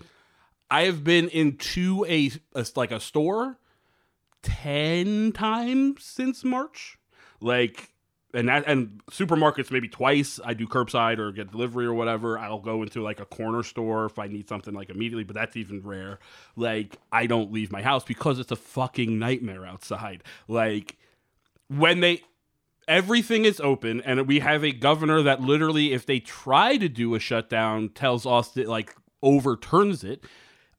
I 0.74 0.86
have 0.86 1.04
been 1.04 1.28
into 1.28 2.04
a, 2.08 2.32
a 2.56 2.66
like 2.74 2.90
a 2.90 2.98
store 2.98 3.60
ten 4.42 5.30
times 5.30 6.02
since 6.02 6.42
March. 6.42 6.98
Like 7.40 7.92
and 8.34 8.48
that 8.48 8.64
and 8.66 9.00
supermarkets 9.08 9.70
maybe 9.70 9.86
twice. 9.86 10.40
I 10.44 10.52
do 10.52 10.66
curbside 10.66 11.20
or 11.20 11.30
get 11.30 11.52
delivery 11.52 11.86
or 11.86 11.94
whatever. 11.94 12.40
I'll 12.40 12.58
go 12.58 12.82
into 12.82 13.04
like 13.04 13.20
a 13.20 13.24
corner 13.24 13.62
store 13.62 14.06
if 14.06 14.18
I 14.18 14.26
need 14.26 14.48
something 14.48 14.74
like 14.74 14.90
immediately, 14.90 15.22
but 15.22 15.36
that's 15.36 15.56
even 15.56 15.80
rare. 15.80 16.18
Like 16.56 16.98
I 17.12 17.26
don't 17.26 17.52
leave 17.52 17.70
my 17.70 17.80
house 17.80 18.02
because 18.02 18.40
it's 18.40 18.50
a 18.50 18.56
fucking 18.56 19.16
nightmare 19.16 19.64
outside. 19.64 20.24
Like 20.48 20.96
when 21.68 22.00
they 22.00 22.22
everything 22.88 23.44
is 23.44 23.60
open 23.60 24.00
and 24.00 24.26
we 24.26 24.40
have 24.40 24.64
a 24.64 24.72
governor 24.72 25.22
that 25.22 25.40
literally 25.40 25.92
if 25.92 26.04
they 26.04 26.18
try 26.18 26.76
to 26.78 26.88
do 26.88 27.14
a 27.14 27.20
shutdown 27.20 27.90
tells 27.90 28.26
us 28.26 28.48
that 28.48 28.66
like 28.66 28.96
overturns 29.22 30.02
it 30.02 30.24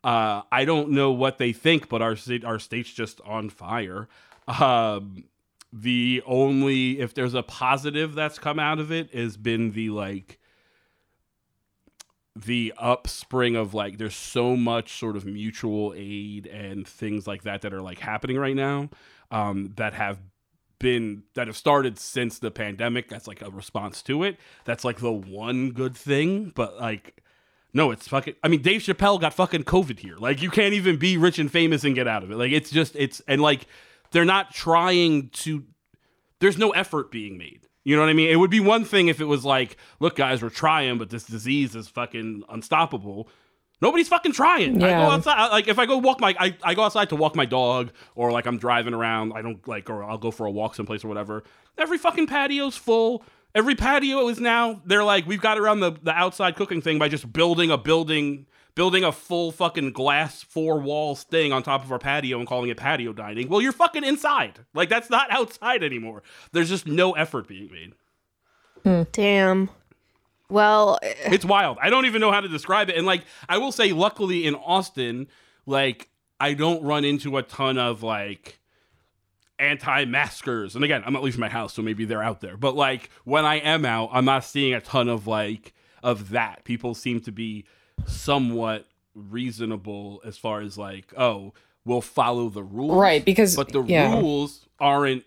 uh, 0.05 0.43
I 0.51 0.65
don't 0.65 0.91
know 0.91 1.11
what 1.11 1.39
they 1.39 1.51
think, 1.51 1.89
but 1.89 1.99
our 1.99 2.15
state, 2.15 2.45
our 2.45 2.59
state's 2.59 2.93
just 2.93 3.19
on 3.21 3.49
fire. 3.49 4.07
Um, 4.47 5.23
the 5.73 6.21
only, 6.27 6.99
if 6.99 7.15
there's 7.15 7.33
a 7.33 7.41
positive 7.41 8.13
that's 8.13 8.37
come 8.37 8.59
out 8.59 8.77
of 8.77 8.91
it, 8.91 9.11
has 9.15 9.35
been 9.35 9.71
the 9.71 9.89
like 9.89 10.37
the 12.35 12.71
upspring 12.77 13.55
of 13.55 13.73
like 13.73 13.97
there's 13.97 14.15
so 14.15 14.55
much 14.55 14.99
sort 14.99 15.15
of 15.15 15.25
mutual 15.25 15.91
aid 15.97 16.45
and 16.45 16.87
things 16.87 17.25
like 17.25 17.41
that 17.41 17.61
that 17.63 17.73
are 17.73 17.81
like 17.81 17.97
happening 17.97 18.37
right 18.37 18.55
now 18.55 18.89
um, 19.31 19.73
that 19.77 19.93
have 19.93 20.19
been 20.77 21.23
that 21.33 21.47
have 21.47 21.57
started 21.57 21.97
since 21.97 22.37
the 22.37 22.51
pandemic 22.51 23.07
that's 23.07 23.25
like 23.25 23.41
a 23.41 23.49
response 23.49 24.01
to 24.03 24.21
it 24.23 24.37
that's 24.65 24.83
like 24.83 24.99
the 24.99 25.11
one 25.11 25.71
good 25.71 25.95
thing 25.95 26.51
but 26.53 26.77
like 26.77 27.23
no, 27.75 27.91
it's 27.91 28.07
fucking. 28.07 28.33
I 28.43 28.47
mean, 28.47 28.61
Dave 28.63 28.81
Chappelle 28.81 29.21
got 29.21 29.33
fucking 29.35 29.65
COVID 29.65 29.99
here. 29.99 30.15
Like, 30.17 30.41
you 30.41 30.49
can't 30.49 30.73
even 30.73 30.97
be 30.97 31.17
rich 31.17 31.37
and 31.37 31.51
famous 31.51 31.83
and 31.83 31.93
get 31.93 32.07
out 32.07 32.23
of 32.23 32.31
it. 32.31 32.37
Like, 32.37 32.51
it's 32.53 32.71
just, 32.71 32.95
it's, 32.95 33.21
and 33.27 33.41
like, 33.41 33.67
they're 34.11 34.25
not 34.25 34.51
trying 34.53 35.29
to, 35.29 35.63
there's 36.39 36.57
no 36.57 36.71
effort 36.71 37.11
being 37.11 37.37
made. 37.37 37.67
You 37.83 37.95
know 37.95 38.01
what 38.01 38.09
I 38.09 38.13
mean? 38.13 38.29
It 38.29 38.37
would 38.37 38.49
be 38.49 38.59
one 38.61 38.83
thing 38.85 39.09
if 39.09 39.19
it 39.21 39.25
was 39.25 39.45
like, 39.45 39.77
look, 39.99 40.15
guys, 40.15 40.41
we're 40.41 40.49
trying, 40.49 40.97
but 40.97 41.09
this 41.11 41.25
disease 41.25 41.75
is 41.75 41.87
fucking 41.87 42.43
unstoppable. 42.49 43.29
Nobody's 43.81 44.07
fucking 44.07 44.31
trying. 44.31 44.81
I 44.81 44.87
Yeah. 44.87 45.05
go 45.05 45.11
outside. 45.11 45.35
I- 45.37 45.49
Like, 45.49 45.67
if 45.67 45.77
I 45.77 45.85
go 45.85 45.97
walk 45.97 46.19
my, 46.21 46.33
I, 46.39 46.55
I 46.63 46.73
go 46.75 46.83
outside 46.83 47.09
to 47.09 47.15
walk 47.15 47.35
my 47.35 47.45
dog, 47.45 47.91
or 48.15 48.31
like 48.31 48.45
I'm 48.47 48.57
driving 48.57 48.93
around, 48.93 49.33
I 49.35 49.41
don't 49.41 49.67
like, 49.67 49.89
or 49.89 50.03
I'll 50.03 50.17
go 50.17 50.31
for 50.31 50.45
a 50.47 50.51
walk 50.51 50.75
someplace 50.75 51.03
or 51.03 51.09
whatever. 51.09 51.43
Every 51.77 51.97
fucking 51.97 52.27
patio's 52.27 52.77
full. 52.77 53.23
Every 53.55 53.73
patio 53.73 54.27
is 54.27 54.39
now 54.39 54.81
they're 54.85 55.03
like 55.03 55.25
we've 55.25 55.41
got 55.41 55.57
around 55.57 55.79
the, 55.79 55.93
the 56.03 56.11
outside 56.11 56.57
cooking 56.57 56.81
thing 56.81 56.99
by 56.99 57.07
just 57.07 57.31
building 57.31 57.71
a 57.71 57.77
building 57.77 58.45
building 58.75 59.05
a 59.05 59.11
full 59.13 59.53
fucking 59.53 59.93
glass 59.93 60.43
four 60.43 60.79
walls 60.79 61.23
thing 61.23 61.53
on 61.53 61.63
top 61.63 61.83
of 61.83 61.91
our 61.91 61.97
patio 61.97 62.37
and 62.37 62.47
calling 62.47 62.69
it 62.69 62.75
patio 62.75 63.13
dining. 63.13 63.47
Well, 63.47 63.61
you're 63.61 63.71
fucking 63.71 64.03
inside. 64.03 64.59
Like 64.73 64.89
that's 64.89 65.09
not 65.09 65.31
outside 65.31 65.83
anymore. 65.83 66.21
There's 66.51 66.69
just 66.69 66.85
no 66.85 67.13
effort 67.13 67.47
being 67.47 67.71
made. 67.71 67.93
Hmm. 68.83 69.03
Damn. 69.13 69.69
Well, 70.49 70.99
eh. 71.01 71.13
It's 71.31 71.45
wild. 71.45 71.77
I 71.81 71.89
don't 71.89 72.05
even 72.05 72.21
know 72.21 72.31
how 72.31 72.41
to 72.41 72.49
describe 72.49 72.89
it. 72.89 72.97
And 72.97 73.07
like 73.07 73.23
I 73.47 73.57
will 73.57 73.71
say 73.71 73.93
luckily 73.93 74.45
in 74.45 74.55
Austin, 74.55 75.27
like 75.65 76.09
I 76.39 76.53
don't 76.53 76.83
run 76.83 77.05
into 77.05 77.37
a 77.37 77.41
ton 77.41 77.77
of 77.77 78.03
like 78.03 78.59
anti-maskers. 79.59 80.75
And 80.75 80.83
again, 80.83 81.03
I'm 81.05 81.13
not 81.13 81.23
leaving 81.23 81.39
my 81.39 81.49
house, 81.49 81.73
so 81.73 81.81
maybe 81.81 82.05
they're 82.05 82.23
out 82.23 82.41
there. 82.41 82.57
But 82.57 82.75
like 82.75 83.09
when 83.23 83.45
I 83.45 83.55
am 83.55 83.85
out, 83.85 84.09
I'm 84.11 84.25
not 84.25 84.43
seeing 84.43 84.73
a 84.73 84.81
ton 84.81 85.09
of 85.09 85.27
like 85.27 85.73
of 86.03 86.31
that. 86.31 86.63
People 86.63 86.93
seem 86.93 87.21
to 87.21 87.31
be 87.31 87.65
somewhat 88.05 88.85
reasonable 89.13 90.21
as 90.25 90.37
far 90.37 90.61
as 90.61 90.77
like, 90.77 91.13
oh, 91.17 91.53
we'll 91.85 92.01
follow 92.01 92.49
the 92.49 92.63
rules. 92.63 92.99
Right, 92.99 93.23
because 93.23 93.55
But 93.55 93.71
the 93.71 93.83
yeah. 93.83 94.19
rules 94.19 94.67
aren't 94.79 95.23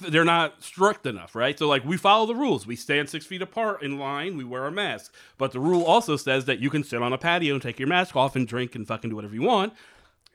they're 0.00 0.24
not 0.24 0.62
strict 0.62 1.04
enough, 1.04 1.34
right? 1.34 1.58
So 1.58 1.68
like 1.68 1.84
we 1.84 1.96
follow 1.96 2.26
the 2.26 2.34
rules. 2.34 2.66
We 2.66 2.76
stand 2.76 3.10
six 3.10 3.26
feet 3.26 3.42
apart 3.42 3.82
in 3.82 3.98
line. 3.98 4.36
We 4.36 4.44
wear 4.44 4.66
a 4.66 4.72
mask. 4.72 5.14
But 5.36 5.52
the 5.52 5.60
rule 5.60 5.84
also 5.84 6.16
says 6.16 6.46
that 6.46 6.58
you 6.58 6.70
can 6.70 6.84
sit 6.84 7.02
on 7.02 7.12
a 7.12 7.18
patio 7.18 7.54
and 7.54 7.62
take 7.62 7.78
your 7.78 7.88
mask 7.88 8.16
off 8.16 8.34
and 8.34 8.48
drink 8.48 8.74
and 8.74 8.86
fucking 8.86 9.10
do 9.10 9.16
whatever 9.16 9.34
you 9.34 9.42
want. 9.42 9.74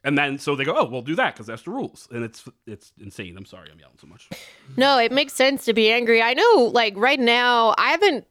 And 0.04 0.18
then 0.18 0.38
so 0.38 0.56
they 0.56 0.64
go, 0.64 0.76
oh, 0.78 0.86
we'll 0.86 1.02
do 1.02 1.16
that 1.16 1.34
because 1.34 1.48
that's 1.48 1.64
the 1.64 1.72
rules, 1.72 2.08
and 2.12 2.24
it's 2.24 2.48
it's 2.66 2.94
insane. 3.02 3.36
I'm 3.38 3.46
sorry, 3.46 3.70
I'm 3.72 3.80
yelling 3.80 3.98
so 4.00 4.08
much. 4.08 4.30
No, 4.78 4.98
it 4.98 5.12
makes 5.12 5.34
sense 5.34 5.66
to 5.66 5.74
be 5.74 5.92
angry. 5.92 6.22
I 6.22 6.34
know, 6.34 6.70
like, 6.74 6.94
right 6.96 7.20
now, 7.20 7.76
I 7.78 7.90
haven't 7.92 8.26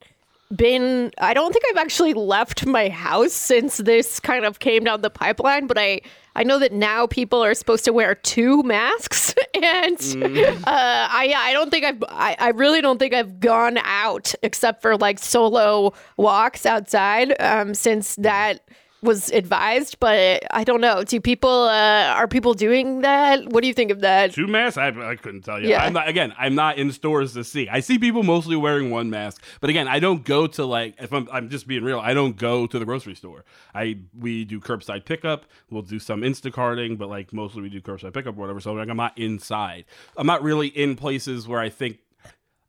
been, 0.54 1.12
I 1.18 1.34
don't 1.34 1.52
think 1.52 1.64
I've 1.70 1.76
actually 1.76 2.14
left 2.14 2.64
my 2.66 2.88
house 2.88 3.32
since 3.32 3.76
this 3.78 4.18
kind 4.18 4.44
of 4.44 4.60
came 4.60 4.84
down 4.84 5.02
the 5.02 5.10
pipeline, 5.10 5.66
but 5.66 5.78
I, 5.78 6.00
I 6.34 6.44
know 6.44 6.58
that 6.58 6.72
now 6.72 7.06
people 7.06 7.44
are 7.44 7.54
supposed 7.54 7.84
to 7.84 7.92
wear 7.92 8.14
two 8.14 8.62
masks. 8.62 9.34
And 9.60 9.98
uh, 10.22 10.62
I, 10.66 11.34
I 11.36 11.52
don't 11.52 11.68
think 11.68 11.84
I've, 11.84 12.04
I, 12.08 12.36
I 12.38 12.48
really 12.50 12.80
don't 12.80 12.98
think 12.98 13.12
I've 13.12 13.40
gone 13.40 13.76
out 13.78 14.32
except 14.44 14.82
for 14.82 14.96
like 14.96 15.18
solo 15.18 15.94
walks 16.16 16.64
outside 16.64 17.34
um, 17.42 17.74
since 17.74 18.14
that 18.16 18.60
was 19.03 19.30
advised, 19.30 19.99
but 20.01 20.42
I 20.51 20.64
don't 20.64 20.80
know. 20.80 21.05
Do 21.05 21.20
people 21.20 21.51
uh, 21.51 22.14
are 22.14 22.26
people 22.26 22.55
doing 22.55 23.03
that? 23.03 23.49
What 23.49 23.62
do 23.62 23.68
you 23.68 23.74
think 23.74 23.90
of 23.90 24.01
that? 24.01 24.32
Two 24.32 24.46
masks? 24.46 24.76
I, 24.76 24.88
I 24.88 25.16
couldn't 25.16 25.42
tell 25.42 25.61
you. 25.61 25.68
Yeah. 25.68 25.84
I'm 25.84 25.92
not, 25.92 26.09
again, 26.09 26.34
I'm 26.38 26.55
not 26.55 26.78
in 26.78 26.90
stores 26.92 27.34
to 27.34 27.44
see. 27.44 27.68
I 27.68 27.80
see 27.80 27.99
people 27.99 28.22
mostly 28.22 28.57
wearing 28.57 28.90
one 28.90 29.11
mask, 29.11 29.42
but 29.61 29.70
again, 29.70 29.86
I 29.88 29.99
don't 29.99 30.24
go 30.24 30.46
to 30.49 30.64
like 30.64 30.94
if 30.99 31.12
I'm 31.12 31.28
I'm 31.32 31.49
just 31.49 31.66
being 31.66 31.84
real. 31.84 32.01
I 32.01 32.14
don't 32.14 32.36
go 32.36 32.66
to 32.66 32.78
the 32.78 32.84
grocery 32.84 33.14
store. 33.14 33.44
I 33.74 33.99
we 34.18 34.44
do 34.44 34.61
curbside 34.61 35.05
pickup. 35.05 35.46
We'll 35.70 35.82
do 35.82 35.99
some 35.99 36.22
Instacarting, 36.22 36.99
but 36.99 37.09
like 37.09 37.32
mostly 37.32 37.62
we 37.62 37.68
do 37.68 37.80
curbside 37.80 38.14
pickup 38.14 38.36
or 38.36 38.40
whatever. 38.40 38.61
So 38.61 38.72
like 38.72 38.88
I'm 38.88 38.96
not 38.96 39.16
inside. 39.16 39.84
I'm 40.16 40.26
not 40.26 40.42
really 40.42 40.68
in 40.68 40.96
places 40.96 41.46
where 41.46 41.61
I 41.61 41.68
think. 41.68 41.99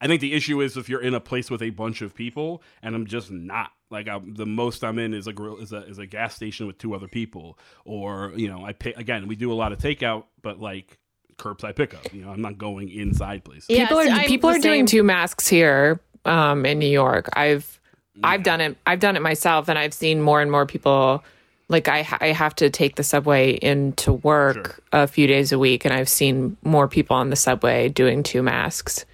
I 0.02 0.08
think 0.08 0.22
the 0.22 0.34
issue 0.34 0.62
is 0.62 0.78
if 0.78 0.88
you're 0.88 1.02
in 1.02 1.14
a 1.14 1.20
place 1.20 1.52
with 1.52 1.62
a 1.62 1.72
bunch 1.72 2.02
of 2.02 2.16
people, 2.16 2.64
and 2.82 2.95
I'm 2.95 3.06
just 3.06 3.32
not. 3.32 3.72
Like 3.91 4.08
I'm, 4.08 4.36
the 4.36 4.45
most 4.45 4.84
I'm 4.84 5.00
in 5.00 5.14
is 5.14 5.28
a 5.28 5.34
grill 5.34 5.58
is 5.58 5.74
a 5.74 5.84
is 5.88 5.97
a 5.97 6.06
gas 6.06 6.36
station 6.36 6.68
with 6.68 6.78
two 6.78 6.93
other 6.93 7.08
people, 7.08 7.58
or 7.86 8.32
you 8.36 8.47
know 8.47 8.64
I 8.64 8.74
pay 8.74 8.93
again. 8.93 9.28
We 9.28 9.36
do 9.36 9.52
a 9.52 9.56
lot 9.56 9.72
of 9.72 9.80
takeout, 9.80 10.26
but 10.41 10.60
like 10.60 11.00
curbside 11.38 11.76
pickup. 11.76 12.14
You 12.14 12.24
know, 12.24 12.32
I'm 12.32 12.41
not 12.41 12.58
going 12.58 12.89
inside 12.89 13.43
places. 13.43 13.66
Yeah, 13.70 13.86
people 13.86 14.00
are 14.00 14.04
I'm 14.04 14.28
people 14.28 14.50
are 14.52 14.60
doing 14.60 14.86
two 14.86 15.04
masks 15.04 15.47
here 15.47 16.00
um, 16.26 16.66
in 16.66 16.78
New 16.78 16.89
York. 16.89 17.30
I've 17.34 17.80
I've 18.24 18.43
done 18.43 18.62
it. 18.62 18.78
I've 18.86 19.00
done 19.00 19.16
it 19.16 19.22
myself, 19.22 19.70
and 19.70 19.80
I've 19.80 19.93
seen 19.93 20.22
more 20.22 20.41
and 20.41 20.52
more 20.52 20.66
people. 20.66 21.24
Like 21.68 21.88
I, 21.88 22.02
ha- 22.02 22.18
I 22.20 22.28
have 22.28 22.56
to 22.56 22.70
take 22.72 22.95
the 22.95 23.04
subway 23.04 23.52
into 23.52 24.14
work 24.14 24.82
a 24.91 25.06
few 25.06 25.28
days 25.28 25.52
a 25.52 25.60
week, 25.60 25.86
and 25.86 25.93
I've 25.93 26.10
seen 26.10 26.58
more 26.64 26.88
people 26.88 27.16
on 27.16 27.30
the 27.30 27.36
subway 27.36 27.89
doing 27.89 28.24
two 28.24 28.41
masks. 28.41 29.06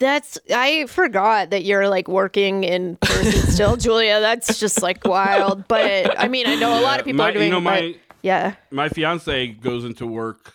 That's 0.00 0.38
I 0.54 0.86
forgot 0.86 1.50
that 1.50 1.64
you're 1.64 1.88
like 1.88 2.06
working 2.06 2.62
in 2.64 2.96
person 2.96 3.50
still, 3.50 3.76
Julia. 3.84 4.20
That's 4.20 4.60
just 4.60 4.82
like 4.82 5.04
wild. 5.04 5.66
But 5.66 6.18
I 6.18 6.28
mean, 6.28 6.46
I 6.46 6.54
know 6.54 6.78
a 6.78 6.82
lot 6.82 7.00
of 7.00 7.04
people 7.04 7.18
my, 7.18 7.30
are 7.30 7.32
doing. 7.32 7.46
you 7.46 7.50
know, 7.50 7.58
but- 7.58 7.64
my 7.64 7.96
yeah. 8.22 8.54
my 8.70 8.88
fiance 8.88 9.48
goes 9.48 9.84
into 9.84 10.06
work 10.06 10.54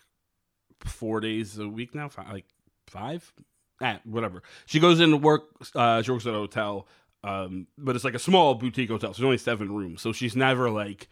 four 0.86 1.20
days 1.20 1.58
a 1.58 1.68
week 1.68 1.96
now, 1.96 2.10
fi- 2.10 2.32
like 2.32 2.46
five, 2.88 3.34
ah, 3.82 4.00
whatever. 4.06 4.44
She 4.66 4.80
goes 4.80 5.00
into 5.00 5.18
work. 5.18 5.44
Uh, 5.76 6.02
she 6.02 6.12
works 6.12 6.26
at 6.26 6.34
a 6.34 6.38
hotel, 6.38 6.88
um, 7.24 7.68
but 7.78 7.96
it's 7.96 8.06
like 8.06 8.16
a 8.16 8.20
small 8.20 8.56
boutique 8.56 8.90
hotel. 8.90 9.14
So 9.14 9.22
there's 9.22 9.26
only 9.26 9.38
seven 9.38 9.74
rooms, 9.74 10.02
so 10.02 10.12
she's 10.14 10.36
never 10.36 10.70
like 10.70 11.08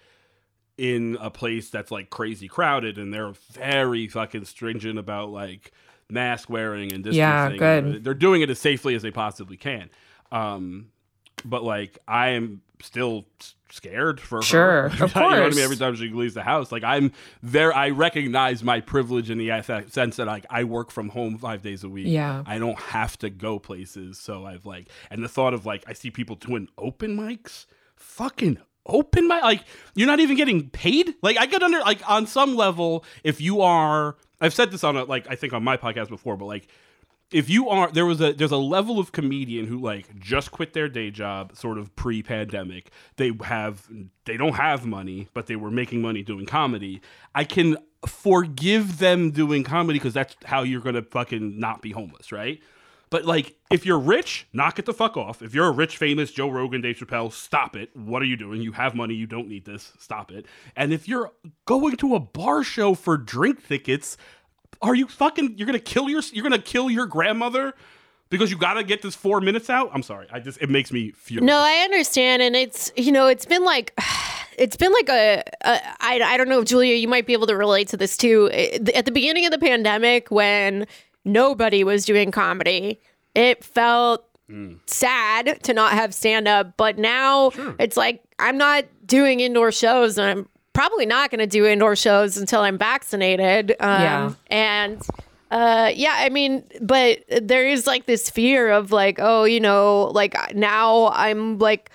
in 0.78 1.18
a 1.20 1.30
place 1.30 1.70
that's 1.70 1.92
like 1.92 2.10
crazy 2.10 2.48
crowded, 2.48 2.98
and 2.98 3.14
they're 3.14 3.34
very 3.52 4.08
fucking 4.08 4.46
stringent 4.46 4.98
about 5.00 5.30
like 5.32 5.72
mask 6.12 6.50
wearing 6.50 6.94
and 6.94 7.04
distancing. 7.04 7.18
Yeah, 7.18 7.82
good. 7.82 8.04
They're 8.04 8.14
doing 8.14 8.42
it 8.42 8.50
as 8.50 8.60
safely 8.60 8.96
as 8.96 9.02
they 9.02 9.12
possibly 9.12 9.58
can. 9.58 9.90
Um, 10.32 10.88
but 11.44 11.64
like 11.64 11.98
I 12.08 12.30
am 12.30 12.62
still 12.82 13.26
scared 13.70 14.20
for 14.20 14.38
her. 14.38 14.42
Sure, 14.44 14.86
of 14.86 14.94
you 14.94 15.00
know 15.00 15.06
what 15.06 15.16
I 15.16 15.40
course. 15.40 15.56
mean? 15.56 15.64
Every 15.64 15.78
time 15.78 15.96
she 15.96 16.10
leaves 16.10 16.34
the 16.34 16.44
house, 16.44 16.72
like 16.72 16.84
I'm 16.84 17.12
there. 17.42 17.74
I 17.74 17.90
recognize 17.90 18.64
my 18.64 18.82
privilege 18.82 19.30
in 19.30 19.38
the 19.38 19.86
sense 19.90 20.16
that 20.18 20.28
like 20.28 20.46
I 20.50 20.64
work 20.64 20.92
from 20.92 21.10
home 21.10 21.38
five 21.38 21.62
days 21.62 21.84
a 21.84 21.90
week. 21.90 22.08
Yeah. 22.08 22.44
I 22.46 22.60
don't 22.60 22.80
have 22.80 23.18
to 23.20 23.30
go 23.30 23.60
places. 23.60 24.18
So 24.20 24.46
I've 24.46 24.66
like, 24.66 24.88
and 25.10 25.24
the 25.24 25.30
thought 25.30 25.54
of 25.54 25.66
like 25.66 25.84
I 25.88 25.94
see 25.94 26.12
people 26.12 26.36
doing 26.36 26.68
open 26.78 27.18
mics, 27.18 27.66
fucking 27.96 28.58
open 28.86 29.28
mic. 29.28 29.42
Like 29.42 29.64
you're 29.96 30.08
not 30.08 30.20
even 30.20 30.38
getting 30.38 30.70
paid. 30.70 31.16
Like 31.22 31.38
I 31.40 31.48
could 31.48 31.64
under 31.64 31.80
like 31.80 32.08
on 32.10 32.28
some 32.28 32.56
level 32.56 33.06
if 33.24 33.42
you 33.42 33.62
are. 33.62 34.18
I've 34.42 34.54
said 34.54 34.72
this 34.72 34.84
on 34.84 34.98
a, 34.98 35.04
like 35.04 35.28
I 35.30 35.36
think 35.36 35.54
on 35.54 35.64
my 35.64 35.78
podcast 35.78 36.10
before, 36.10 36.36
but 36.36 36.46
like 36.46 36.68
if 37.32 37.50
you 37.50 37.70
are 37.70 37.90
there 37.92 38.06
was 38.06 38.20
a 38.20 38.34
there's 38.34 38.52
a 38.52 38.58
level 38.58 39.00
of 39.00 39.12
comedian 39.12 39.66
who 39.66 39.80
like 39.80 40.20
just 40.20 40.52
quit 40.52 40.74
their 40.74 40.90
day 40.90 41.10
job 41.12 41.56
sort 41.56 41.78
of 41.78 41.96
pre-pandemic. 41.96 42.92
They 43.16 43.32
have 43.44 43.88
they 44.26 44.38
don't 44.38 44.56
have 44.56 44.86
money 44.86 45.30
but 45.34 45.48
they 45.48 45.56
were 45.56 45.72
making 45.72 46.02
money 46.02 46.24
doing 46.24 46.46
comedy. 46.46 47.02
I 47.34 47.44
can 47.44 47.78
forgive 48.06 48.98
them 48.98 49.32
doing 49.32 49.64
comedy 49.64 50.00
because 50.00 50.14
that's 50.14 50.36
how 50.44 50.64
you're 50.64 50.82
gonna 50.82 51.04
fucking 51.04 51.60
not 51.60 51.82
be 51.82 51.92
homeless 51.92 52.32
right 52.32 52.60
but 53.12 53.26
like 53.26 53.56
if 53.70 53.86
you're 53.86 54.00
rich 54.00 54.48
knock 54.52 54.80
it 54.80 54.86
the 54.88 54.94
fuck 54.94 55.16
off. 55.16 55.44
If 55.44 55.54
you're 55.54 55.68
a 55.68 55.72
rich 55.72 55.98
famous 55.98 56.32
joe 56.32 56.50
rogan 56.50 56.82
dave 56.82 56.98
chappelle 56.98 57.32
stop 57.32 57.76
it. 57.76 57.96
What 57.96 58.24
are 58.24 58.26
you 58.26 58.36
doing? 58.36 58.62
You 58.64 58.72
have 58.72 58.96
money. 58.96 59.14
You 59.14 59.28
don't 59.28 59.48
need 59.48 59.66
this. 59.66 59.94
Stop 60.00 60.32
it. 60.32 60.48
And 60.76 60.92
if 60.92 61.08
you're 61.08 61.32
going 61.66 61.98
to 61.98 62.16
a 62.16 62.20
bar 62.20 62.64
show 62.64 62.96
for 62.96 63.18
drink 63.18 63.68
tickets 63.68 64.18
are 64.82 64.96
you 64.96 65.08
fucking 65.08 65.56
you're 65.58 65.68
gonna 65.68 65.80
kill 65.80 66.10
your 66.10 66.22
you're 66.34 66.44
gonna 66.44 66.60
kill 66.60 66.90
your 66.90 67.06
grandmother 67.06 67.74
because 68.30 68.50
you 68.50 68.58
gotta 68.58 68.84
get 68.84 69.02
this 69.02 69.14
four 69.14 69.42
minutes 69.42 69.70
out? 69.70 69.92
I'm 69.94 70.04
sorry. 70.04 70.28
I 70.32 70.40
just 70.40 70.62
it 70.62 70.70
makes 70.70 70.92
me 70.92 71.12
furious. 71.12 71.46
No, 71.46 71.58
I 71.58 71.84
understand, 71.84 72.42
and 72.42 72.56
it's 72.56 72.92
you 72.96 73.12
know 73.12 73.28
it's 73.28 73.46
been 73.46 73.64
like 73.64 73.94
it's 74.58 74.78
been 74.78 74.92
like 74.92 75.10
a, 75.10 75.44
a 75.64 75.80
I 76.00 76.22
I 76.24 76.38
don't 76.38 76.50
know, 76.50 76.64
Julia, 76.64 76.96
you 76.96 77.08
might 77.08 77.28
be 77.28 77.34
able 77.34 77.48
to 77.48 77.56
relate 77.56 77.90
to 77.90 77.98
this 77.98 78.18
too. 78.18 78.50
At 78.50 79.06
the 79.06 79.12
beginning 79.12 79.46
of 79.46 79.52
the 79.52 79.60
pandemic, 79.60 80.32
when 80.32 80.88
nobody 81.26 81.84
was 81.84 82.06
doing 82.06 82.32
comedy, 82.32 83.00
it 83.36 83.64
felt 83.64 84.26
sad 84.86 85.64
to 85.64 85.74
not 85.74 85.94
have 85.94 86.14
stand 86.14 86.48
up, 86.48 86.76
but 86.76 86.98
now 86.98 87.52
it's 87.80 87.96
like 87.96 88.22
I'm 88.38 88.58
not 88.58 88.84
doing 89.06 89.40
indoor 89.40 89.72
shows, 89.72 90.18
and 90.18 90.28
I'm 90.30 90.50
probably 90.74 91.06
not 91.06 91.30
going 91.32 91.40
to 91.40 91.48
do 91.48 91.66
indoor 91.66 91.96
shows 91.96 92.36
until 92.38 92.62
I'm 92.62 92.78
vaccinated. 92.78 93.72
Um, 93.80 94.02
Yeah. 94.02 94.34
and. 94.48 95.02
Uh, 95.50 95.92
yeah, 95.94 96.14
I 96.16 96.30
mean, 96.30 96.64
but 96.82 97.26
there 97.42 97.68
is 97.68 97.86
like 97.86 98.06
this 98.06 98.30
fear 98.30 98.72
of 98.72 98.94
like, 98.94 99.18
oh, 99.20 99.44
you 99.44 99.60
know, 99.60 100.10
like 100.14 100.34
now 100.56 101.10
I'm 101.10 101.58
like 101.60 101.92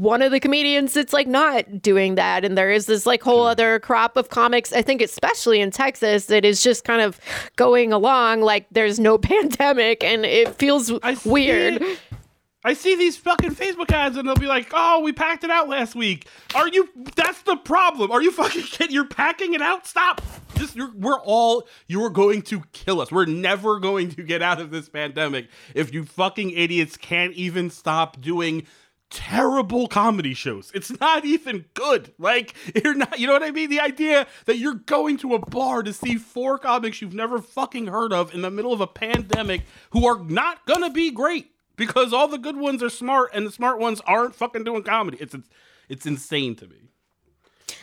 one 0.00 0.22
of 0.22 0.32
the 0.32 0.40
comedians 0.40 0.94
that's 0.94 1.12
like 1.12 1.26
not 1.26 1.82
doing 1.82 2.14
that. 2.14 2.42
And 2.42 2.56
there 2.56 2.70
is 2.70 2.86
this 2.86 3.04
like 3.04 3.22
whole 3.22 3.46
other 3.46 3.78
crop 3.80 4.16
of 4.16 4.30
comics, 4.30 4.72
I 4.72 4.80
think, 4.80 5.02
especially 5.02 5.60
in 5.60 5.70
Texas, 5.70 6.26
that 6.26 6.44
is 6.44 6.62
just 6.62 6.84
kind 6.84 7.02
of 7.02 7.20
going 7.56 7.92
along 7.92 8.40
like 8.40 8.66
there's 8.70 8.98
no 8.98 9.18
pandemic 9.18 10.02
and 10.02 10.24
it 10.24 10.54
feels 10.56 10.90
I 11.02 11.18
weird. 11.24 11.84
I 12.64 12.74
see 12.74 12.94
these 12.94 13.16
fucking 13.16 13.54
Facebook 13.54 13.90
ads 13.90 14.16
and 14.16 14.26
they'll 14.28 14.34
be 14.34 14.46
like, 14.46 14.70
"Oh, 14.74 15.00
we 15.00 15.12
packed 15.12 15.44
it 15.44 15.50
out 15.50 15.68
last 15.68 15.94
week." 15.94 16.26
Are 16.54 16.68
you? 16.68 16.88
That's 17.16 17.42
the 17.42 17.56
problem. 17.56 18.10
Are 18.10 18.20
you 18.20 18.30
fucking 18.30 18.62
kidding? 18.70 18.94
You're 18.94 19.06
packing 19.06 19.54
it 19.54 19.62
out. 19.62 19.86
Stop. 19.86 20.20
Just 20.56 20.76
you're, 20.76 20.92
we're 20.94 21.20
all. 21.20 21.66
You 21.88 22.04
are 22.04 22.10
going 22.10 22.42
to 22.42 22.62
kill 22.72 23.00
us. 23.00 23.10
We're 23.10 23.24
never 23.24 23.80
going 23.80 24.10
to 24.10 24.22
get 24.22 24.42
out 24.42 24.60
of 24.60 24.70
this 24.70 24.90
pandemic 24.90 25.48
if 25.74 25.94
you 25.94 26.04
fucking 26.04 26.50
idiots 26.50 26.98
can't 26.98 27.32
even 27.32 27.70
stop 27.70 28.20
doing 28.20 28.66
terrible 29.10 29.88
comedy 29.88 30.34
shows. 30.34 30.70
It's 30.74 30.98
not 31.00 31.24
even 31.24 31.66
good. 31.74 32.12
Like 32.18 32.54
you're 32.84 32.94
not. 32.94 33.18
You 33.18 33.26
know 33.26 33.32
what 33.32 33.42
I 33.42 33.50
mean? 33.50 33.68
The 33.70 33.80
idea 33.80 34.26
that 34.46 34.58
you're 34.58 34.74
going 34.74 35.18
to 35.18 35.34
a 35.34 35.38
bar 35.38 35.82
to 35.82 35.92
see 35.92 36.16
four 36.16 36.58
comics 36.58 37.02
you've 37.02 37.14
never 37.14 37.40
fucking 37.40 37.88
heard 37.88 38.12
of 38.12 38.32
in 38.34 38.42
the 38.42 38.50
middle 38.50 38.72
of 38.72 38.80
a 38.80 38.86
pandemic 38.86 39.62
who 39.90 40.06
are 40.06 40.22
not 40.24 40.64
gonna 40.66 40.90
be 40.90 41.10
great 41.10 41.50
because 41.76 42.12
all 42.12 42.28
the 42.28 42.38
good 42.38 42.56
ones 42.56 42.82
are 42.82 42.90
smart 42.90 43.30
and 43.34 43.46
the 43.46 43.50
smart 43.52 43.78
ones 43.78 44.00
aren't 44.06 44.34
fucking 44.34 44.64
doing 44.64 44.82
comedy. 44.82 45.18
It's 45.20 45.34
it's, 45.34 45.48
it's 45.88 46.06
insane 46.06 46.54
to 46.56 46.66
me. 46.66 46.76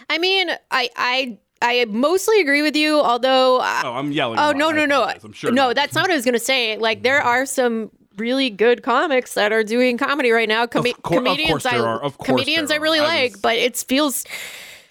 I 0.10 0.18
mean, 0.20 0.50
I, 0.72 0.90
I, 0.96 1.38
I 1.62 1.86
mostly 1.86 2.40
agree 2.40 2.62
with 2.62 2.76
you, 2.76 3.00
although. 3.00 3.60
I, 3.60 3.82
Oh, 3.84 3.94
I'm 3.94 4.12
yelling. 4.12 4.40
Oh 4.40 4.52
no 4.52 4.72
no 4.72 4.86
no! 4.86 5.04
I'm 5.04 5.34
sure. 5.34 5.52
no, 5.52 5.74
that's 5.74 5.96
not 5.96 6.04
what 6.04 6.12
I 6.12 6.16
was 6.16 6.24
gonna 6.26 6.40
say. 6.40 6.78
Like 6.78 7.04
there 7.04 7.22
are 7.22 7.46
some 7.46 7.92
really 8.18 8.50
good 8.50 8.84
comics 8.84 9.34
that 9.36 9.52
are 9.52 9.64
doing 9.64 9.98
comedy 9.98 10.32
right 10.32 10.50
now. 10.50 10.66
Com- 10.68 10.86
Of 10.86 11.02
cour- 11.04 11.18
of 11.20 11.24
comedians 11.24 11.50
course 11.64 11.66
I 11.66 11.78
are. 11.80 12.02
Of 12.02 12.18
course 12.18 12.28
comedians 12.30 12.70
there 12.70 12.80
I 12.80 12.82
really 12.82 13.00
are. 13.00 13.04
I 13.06 13.08
like, 13.24 13.32
was- 13.34 13.42
but 13.42 13.56
it 13.58 13.78
feels. 13.78 14.26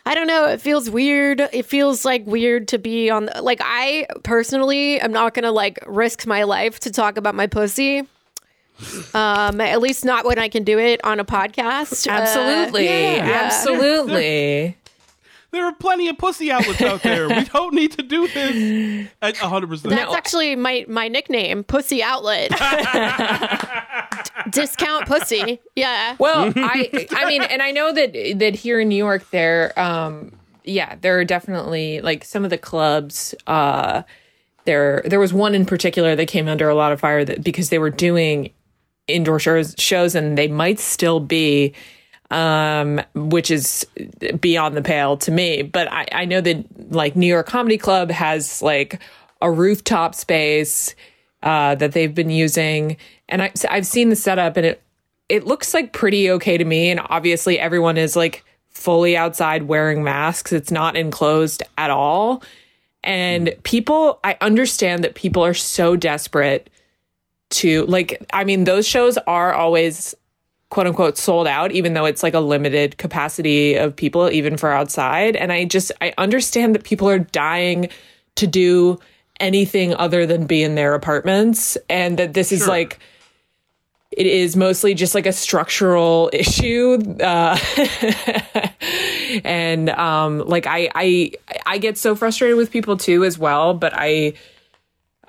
I 0.09 0.15
don't 0.15 0.29
know. 0.29 0.47
It 0.47 0.61
feels 0.61 0.89
weird. 0.89 1.41
It 1.41 1.67
feels 1.67 2.05
like 2.05 2.25
weird 2.27 2.69
to 2.69 2.79
be 2.79 3.11
on. 3.11 3.27
The, 3.27 3.43
like 3.43 3.61
I 3.63 4.07
personally, 4.23 5.03
I'm 5.03 5.13
not 5.13 5.35
gonna 5.35 5.51
like 5.53 5.79
risk 5.87 6.27
my 6.27 6.45
life 6.45 6.79
to 6.81 6.91
talk 6.93 7.17
about 7.17 7.35
my 7.35 7.47
pussy. 7.49 8.07
Um, 9.15 9.61
at 9.61 9.81
least 9.81 10.05
not 10.05 10.27
when 10.27 10.39
I 10.39 10.49
can 10.49 10.63
do 10.63 10.79
it 10.79 11.03
on 11.03 11.19
a 11.19 11.25
podcast. 11.25 12.07
Uh, 12.07 12.11
Absolutely, 12.13 12.85
yeah. 12.85 13.41
absolutely. 13.45 14.77
There 15.53 15.65
are 15.65 15.73
plenty 15.73 16.09
of 16.09 16.19
pussy 16.19 16.51
outlets 16.51 16.83
out 16.83 17.03
there. 17.03 17.29
we 17.29 17.45
don't 17.53 17.75
need 17.75 17.93
to 17.93 18.03
do 18.03 18.27
this. 18.29 19.09
At 19.23 19.39
100. 19.39 19.69
percent 19.69 19.95
That's 19.95 20.15
actually 20.15 20.57
my 20.57 20.85
my 20.89 21.09
nickname, 21.09 21.65
Pussy 21.65 22.03
Outlet. 22.03 22.51
Discount 24.51 25.07
Pussy. 25.07 25.61
Yeah. 25.75 26.17
Well, 26.19 26.53
I 26.57 27.07
I 27.11 27.29
mean, 27.29 27.43
and 27.43 27.63
I 27.63 27.71
know 27.71 27.93
that 27.93 28.13
that 28.39 28.55
here 28.55 28.81
in 28.81 28.89
New 28.89 28.97
York, 28.97 29.29
there, 29.31 29.79
um, 29.79 30.33
yeah, 30.65 30.97
there 31.01 31.19
are 31.19 31.25
definitely 31.25 32.01
like 32.01 32.25
some 32.25 32.45
of 32.45 32.51
the 32.51 32.59
clubs. 32.59 33.35
Uh, 33.47 34.03
there 34.65 35.03
there 35.07 35.21
was 35.21 35.33
one 35.33 35.55
in 35.55 35.65
particular 35.65 36.17
that 36.17 36.29
came 36.29 36.49
under 36.49 36.69
a 36.69 36.75
lot 36.75 36.93
of 36.93 37.01
fire 37.01 37.25
that 37.25 37.43
because 37.43 37.71
they 37.71 37.79
were 37.79 37.91
doing 37.91 38.53
indoor 39.07 39.39
shows 39.39 39.75
shows 39.79 40.15
and 40.15 40.37
they 40.37 40.49
might 40.49 40.81
still 40.81 41.21
be 41.21 41.73
um 42.31 43.01
which 43.15 43.51
is 43.51 43.87
beyond 44.41 44.77
the 44.77 44.83
pale 44.83 45.17
to 45.17 45.31
me 45.31 45.63
but 45.63 45.91
i 45.93 46.07
i 46.13 46.25
know 46.25 46.41
that 46.41 46.65
like 46.93 47.15
new 47.15 47.27
york 47.27 47.47
comedy 47.47 47.79
club 47.79 48.11
has 48.11 48.61
like 48.63 49.01
a 49.41 49.51
rooftop 49.51 50.15
space 50.15 50.95
uh 51.45 51.75
that 51.77 51.93
they've 51.93 52.15
been 52.15 52.31
using 52.31 52.97
and 53.29 53.43
I, 53.43 53.53
i've 53.71 53.87
seen 53.87 54.09
the 54.09 54.17
setup 54.17 54.57
and 54.57 54.67
it 54.67 54.83
it 55.29 55.47
looks 55.47 55.75
like 55.75 55.93
pretty 55.93 56.31
okay 56.33 56.57
to 56.57 56.65
me. 56.65 56.91
And 56.91 57.01
obviously, 57.09 57.59
everyone 57.59 57.97
is 57.97 58.17
like 58.17 58.45
fully 58.71 59.17
outside 59.17 59.65
wearing 59.65 60.05
masks. 60.05 60.53
It's 60.53 60.71
not 60.71 60.97
enclosed 60.97 61.63
at 61.79 61.91
all. 61.91 62.43
And 63.03 63.55
people, 63.63 64.19
I 64.25 64.37
understand 64.41 65.05
that 65.05 65.15
people 65.15 65.45
are 65.45 65.55
so 65.55 65.97
desperate 65.97 66.71
to 67.49 67.87
like, 67.87 68.25
I 68.33 68.45
mean, 68.45 68.65
those 68.65 68.87
shows 68.87 69.17
are 69.19 69.55
always 69.55 70.15
quote 70.77 70.87
unquote 70.87 71.17
sold 71.17 71.47
out, 71.47 71.73
even 71.73 71.95
though 71.95 72.05
it's 72.05 72.23
like 72.23 72.35
a 72.35 72.39
limited 72.39 72.99
capacity 72.99 73.77
of 73.77 73.97
people, 73.97 74.31
even 74.31 74.59
for 74.59 74.71
outside. 74.71 75.35
And 75.35 75.51
I 75.51 75.65
just, 75.65 75.91
I 76.03 76.13
understand 76.19 76.75
that 76.75 76.85
people 76.85 77.09
are 77.09 77.19
dying 77.19 77.89
to 78.35 78.47
do 78.47 78.99
anything 79.41 79.95
other 79.95 80.27
than 80.27 80.47
be 80.47 80.63
in 80.63 80.75
their 80.75 80.93
apartments 80.93 81.79
and 81.89 82.19
that 82.19 82.35
this 82.35 82.53
is 82.53 82.69
like, 82.69 82.99
it 84.11 84.27
is 84.27 84.55
mostly 84.55 84.93
just 84.93 85.15
like 85.15 85.25
a 85.25 85.33
structural 85.33 86.29
issue 86.35 86.99
uh 87.23 87.59
and 89.45 89.91
um 89.91 90.39
like 90.47 90.67
i 90.67 90.89
i 90.95 91.33
i 91.67 91.77
get 91.77 91.99
so 91.99 92.15
frustrated 92.15 92.57
with 92.57 92.71
people 92.71 92.97
too 92.97 93.25
as 93.25 93.37
well 93.37 93.75
but 93.75 93.93
i 93.95 94.33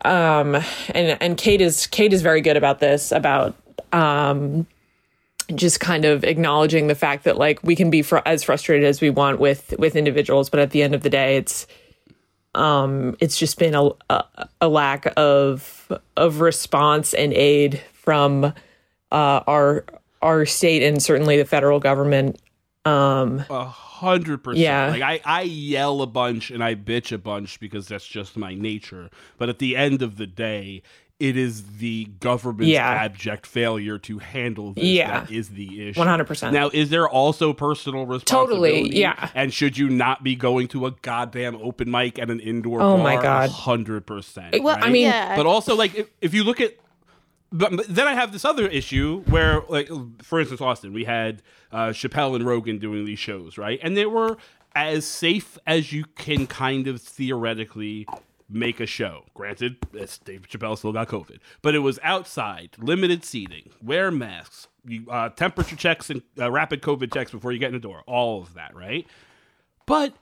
um 0.05 0.55
and 0.93 1.17
and 1.19 1.37
kate 1.37 1.59
is 1.59 1.87
kate 1.87 2.13
is 2.13 2.21
very 2.21 2.39
good 2.39 2.55
about 2.55 2.79
this 2.79 3.11
about 3.11 3.55
um 3.91 4.67
just 5.55 5.79
kind 5.79 6.05
of 6.05 6.23
acknowledging 6.23 6.87
the 6.87 6.95
fact 6.95 7.23
that 7.23 7.37
like 7.37 7.63
we 7.63 7.75
can 7.75 7.89
be 7.89 8.01
fr- 8.01 8.19
as 8.25 8.43
frustrated 8.43 8.85
as 8.85 8.99
we 9.01 9.09
want 9.09 9.39
with 9.39 9.73
with 9.79 9.95
individuals 9.95 10.49
but 10.49 10.59
at 10.59 10.71
the 10.71 10.83
end 10.83 10.93
of 10.93 11.03
the 11.03 11.09
day 11.09 11.37
it's 11.37 11.67
um 12.55 13.15
it's 13.19 13.37
just 13.37 13.57
been 13.57 13.73
a 13.75 13.89
a, 14.09 14.23
a 14.61 14.67
lack 14.67 15.11
of 15.15 15.91
of 16.17 16.41
response 16.41 17.13
and 17.13 17.33
aid 17.33 17.81
from 17.93 18.45
uh 18.45 18.53
our 19.11 19.85
our 20.21 20.45
state 20.45 20.83
and 20.83 21.01
certainly 21.01 21.37
the 21.37 21.45
federal 21.45 21.79
government 21.79 22.39
um 22.85 23.43
A 23.49 23.65
hundred 23.65 24.43
percent. 24.43 24.59
Yeah. 24.59 24.87
Like 24.87 25.01
I, 25.01 25.19
I 25.25 25.41
yell 25.41 26.01
a 26.01 26.07
bunch 26.07 26.51
and 26.51 26.63
I 26.63 26.75
bitch 26.75 27.11
a 27.11 27.17
bunch 27.17 27.59
because 27.59 27.87
that's 27.87 28.05
just 28.07 28.37
my 28.37 28.53
nature. 28.53 29.09
But 29.37 29.49
at 29.49 29.59
the 29.59 29.75
end 29.75 30.01
of 30.01 30.17
the 30.17 30.27
day, 30.27 30.83
it 31.19 31.35
is 31.35 31.77
the 31.77 32.05
government's 32.19 32.67
Yeah. 32.69 32.87
abject 32.87 33.47
failure 33.47 33.97
to 33.99 34.19
handle 34.19 34.73
this 34.73 34.83
Yeah. 34.83 35.21
that 35.21 35.31
is 35.31 35.49
the 35.49 35.89
issue. 35.89 35.99
100%. 35.99 36.53
Now, 36.53 36.69
is 36.71 36.89
there 36.89 37.09
also 37.09 37.53
personal 37.53 38.05
responsibility? 38.05 38.81
Totally, 38.83 38.99
yeah. 38.99 39.29
And 39.33 39.51
should 39.51 39.77
you 39.79 39.89
not 39.89 40.23
be 40.23 40.35
going 40.35 40.67
to 40.69 40.85
a 40.85 40.91
goddamn 41.01 41.55
open 41.55 41.89
mic 41.89 42.19
at 42.19 42.29
an 42.29 42.39
indoor 42.39 42.81
Oh 42.81 42.95
bar? 42.95 43.03
my 43.03 43.15
God. 43.21 43.49
hundred 43.49 44.05
percent. 44.05 44.61
Well, 44.61 44.77
I 44.79 44.89
mean- 44.91 45.07
yeah. 45.07 45.35
but 45.35 45.47
also 45.47 45.75
like 45.75 45.95
if, 45.95 46.07
if 46.21 46.33
you 46.35 46.43
look 46.43 46.61
at 46.61 46.75
but 47.51 47.75
but 47.77 47.87
then 47.87 48.07
I 48.07 48.13
have 48.13 48.31
this 48.33 48.43
other 48.43 48.67
issue 48.67 49.21
where, 49.27 49.61
like, 49.69 49.89
for 50.21 50.37
instance, 50.39 50.59
Austin, 50.59 50.91
we 50.91 51.05
had 51.05 51.41
uh, 51.71 51.87
Chappelle 51.87 52.35
and 52.35 52.45
Rogan 52.45 52.77
doing 52.77 53.05
these 53.05 53.19
shows, 53.19 53.57
right? 53.57 53.79
And 53.81 53.95
they 53.95 54.05
were 54.05 54.37
as 54.75 55.05
safe 55.05 55.57
as 55.65 55.93
you 55.93 56.03
can 56.17 56.45
kind 56.45 56.87
of 56.87 57.01
theoretically 57.01 58.05
make 58.49 58.79
a 58.79 58.85
show. 58.85 59.25
Granted, 59.33 59.77
Dave 59.91 60.47
Chappelle 60.49 60.77
still 60.77 60.93
got 60.93 61.07
COVID, 61.07 61.39
but 61.61 61.75
it 61.75 61.79
was 61.79 61.99
outside, 62.03 62.75
limited 62.79 63.23
seating, 63.23 63.69
wear 63.81 64.11
masks, 64.11 64.67
you, 64.85 65.05
uh, 65.09 65.29
temperature 65.29 65.75
checks, 65.75 66.09
and 66.09 66.21
uh, 66.39 66.49
rapid 66.49 66.81
COVID 66.81 67.13
checks 67.13 67.31
before 67.31 67.51
you 67.51 67.59
get 67.59 67.67
in 67.67 67.73
the 67.73 67.79
door, 67.79 68.03
all 68.07 68.41
of 68.41 68.53
that, 68.53 68.75
right? 68.75 69.05
But 69.85 70.13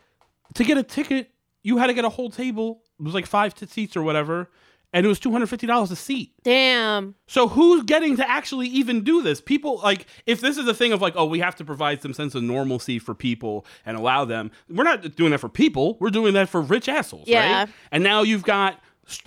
to 0.56 0.64
get 0.64 0.78
a 0.78 0.84
ticket, 0.84 1.32
you 1.64 1.78
had 1.78 1.88
to 1.88 1.94
get 1.94 2.06
a 2.06 2.10
whole 2.10 2.30
table. 2.30 2.84
It 3.00 3.04
was 3.04 3.14
like 3.14 3.26
five 3.26 3.54
seats 3.58 3.96
or 3.96 4.04
whatever, 4.04 4.50
and 4.96 5.06
it 5.06 5.10
was 5.10 5.20
two 5.20 5.32
hundred 5.32 5.48
fifty 5.48 5.68
dollars 5.68 5.92
a 5.92 5.96
seat. 5.96 6.32
Damn. 6.44 7.16
So 7.28 7.50
who's 7.50 7.84
getting 7.84 8.16
to 8.16 8.28
actually 8.28 8.68
even 8.70 9.04
do 9.04 9.22
this? 9.22 9.42
People 9.42 9.80
like 9.84 10.08
if 10.26 10.40
this 10.40 10.58
is 10.58 10.66
a 10.68 10.74
thing 10.74 10.94
of 10.94 11.02
like, 11.02 11.14
oh, 11.18 11.26
we 11.26 11.40
have 11.40 11.56
to 11.58 11.66
provide 11.66 12.02
some 12.02 12.14
sense 12.14 12.34
of 12.34 12.42
normalcy 12.44 12.98
for 12.98 13.14
people 13.14 13.66
and 13.86 13.98
allow 13.98 14.24
them. 14.24 14.52
We're 14.70 14.86
not 14.86 15.16
doing 15.16 15.32
that 15.32 15.40
for 15.42 15.50
people. 15.50 15.98
We're 16.00 16.10
doing 16.12 16.34
that 16.36 16.48
for 16.48 16.62
rich 16.62 16.88
assholes, 16.88 17.28
Yeah. 17.28 17.60
right? 17.66 17.70
And 17.92 18.04
now 18.04 18.22
you've 18.24 18.44
got 18.44 18.80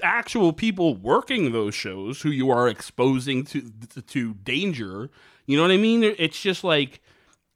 actual 0.03 0.53
people 0.53 0.97
working 0.97 1.53
those 1.53 1.75
shows 1.75 2.23
who 2.23 2.31
you 2.31 2.51
are 2.51 2.66
exposing 2.66 3.45
to 3.45 3.71
to 4.07 4.35
danger. 4.43 5.11
You 5.47 5.57
know 5.57 5.62
what 5.62 5.71
I 5.71 5.77
mean? 5.77 6.03
It's 6.03 6.41
just 6.41 6.64
like 6.64 7.01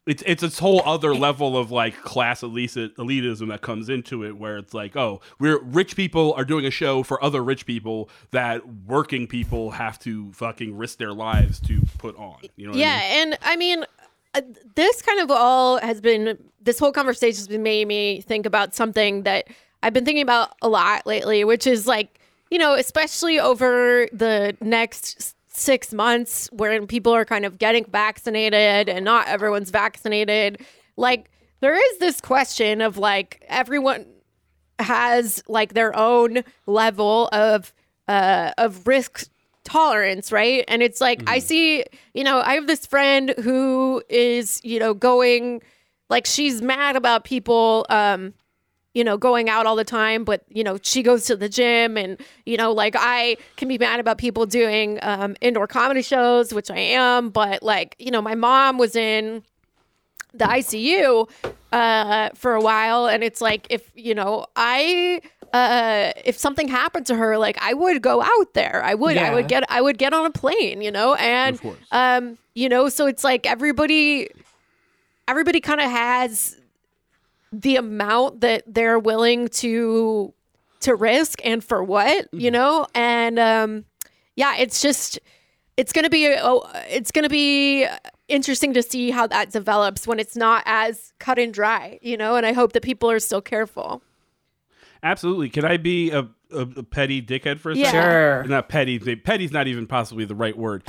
it's 0.06 0.22
it's 0.26 0.42
this 0.42 0.58
whole 0.58 0.82
other 0.84 1.14
level 1.14 1.56
of 1.56 1.70
like 1.70 1.96
class 2.02 2.42
elitism 2.42 3.48
that 3.48 3.60
comes 3.60 3.88
into 3.88 4.24
it 4.24 4.36
where 4.36 4.58
it's 4.58 4.74
like 4.74 4.96
oh 4.96 5.20
we're 5.38 5.60
rich 5.62 5.94
people 5.94 6.34
are 6.34 6.44
doing 6.44 6.66
a 6.66 6.70
show 6.70 7.02
for 7.02 7.22
other 7.22 7.42
rich 7.42 7.66
people 7.66 8.08
that 8.32 8.66
working 8.86 9.26
people 9.26 9.70
have 9.70 9.98
to 10.00 10.32
fucking 10.32 10.76
risk 10.76 10.98
their 10.98 11.12
lives 11.12 11.60
to 11.60 11.80
put 11.98 12.16
on 12.16 12.38
you 12.56 12.66
know 12.66 12.74
Yeah, 12.76 12.98
I 13.00 13.00
mean? 13.00 13.32
and 13.32 13.38
I 13.42 13.56
mean, 13.56 13.84
uh, 14.34 14.40
this 14.74 15.02
kind 15.02 15.20
of 15.20 15.30
all 15.30 15.78
has 15.78 16.00
been 16.00 16.38
this 16.60 16.78
whole 16.78 16.92
conversation 16.92 17.36
has 17.38 17.48
been 17.48 17.62
making 17.62 17.88
me 17.88 18.20
think 18.22 18.46
about 18.46 18.74
something 18.74 19.22
that 19.22 19.46
I've 19.82 19.92
been 19.92 20.04
thinking 20.04 20.22
about 20.22 20.54
a 20.62 20.68
lot 20.68 21.06
lately, 21.06 21.44
which 21.44 21.66
is 21.66 21.86
like 21.86 22.18
you 22.50 22.58
know, 22.58 22.74
especially 22.74 23.40
over 23.40 24.08
the 24.12 24.56
next 24.60 25.34
six 25.52 25.92
months, 25.92 26.48
when 26.52 26.86
people 26.86 27.12
are 27.14 27.24
kind 27.24 27.44
of 27.44 27.58
getting 27.58 27.84
vaccinated 27.84 28.88
and 28.88 29.04
not 29.04 29.28
everyone's 29.28 29.70
vaccinated, 29.70 30.60
like 30.96 31.30
there 31.60 31.74
is 31.74 31.98
this 31.98 32.20
question 32.20 32.80
of 32.80 32.98
like 32.98 33.44
everyone 33.48 34.06
has 34.78 35.42
like 35.48 35.74
their 35.74 35.96
own 35.96 36.42
level 36.66 37.28
of 37.32 37.72
uh 38.08 38.50
of 38.58 38.86
risk 38.86 39.28
tolerance 39.64 40.32
right? 40.32 40.64
And 40.66 40.82
it's 40.82 41.00
like 41.00 41.22
i 41.28 41.38
see 41.38 41.84
you 42.14 42.24
know 42.24 42.40
i 42.40 42.54
have 42.54 42.66
this 42.66 42.84
friend 42.84 43.32
who 43.42 44.02
is 44.08 44.60
you 44.64 44.80
know 44.80 44.92
going 44.92 45.62
like 46.10 46.26
she's 46.26 46.60
mad 46.60 46.96
about 46.96 47.22
people 47.22 47.86
um 47.88 48.34
you 48.94 49.02
know 49.04 49.16
going 49.16 49.48
out 49.48 49.66
all 49.66 49.76
the 49.76 49.84
time 49.84 50.24
but 50.24 50.44
you 50.48 50.62
know 50.62 50.78
she 50.82 51.02
goes 51.02 51.24
to 51.24 51.36
the 51.36 51.48
gym 51.48 51.96
and 51.96 52.20
you 52.46 52.56
know 52.56 52.72
like 52.72 52.94
i 52.98 53.36
can 53.56 53.68
be 53.68 53.78
mad 53.78 54.00
about 54.00 54.18
people 54.18 54.46
doing 54.46 54.98
um 55.02 55.34
indoor 55.40 55.66
comedy 55.66 56.02
shows 56.02 56.52
which 56.52 56.70
i 56.70 56.78
am 56.78 57.30
but 57.30 57.62
like 57.62 57.96
you 57.98 58.10
know 58.10 58.20
my 58.22 58.34
mom 58.34 58.78
was 58.78 58.94
in 58.94 59.42
the 60.34 60.44
ICU 60.44 61.28
uh, 61.72 62.30
for 62.34 62.54
a 62.54 62.60
while, 62.60 63.06
and 63.06 63.22
it's 63.22 63.40
like 63.40 63.66
if 63.70 63.90
you 63.94 64.14
know 64.14 64.46
I 64.56 65.20
uh, 65.52 66.12
if 66.24 66.38
something 66.38 66.68
happened 66.68 67.06
to 67.06 67.14
her, 67.14 67.36
like 67.38 67.58
I 67.60 67.74
would 67.74 68.02
go 68.02 68.22
out 68.22 68.54
there. 68.54 68.82
I 68.82 68.94
would. 68.94 69.16
I 69.26 69.34
would 69.34 69.48
get. 69.48 69.64
I 69.70 69.80
would 69.80 69.98
get 69.98 70.12
on 70.14 70.24
a 70.24 70.30
plane. 70.30 70.80
You 70.80 70.90
know, 70.90 71.14
and 71.14 71.60
um, 71.90 72.38
you 72.54 72.68
know, 72.68 72.88
so 72.88 73.06
it's 73.06 73.24
like 73.24 73.46
everybody, 73.46 74.28
everybody 75.28 75.60
kind 75.60 75.80
of 75.80 75.90
has 75.90 76.56
the 77.52 77.76
amount 77.76 78.40
that 78.40 78.62
they're 78.66 78.98
willing 78.98 79.48
to 79.48 80.32
to 80.80 80.94
risk 80.94 81.40
and 81.44 81.62
for 81.62 81.84
what 81.84 82.26
you 82.32 82.50
know? 82.50 82.86
And 82.94 83.38
um 83.38 83.84
yeah 84.36 84.56
it's 84.56 84.80
just 84.80 85.18
it's 85.76 85.92
gonna 85.92 86.10
be 86.10 86.34
oh, 86.40 86.68
it's 86.88 87.10
gonna 87.12 87.28
be 87.28 87.86
interesting 88.28 88.72
to 88.74 88.82
see 88.82 89.10
how 89.10 89.26
that 89.26 89.50
develops 89.50 90.06
when 90.06 90.18
it's 90.18 90.34
not 90.36 90.62
as 90.66 91.12
cut 91.18 91.38
and 91.38 91.52
dry 91.52 91.98
you 92.02 92.16
know? 92.16 92.36
And 92.36 92.46
i 92.46 92.52
hope 92.52 92.72
that 92.72 92.82
people 92.82 93.10
are 93.10 93.20
still 93.20 93.42
careful. 93.42 94.02
Absolutely. 95.02 95.50
Can 95.50 95.64
i 95.64 95.76
be 95.76 96.10
a, 96.10 96.20
a, 96.52 96.60
a 96.60 96.82
petty 96.82 97.20
dickhead 97.20 97.58
for 97.60 97.72
a 97.72 97.76
Yeah. 97.76 97.86
second? 97.90 98.00
Sure. 98.02 98.44
not 98.44 98.68
petty 98.68 98.98
petty's 99.16 99.52
not 99.52 99.66
even 99.68 99.86
possibly 99.86 100.24
the 100.24 100.34
right 100.34 100.56
word. 100.56 100.84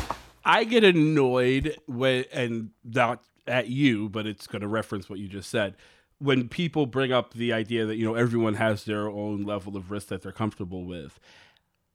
I 0.46 0.64
get 0.66 0.84
annoyed 0.84 1.78
when 1.88 2.26
and 2.32 2.70
not 2.84 3.24
at 3.48 3.68
you 3.68 4.08
but 4.10 4.26
it's 4.26 4.48
going 4.48 4.62
to 4.62 4.68
reference 4.68 5.10
what 5.10 5.20
you 5.20 5.28
just 5.28 5.50
said 5.50 5.76
when 6.24 6.48
people 6.48 6.86
bring 6.86 7.12
up 7.12 7.34
the 7.34 7.52
idea 7.52 7.86
that 7.86 7.98
you 7.98 8.06
know 8.06 8.16
everyone 8.16 8.56
has 8.56 8.86
their 8.86 9.10
own 9.10 9.44
level 9.44 9.76
of 9.76 9.92
risk 9.92 10.08
that 10.08 10.22
they're 10.22 10.32
comfortable 10.32 10.86
with 10.86 11.20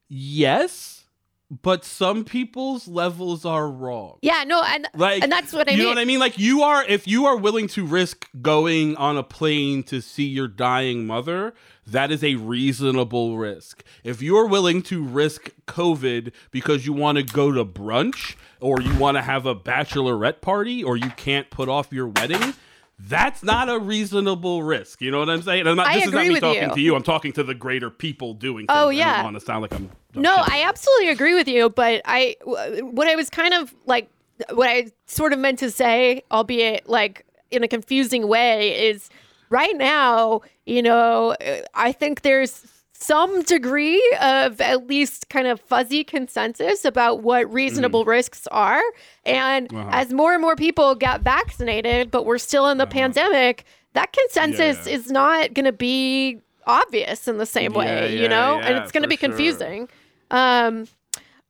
yes 0.08 1.04
but 1.50 1.82
some 1.82 2.24
people's 2.26 2.86
levels 2.86 3.46
are 3.46 3.70
wrong 3.70 4.18
yeah 4.20 4.44
no 4.46 4.62
and 4.62 4.86
like 4.94 5.22
and 5.22 5.32
that's 5.32 5.52
what 5.52 5.66
i 5.66 5.72
you 5.72 5.78
mean 5.78 5.78
You 5.78 5.84
know 5.84 5.90
what 5.90 5.98
I 5.98 6.04
mean? 6.04 6.20
Like 6.20 6.38
you 6.38 6.62
are 6.62 6.84
if 6.84 7.08
you 7.08 7.24
are 7.24 7.36
willing 7.38 7.68
to 7.68 7.86
risk 7.86 8.28
going 8.42 8.96
on 8.96 9.16
a 9.16 9.22
plane 9.22 9.82
to 9.84 10.02
see 10.02 10.24
your 10.26 10.46
dying 10.46 11.06
mother, 11.06 11.54
that 11.86 12.10
is 12.10 12.22
a 12.22 12.34
reasonable 12.34 13.38
risk. 13.38 13.82
If 14.04 14.20
you're 14.20 14.46
willing 14.46 14.82
to 14.82 15.02
risk 15.02 15.50
COVID 15.66 16.32
because 16.50 16.84
you 16.84 16.92
want 16.92 17.16
to 17.16 17.24
go 17.24 17.50
to 17.50 17.64
brunch 17.64 18.36
or 18.60 18.82
you 18.82 18.94
want 18.98 19.16
to 19.16 19.22
have 19.22 19.46
a 19.46 19.54
bachelorette 19.54 20.42
party 20.42 20.84
or 20.84 20.98
you 20.98 21.10
can't 21.10 21.48
put 21.48 21.70
off 21.70 21.90
your 21.92 22.08
wedding, 22.08 22.52
that's 22.98 23.42
not 23.42 23.68
a 23.68 23.78
reasonable 23.78 24.62
risk. 24.62 25.00
You 25.00 25.10
know 25.10 25.20
what 25.20 25.30
I'm 25.30 25.42
saying? 25.42 25.66
I'm 25.66 25.76
not, 25.76 25.86
I 25.86 25.94
this 25.94 26.06
is 26.06 26.12
not 26.12 26.20
agree 26.22 26.34
me 26.34 26.40
talking 26.40 26.62
you. 26.62 26.74
to 26.74 26.80
you. 26.80 26.96
I'm 26.96 27.02
talking 27.02 27.32
to 27.34 27.44
the 27.44 27.54
greater 27.54 27.90
people 27.90 28.34
doing 28.34 28.66
things. 28.66 28.76
Oh, 28.76 28.88
I 28.88 28.92
yeah. 28.92 29.14
don't 29.16 29.24
want 29.24 29.36
to 29.36 29.44
sound 29.44 29.62
like 29.62 29.74
I'm 29.74 29.90
No, 30.14 30.34
I 30.34 30.64
absolutely 30.66 31.08
agree 31.08 31.34
with 31.34 31.48
you. 31.48 31.70
But 31.70 32.02
I, 32.04 32.36
what 32.44 33.06
I 33.08 33.14
was 33.14 33.30
kind 33.30 33.54
of 33.54 33.74
like, 33.86 34.10
what 34.50 34.68
I 34.68 34.88
sort 35.06 35.32
of 35.32 35.38
meant 35.38 35.58
to 35.60 35.70
say, 35.70 36.22
albeit 36.30 36.88
like 36.88 37.24
in 37.50 37.62
a 37.62 37.68
confusing 37.68 38.26
way, 38.26 38.88
is 38.88 39.10
right 39.48 39.76
now, 39.76 40.42
you 40.66 40.82
know, 40.82 41.36
I 41.74 41.92
think 41.92 42.22
there's 42.22 42.66
some 43.00 43.42
degree 43.42 44.02
of 44.20 44.60
at 44.60 44.88
least 44.88 45.28
kind 45.28 45.46
of 45.46 45.60
fuzzy 45.60 46.02
consensus 46.02 46.84
about 46.84 47.22
what 47.22 47.50
reasonable 47.52 48.04
risks 48.04 48.48
are. 48.50 48.82
And 49.24 49.72
Uh-huh. 49.72 49.88
as 49.92 50.12
more 50.12 50.32
and 50.32 50.42
more 50.42 50.56
people 50.56 50.94
get 50.96 51.20
vaccinated, 51.22 52.10
but 52.10 52.26
we're 52.26 52.38
still 52.38 52.68
in 52.68 52.78
the 52.78 52.86
pandemic, 52.86 53.64
that 53.94 54.12
consensus 54.12 54.86
Yeah. 54.86 54.94
is 54.94 55.10
not 55.12 55.54
going 55.54 55.64
to 55.64 55.72
be 55.72 56.40
obvious 56.66 57.28
in 57.28 57.38
the 57.38 57.46
same 57.46 57.72
way, 57.72 58.14
Yeah, 58.14 58.22
you 58.22 58.28
know? 58.28 58.58
and 58.60 58.76
it's 58.78 58.90
going 58.92 59.02
to 59.04 59.08
be 59.08 59.16
sure. 59.16 59.28
confusing. 59.28 59.88
Um, 60.32 60.88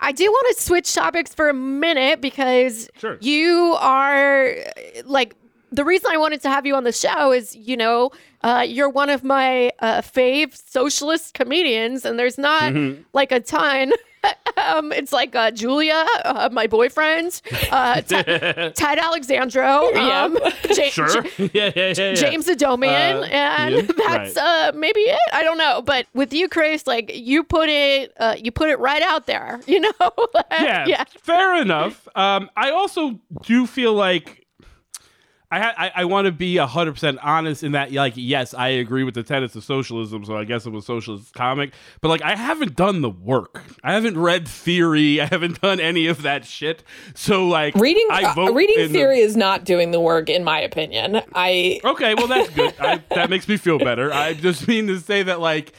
I 0.01 0.13
do 0.13 0.31
want 0.31 0.55
to 0.57 0.63
switch 0.63 0.95
topics 0.95 1.35
for 1.35 1.49
a 1.49 1.55
minute 1.55 2.21
because 2.21 2.89
Sure. 3.01 3.17
you 3.21 3.75
are 3.81 4.55
like 5.07 5.35
the 5.73 5.85
reason 5.85 6.11
I 6.13 6.17
wanted 6.17 6.43
to 6.43 6.49
have 6.49 6.67
you 6.67 6.75
on 6.75 6.85
the 6.85 6.93
show 6.93 7.33
is, 7.33 7.55
you 7.57 7.77
know, 7.77 8.11
uh, 8.43 8.65
you're 8.67 8.89
one 8.89 9.11
of 9.11 9.25
my 9.25 9.71
uh, 9.81 10.01
fave 10.01 10.57
socialist 10.71 11.35
comedians, 11.35 12.05
and 12.05 12.19
there's 12.19 12.39
not 12.39 12.73
Mm-hmm. 12.73 13.03
like 13.13 13.33
a 13.33 13.41
ton. 13.41 13.93
um, 14.57 14.91
it's 14.93 15.13
like 15.13 15.35
uh, 15.37 15.51
Julia, 15.53 16.05
uh, 16.25 16.49
my 16.53 16.67
boyfriend, 16.67 17.41
uh, 17.71 18.01
Ted, 18.03 18.75
Ted 18.75 18.99
Alexandro, 18.99 19.87
um, 19.95 20.37
Ja- 20.71 20.89
Sure. 20.91 21.25
Yeah, 21.39 21.49
yeah, 21.55 21.71
yeah, 21.77 21.93
yeah. 21.97 22.15
James 22.15 22.47
Adomian, 22.47 23.23
Uh, 23.23 23.25
and 23.27 23.75
yeah, 23.77 23.83
that's 23.97 24.37
right. 24.37 24.69
uh, 24.69 24.73
maybe 24.75 25.01
it. 25.01 25.19
I 25.33 25.43
don't 25.45 25.59
know, 25.59 25.83
but 25.83 26.07
with 26.15 26.33
you, 26.33 26.49
Chris, 26.49 26.87
like 26.87 27.13
you 27.15 27.45
put 27.45 27.69
it, 27.69 28.13
uh, 28.19 28.35
you 28.37 28.51
put 28.51 28.71
it 28.71 28.79
right 28.81 29.03
out 29.03 29.27
there. 29.27 29.61
You 29.67 29.81
know? 29.81 29.93
yeah, 30.51 30.87
yeah. 30.87 31.05
fair 31.23 31.61
enough. 31.61 32.09
Um, 32.17 32.51
I 32.57 32.71
also 32.71 33.21
do 33.43 33.67
feel 33.67 33.95
like 33.95 34.38
I 35.51 35.61
I, 35.61 35.93
I 35.97 36.05
want 36.05 36.27
to 36.27 36.33
be 36.33 36.57
hundred 36.57 36.93
percent 36.93 37.19
honest 37.23 37.63
in 37.63 37.73
that, 37.73 37.93
like, 37.93 38.13
yes, 38.17 38.53
I 38.55 38.69
agree 38.69 39.03
with 39.05 39.15
the 39.15 39.23
tenets 39.23 39.57
of 39.57 39.65
socialism, 39.65 40.25
so 40.25 40.37
I 40.37 40.45
guess 40.45 40.67
I'm 40.67 40.75
a 40.77 40.83
socialist 40.83 41.33
comic. 41.33 41.73
But 42.01 42.09
like, 42.09 42.23
I 42.23 42.37
haven't 42.37 42.77
done 42.77 43.01
the 43.01 43.11
work. 43.11 43.63
I 43.83 43.95
haven't 43.95 44.19
read 44.19 44.47
theory. 44.47 45.21
I 45.21 45.27
haven't 45.27 45.61
done 45.61 45.81
any 45.81 46.07
of 46.07 46.23
that 46.23 46.45
shit. 46.45 46.83
So 47.15 47.47
like, 47.49 47.75
Reading 47.77 48.07
I 48.11 48.25
uh, 48.37 48.53
reading 48.53 48.79
in 48.79 48.93
the- 48.93 48.99
theory 48.99 49.21
is 49.21 49.37
not 49.37 49.65
doing 49.65 49.91
the 49.91 50.01
work, 50.01 50.29
in 50.29 50.45
my 50.45 50.61
opinion. 50.61 51.23
I 51.35 51.81
Okay, 51.85 52.15
well 52.15 52.27
that's 52.27 52.51
good. 52.51 52.75
I, 52.79 53.03
that 53.15 53.31
makes 53.31 53.49
me 53.49 53.57
feel 53.57 53.79
better. 53.79 54.13
I 54.13 54.35
just 54.35 54.69
mean 54.69 54.87
to 54.89 55.01
say 55.01 55.23
that 55.23 55.41
like 55.41 55.73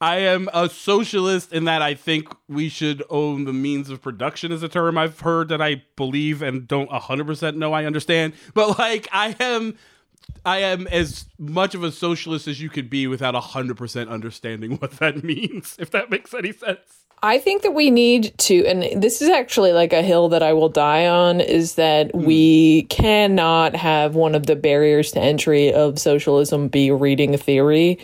I 0.00 0.18
am 0.18 0.48
a 0.54 0.68
socialist 0.68 1.52
in 1.52 1.64
that 1.64 1.82
I 1.82 1.94
think 1.94 2.28
we 2.48 2.68
should 2.68 3.02
own 3.10 3.44
the 3.44 3.52
means 3.52 3.90
of 3.90 4.00
production 4.00 4.52
is 4.52 4.62
a 4.62 4.68
term 4.68 4.96
I've 4.96 5.20
heard 5.20 5.48
that 5.48 5.60
I 5.60 5.82
believe 5.96 6.40
and 6.40 6.68
don't 6.68 6.88
100% 6.90 7.56
know 7.56 7.72
I 7.72 7.84
understand. 7.84 8.34
But 8.54 8.78
like 8.78 9.08
I 9.12 9.34
am 9.40 9.76
I 10.44 10.58
am 10.58 10.86
as 10.88 11.26
much 11.38 11.74
of 11.74 11.82
a 11.82 11.90
socialist 11.90 12.46
as 12.46 12.60
you 12.60 12.68
could 12.68 12.88
be 12.88 13.06
without 13.06 13.34
100% 13.34 14.08
understanding 14.08 14.76
what 14.76 14.92
that 14.98 15.24
means, 15.24 15.76
if 15.78 15.90
that 15.90 16.10
makes 16.10 16.32
any 16.32 16.52
sense. 16.52 17.04
I 17.20 17.38
think 17.38 17.62
that 17.62 17.72
we 17.72 17.90
need 17.90 18.36
to, 18.38 18.64
and 18.66 19.02
this 19.02 19.20
is 19.20 19.28
actually 19.28 19.72
like 19.72 19.92
a 19.92 20.02
hill 20.02 20.28
that 20.28 20.42
I 20.42 20.52
will 20.52 20.68
die 20.68 21.08
on, 21.08 21.40
is 21.40 21.74
that 21.74 22.12
hmm. 22.12 22.24
we 22.24 22.82
cannot 22.84 23.74
have 23.74 24.14
one 24.14 24.36
of 24.36 24.46
the 24.46 24.54
barriers 24.54 25.10
to 25.12 25.20
entry 25.20 25.72
of 25.72 25.98
socialism 25.98 26.68
be 26.68 26.92
reading 26.92 27.36
theory 27.36 27.98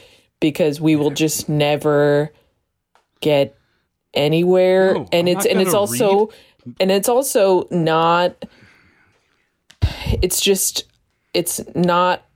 because 0.44 0.78
we 0.78 0.94
will 0.94 1.10
just 1.10 1.48
never 1.48 2.30
get 3.22 3.56
anywhere. 4.12 4.92
No, 4.92 5.08
and 5.10 5.26
I'm 5.26 5.38
it's 5.38 5.46
and 5.46 5.58
it's 5.58 5.72
also 5.72 6.28
and 6.78 6.90
it's 6.90 7.08
also 7.08 7.66
not 7.70 8.44
it's 10.20 10.42
just 10.42 10.84
it's 11.32 11.62
not 11.74 12.26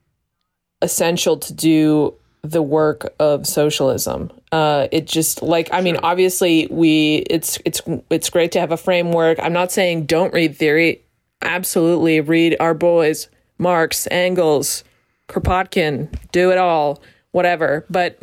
essential 0.81 1.37
to 1.37 1.53
do 1.53 2.15
the 2.41 2.63
work 2.63 3.15
of 3.19 3.47
socialism. 3.47 4.33
Uh, 4.53 4.89
it 4.91 5.05
just 5.05 5.43
like 5.43 5.69
I 5.71 5.83
mean, 5.83 5.99
obviously 6.03 6.67
we 6.71 7.27
it's 7.29 7.59
it's 7.67 7.83
it's 8.09 8.31
great 8.31 8.53
to 8.53 8.61
have 8.61 8.73
a 8.73 8.79
framework. 8.79 9.39
I'm 9.39 9.53
not 9.53 9.71
saying 9.71 10.07
don't 10.07 10.33
read 10.33 10.57
theory. 10.57 11.03
Absolutely 11.43 12.23
read 12.23 12.57
our 12.59 12.73
boys 12.73 13.29
Marx, 13.59 14.09
Engels, 14.11 14.83
Kropotkin, 15.29 16.09
do 16.33 16.51
it 16.51 16.57
all, 16.57 17.03
whatever. 17.33 17.85
But 17.91 18.19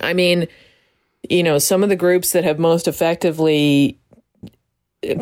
I 0.00 0.12
mean, 0.12 0.48
you 1.28 1.42
know, 1.42 1.58
some 1.58 1.82
of 1.82 1.88
the 1.88 1.96
groups 1.96 2.32
that 2.32 2.44
have 2.44 2.58
most 2.58 2.88
effectively 2.88 3.98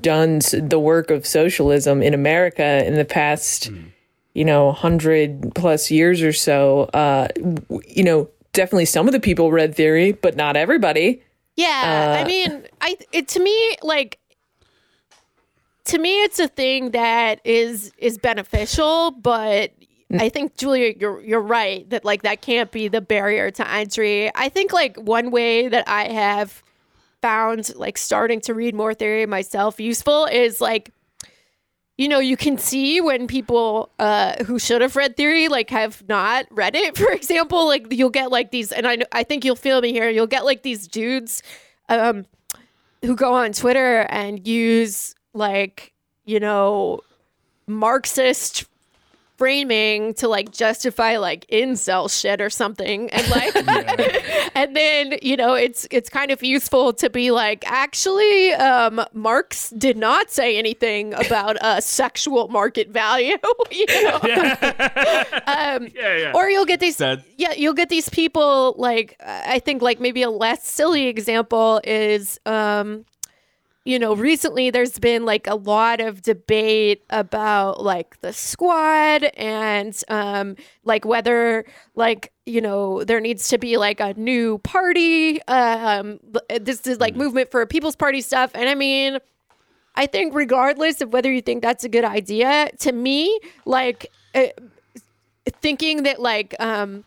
done 0.00 0.40
the 0.52 0.80
work 0.80 1.10
of 1.10 1.26
socialism 1.26 2.02
in 2.02 2.14
America 2.14 2.84
in 2.86 2.94
the 2.94 3.04
past, 3.04 3.70
you 4.34 4.44
know, 4.44 4.72
hundred 4.72 5.52
plus 5.54 5.90
years 5.90 6.22
or 6.22 6.32
so, 6.32 6.84
uh, 6.94 7.28
you 7.86 8.04
know, 8.04 8.28
definitely 8.52 8.86
some 8.86 9.06
of 9.06 9.12
the 9.12 9.20
people 9.20 9.52
read 9.52 9.74
theory, 9.74 10.12
but 10.12 10.36
not 10.36 10.56
everybody. 10.56 11.22
Yeah, 11.56 12.14
Uh, 12.16 12.22
I 12.22 12.24
mean, 12.24 12.64
I 12.80 12.96
it 13.12 13.28
to 13.28 13.40
me 13.40 13.76
like 13.82 14.18
to 15.86 15.98
me 15.98 16.22
it's 16.22 16.38
a 16.38 16.48
thing 16.48 16.90
that 16.92 17.40
is 17.44 17.92
is 17.98 18.16
beneficial, 18.18 19.10
but 19.10 19.72
I 20.10 20.30
think 20.30 20.56
Julia, 20.56 20.94
you're 20.98 21.22
you're 21.22 21.40
right 21.40 21.88
that 21.90 22.04
like 22.04 22.22
that 22.22 22.40
can't 22.40 22.70
be 22.70 22.88
the 22.88 23.00
barrier 23.00 23.50
to 23.50 23.70
entry. 23.70 24.30
I 24.34 24.48
think 24.48 24.72
like 24.72 24.96
one 24.96 25.30
way 25.30 25.68
that 25.68 25.86
I 25.86 26.08
have 26.08 26.62
found 27.20 27.74
like 27.76 27.98
starting 27.98 28.40
to 28.42 28.54
read 28.54 28.74
more 28.74 28.94
theory 28.94 29.26
myself 29.26 29.80
useful 29.80 30.26
is 30.26 30.60
like 30.60 30.92
you 31.96 32.08
know 32.08 32.20
you 32.20 32.36
can 32.36 32.56
see 32.56 33.00
when 33.00 33.26
people 33.26 33.90
uh 33.98 34.42
who 34.44 34.58
should 34.58 34.80
have 34.80 34.94
read 34.94 35.16
theory 35.16 35.48
like 35.48 35.68
have 35.68 36.02
not 36.08 36.46
read 36.50 36.76
it 36.76 36.96
for 36.96 37.10
example 37.10 37.66
like 37.66 37.92
you'll 37.92 38.08
get 38.08 38.30
like 38.30 38.52
these 38.52 38.70
and 38.70 38.86
i 38.86 38.98
i 39.10 39.24
think 39.24 39.44
you'll 39.44 39.56
feel 39.56 39.80
me 39.80 39.92
here 39.92 40.08
you'll 40.08 40.28
get 40.28 40.44
like 40.44 40.62
these 40.62 40.86
dudes 40.86 41.42
um 41.88 42.24
who 43.04 43.16
go 43.16 43.34
on 43.34 43.52
twitter 43.52 44.02
and 44.10 44.46
use 44.46 45.16
like 45.34 45.92
you 46.24 46.38
know 46.38 47.00
marxist 47.66 48.67
framing 49.38 50.12
to 50.14 50.28
like 50.28 50.50
justify 50.52 51.16
like 51.16 51.46
incel 51.46 52.10
shit 52.10 52.40
or 52.40 52.50
something. 52.50 53.08
And 53.10 53.28
like 53.30 53.54
and 54.56 54.76
then 54.76 55.18
you 55.22 55.36
know 55.36 55.54
it's 55.54 55.86
it's 55.90 56.10
kind 56.10 56.30
of 56.30 56.42
useful 56.42 56.92
to 56.94 57.08
be 57.08 57.30
like 57.30 57.64
actually 57.70 58.52
um 58.54 59.00
marx 59.14 59.70
did 59.70 59.96
not 59.96 60.30
say 60.30 60.58
anything 60.58 61.14
about 61.14 61.56
uh 61.62 61.80
sexual 61.98 62.48
market 62.48 62.90
value 62.90 63.36
you 63.70 63.86
know? 64.04 64.18
Um 65.46 65.88
Yeah, 65.94 66.16
yeah. 66.16 66.32
or 66.34 66.50
you'll 66.50 66.66
get 66.66 66.80
these 66.80 66.96
That- 66.98 67.22
yeah 67.36 67.52
you'll 67.52 67.74
get 67.74 67.88
these 67.88 68.08
people 68.08 68.74
like 68.78 69.16
i 69.24 69.58
think 69.60 69.82
like 69.82 70.00
maybe 70.00 70.22
a 70.22 70.30
less 70.30 70.66
silly 70.66 71.06
example 71.06 71.80
is 71.84 72.38
um 72.46 73.04
you 73.88 73.98
know 73.98 74.14
recently 74.14 74.68
there's 74.68 74.98
been 74.98 75.24
like 75.24 75.46
a 75.46 75.54
lot 75.54 75.98
of 75.98 76.20
debate 76.20 77.02
about 77.08 77.82
like 77.82 78.20
the 78.20 78.34
squad 78.34 79.24
and 79.34 80.04
um 80.08 80.56
like 80.84 81.06
whether 81.06 81.64
like 81.94 82.30
you 82.44 82.60
know 82.60 83.02
there 83.04 83.18
needs 83.18 83.48
to 83.48 83.56
be 83.56 83.78
like 83.78 83.98
a 83.98 84.12
new 84.12 84.58
party 84.58 85.40
um 85.44 86.20
this 86.60 86.86
is 86.86 87.00
like 87.00 87.16
movement 87.16 87.50
for 87.50 87.62
a 87.62 87.66
people's 87.66 87.96
party 87.96 88.20
stuff. 88.20 88.50
And 88.54 88.68
i 88.68 88.74
mean 88.74 89.18
I 89.96 90.06
think 90.06 90.34
regardless 90.34 91.00
of 91.00 91.12
whether 91.12 91.32
you 91.32 91.40
think 91.40 91.60
that's 91.60 91.82
a 91.82 91.88
good 91.88 92.04
idea, 92.04 92.70
to 92.80 92.92
me, 92.92 93.40
like 93.64 94.12
uh, 94.32 94.46
thinking 95.60 96.04
that 96.04 96.20
like 96.20 96.54
um 96.60 97.02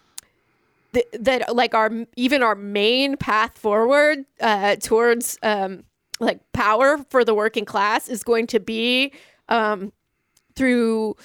th- 0.93 1.05
that 1.13 1.55
like 1.55 1.73
our 1.73 1.89
even 2.17 2.43
our 2.43 2.55
main 2.55 3.15
path 3.15 3.57
forward 3.57 4.25
uh 4.41 4.75
towards 4.75 5.37
um 5.41 5.85
like 6.21 6.39
power 6.53 6.99
for 7.09 7.25
the 7.25 7.33
working 7.33 7.65
class 7.65 8.07
is 8.07 8.23
going 8.23 8.47
to 8.47 8.59
be 8.59 9.11
um 9.49 9.91
through 10.55 11.15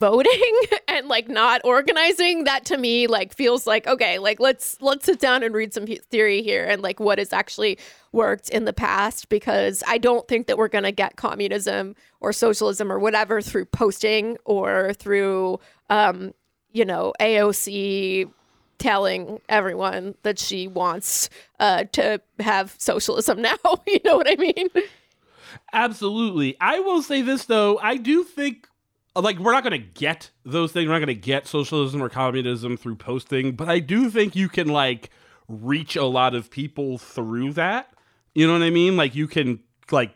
voting 0.00 0.52
and 0.88 1.08
like 1.08 1.28
not 1.28 1.60
organizing. 1.64 2.44
That 2.44 2.64
to 2.66 2.76
me 2.76 3.06
like 3.06 3.34
feels 3.34 3.66
like 3.66 3.86
okay 3.86 4.18
like 4.18 4.38
let's 4.40 4.76
let's 4.80 5.06
sit 5.06 5.18
down 5.18 5.42
and 5.42 5.54
read 5.54 5.72
some 5.72 5.86
theory 5.86 6.42
here 6.42 6.64
and 6.64 6.82
like 6.82 7.00
what 7.00 7.18
has 7.18 7.32
actually 7.32 7.78
worked 8.12 8.48
in 8.50 8.64
the 8.64 8.72
past 8.72 9.28
because 9.28 9.82
i 9.88 9.98
don't 9.98 10.28
think 10.28 10.46
that 10.46 10.56
we're 10.56 10.68
going 10.68 10.84
to 10.84 10.92
get 10.92 11.16
communism 11.16 11.96
or 12.20 12.32
socialism 12.32 12.92
or 12.92 12.98
whatever 12.98 13.40
through 13.40 13.64
posting 13.64 14.36
or 14.44 14.92
through 14.94 15.58
um 15.90 16.32
you 16.72 16.84
know 16.84 17.12
aoc 17.20 18.28
telling 18.78 19.40
everyone 19.48 20.14
that 20.22 20.38
she 20.38 20.68
wants 20.68 21.30
uh 21.60 21.84
to 21.92 22.20
have 22.40 22.74
socialism 22.78 23.40
now 23.50 23.56
you 23.86 24.00
know 24.04 24.16
what 24.16 24.30
i 24.30 24.36
mean 24.36 24.68
Absolutely. 25.72 26.56
I 26.60 26.80
will 26.80 27.02
say 27.02 27.22
this 27.22 27.44
though, 27.46 27.78
I 27.78 27.96
do 27.96 28.24
think 28.24 28.68
like 29.16 29.38
we're 29.38 29.52
not 29.52 29.62
going 29.62 29.80
to 29.80 29.88
get 29.94 30.30
those 30.44 30.72
things. 30.72 30.86
We're 30.86 30.94
not 30.94 31.04
going 31.04 31.08
to 31.08 31.14
get 31.14 31.46
socialism 31.46 32.02
or 32.02 32.08
communism 32.08 32.76
through 32.76 32.96
posting, 32.96 33.52
but 33.52 33.68
I 33.68 33.78
do 33.78 34.10
think 34.10 34.34
you 34.34 34.48
can 34.48 34.68
like 34.68 35.10
reach 35.48 35.96
a 35.96 36.04
lot 36.04 36.34
of 36.34 36.50
people 36.50 36.98
through 36.98 37.52
that. 37.54 37.92
You 38.34 38.46
know 38.46 38.52
what 38.54 38.62
I 38.62 38.70
mean? 38.70 38.96
Like 38.96 39.14
you 39.14 39.26
can 39.26 39.60
like 39.90 40.14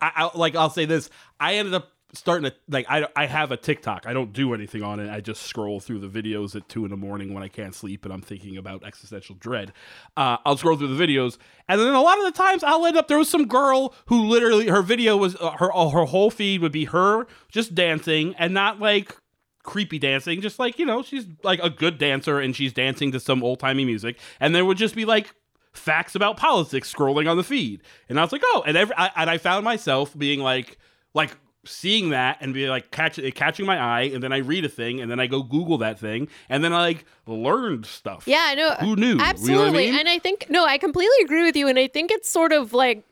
I, 0.00 0.12
I 0.16 0.38
like 0.38 0.54
I'll 0.54 0.70
say 0.70 0.84
this. 0.84 1.10
I 1.40 1.54
ended 1.54 1.74
up 1.74 1.90
starting 2.14 2.50
to 2.50 2.56
like 2.68 2.86
I 2.88 3.06
I 3.14 3.26
have 3.26 3.52
a 3.52 3.56
TikTok. 3.56 4.06
I 4.06 4.12
don't 4.12 4.32
do 4.32 4.54
anything 4.54 4.82
on 4.82 5.00
it. 5.00 5.10
I 5.10 5.20
just 5.20 5.42
scroll 5.42 5.80
through 5.80 6.00
the 6.00 6.08
videos 6.08 6.56
at 6.56 6.68
two 6.68 6.84
in 6.84 6.90
the 6.90 6.96
morning 6.96 7.34
when 7.34 7.42
I 7.42 7.48
can't 7.48 7.74
sleep 7.74 8.04
and 8.04 8.12
I'm 8.12 8.22
thinking 8.22 8.56
about 8.56 8.84
existential 8.84 9.34
dread. 9.36 9.72
Uh, 10.16 10.38
I'll 10.44 10.56
scroll 10.56 10.76
through 10.76 10.94
the 10.96 11.06
videos, 11.06 11.38
and 11.68 11.80
then 11.80 11.94
a 11.94 12.00
lot 12.00 12.18
of 12.18 12.24
the 12.24 12.32
times 12.32 12.62
I'll 12.64 12.86
end 12.86 12.96
up 12.96 13.08
there 13.08 13.18
was 13.18 13.28
some 13.28 13.46
girl 13.46 13.94
who 14.06 14.22
literally 14.22 14.68
her 14.68 14.82
video 14.82 15.16
was 15.16 15.36
uh, 15.36 15.52
her 15.52 15.74
uh, 15.74 15.90
her 15.90 16.04
whole 16.04 16.30
feed 16.30 16.60
would 16.60 16.72
be 16.72 16.86
her 16.86 17.26
just 17.50 17.74
dancing 17.74 18.34
and 18.38 18.54
not 18.54 18.80
like 18.80 19.16
creepy 19.62 19.98
dancing, 19.98 20.40
just 20.40 20.58
like 20.58 20.78
you 20.78 20.86
know 20.86 21.02
she's 21.02 21.26
like 21.42 21.60
a 21.62 21.70
good 21.70 21.98
dancer 21.98 22.38
and 22.38 22.54
she's 22.54 22.72
dancing 22.72 23.10
to 23.12 23.20
some 23.20 23.42
old 23.42 23.58
timey 23.58 23.84
music, 23.84 24.18
and 24.38 24.54
there 24.54 24.64
would 24.64 24.78
just 24.78 24.94
be 24.94 25.04
like 25.04 25.34
facts 25.72 26.14
about 26.14 26.36
politics 26.36 26.92
scrolling 26.92 27.28
on 27.28 27.36
the 27.36 27.42
feed, 27.42 27.82
and 28.08 28.18
I 28.18 28.22
was 28.22 28.30
like, 28.30 28.42
oh, 28.44 28.62
and 28.66 28.76
every 28.76 28.94
I, 28.96 29.10
and 29.16 29.28
I 29.28 29.38
found 29.38 29.64
myself 29.64 30.16
being 30.16 30.40
like 30.40 30.78
like 31.14 31.36
seeing 31.66 32.10
that 32.10 32.38
and 32.40 32.54
be 32.54 32.68
like 32.68 32.90
catch 32.90 33.18
catching 33.34 33.66
my 33.66 33.78
eye 33.78 34.02
and 34.02 34.22
then 34.22 34.32
I 34.32 34.38
read 34.38 34.64
a 34.64 34.68
thing 34.68 35.00
and 35.00 35.10
then 35.10 35.20
I 35.20 35.26
go 35.26 35.42
Google 35.42 35.78
that 35.78 35.98
thing 35.98 36.28
and 36.48 36.62
then 36.62 36.72
I 36.72 36.80
like 36.80 37.04
learned 37.26 37.86
stuff. 37.86 38.24
Yeah, 38.26 38.44
I 38.46 38.54
know. 38.54 38.70
Who 38.80 38.96
knew? 38.96 39.06
You 39.06 39.14
know 39.16 39.24
I 39.24 39.28
Absolutely. 39.28 39.86
mean? 39.86 39.98
And 39.98 40.08
I 40.08 40.18
think 40.18 40.46
no, 40.48 40.64
I 40.64 40.78
completely 40.78 41.16
agree 41.24 41.42
with 41.42 41.56
you 41.56 41.68
and 41.68 41.78
I 41.78 41.88
think 41.88 42.10
it's 42.10 42.28
sort 42.28 42.52
of 42.52 42.72
like 42.72 43.04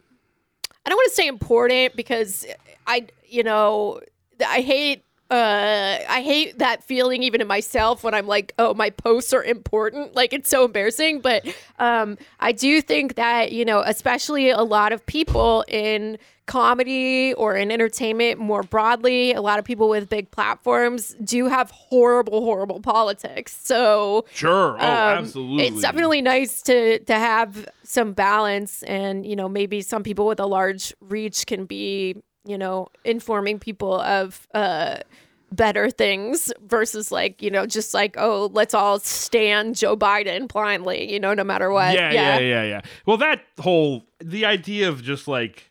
I 0.84 0.90
don't 0.90 0.96
want 0.96 1.10
to 1.10 1.14
say 1.14 1.26
important 1.26 1.96
because 1.96 2.46
I 2.86 3.06
you 3.28 3.42
know, 3.42 4.00
I 4.46 4.60
hate 4.60 5.04
uh 5.32 5.98
I 6.08 6.22
hate 6.22 6.58
that 6.58 6.84
feeling 6.84 7.22
even 7.22 7.40
in 7.40 7.46
myself 7.46 8.04
when 8.04 8.12
I'm 8.14 8.26
like, 8.26 8.52
oh, 8.58 8.74
my 8.74 8.90
posts 8.90 9.32
are 9.32 9.42
important. 9.42 10.14
Like 10.22 10.32
it's 10.32 10.48
so 10.48 10.64
embarrassing, 10.64 11.20
but 11.20 11.44
um 11.78 12.18
I 12.38 12.52
do 12.52 12.80
think 12.82 13.14
that, 13.14 13.50
you 13.52 13.64
know, 13.64 13.80
especially 13.80 14.50
a 14.50 14.62
lot 14.62 14.92
of 14.92 15.04
people 15.06 15.64
in 15.68 16.18
comedy 16.46 17.32
or 17.34 17.56
in 17.56 17.70
entertainment 17.70 18.38
more 18.38 18.62
broadly, 18.62 19.32
a 19.32 19.40
lot 19.40 19.58
of 19.58 19.64
people 19.64 19.88
with 19.88 20.08
big 20.08 20.30
platforms 20.30 21.14
do 21.24 21.46
have 21.46 21.70
horrible 21.70 22.44
horrible 22.44 22.80
politics. 22.80 23.56
So 23.62 24.26
Sure. 24.34 24.76
Oh, 24.78 24.84
um, 24.84 25.24
absolutely. 25.24 25.66
It's 25.68 25.80
definitely 25.80 26.20
nice 26.20 26.62
to 26.62 26.98
to 27.00 27.14
have 27.14 27.68
some 27.84 28.12
balance, 28.12 28.82
and 28.82 29.24
you 29.26 29.36
know, 29.36 29.48
maybe 29.48 29.80
some 29.82 30.02
people 30.02 30.26
with 30.26 30.40
a 30.40 30.46
large 30.46 30.94
reach 31.00 31.46
can 31.46 31.64
be, 31.64 32.16
you 32.44 32.58
know, 32.58 32.88
informing 33.04 33.58
people 33.58 34.00
of 34.00 34.46
uh, 34.54 34.96
better 35.52 35.90
things 35.90 36.52
versus 36.66 37.12
like, 37.12 37.42
you 37.42 37.50
know, 37.50 37.66
just 37.66 37.94
like, 37.94 38.16
oh, 38.18 38.50
let's 38.52 38.74
all 38.74 38.98
stand 38.98 39.76
Joe 39.76 39.96
Biden 39.96 40.48
blindly, 40.48 41.12
you 41.12 41.20
know, 41.20 41.34
no 41.34 41.44
matter 41.44 41.70
what. 41.70 41.94
yeah, 41.94 42.12
yeah, 42.12 42.38
yeah, 42.38 42.64
yeah. 42.64 42.80
Well, 43.06 43.18
that 43.18 43.42
whole 43.60 44.04
the 44.20 44.44
idea 44.44 44.88
of 44.88 45.02
just 45.02 45.28
like 45.28 45.70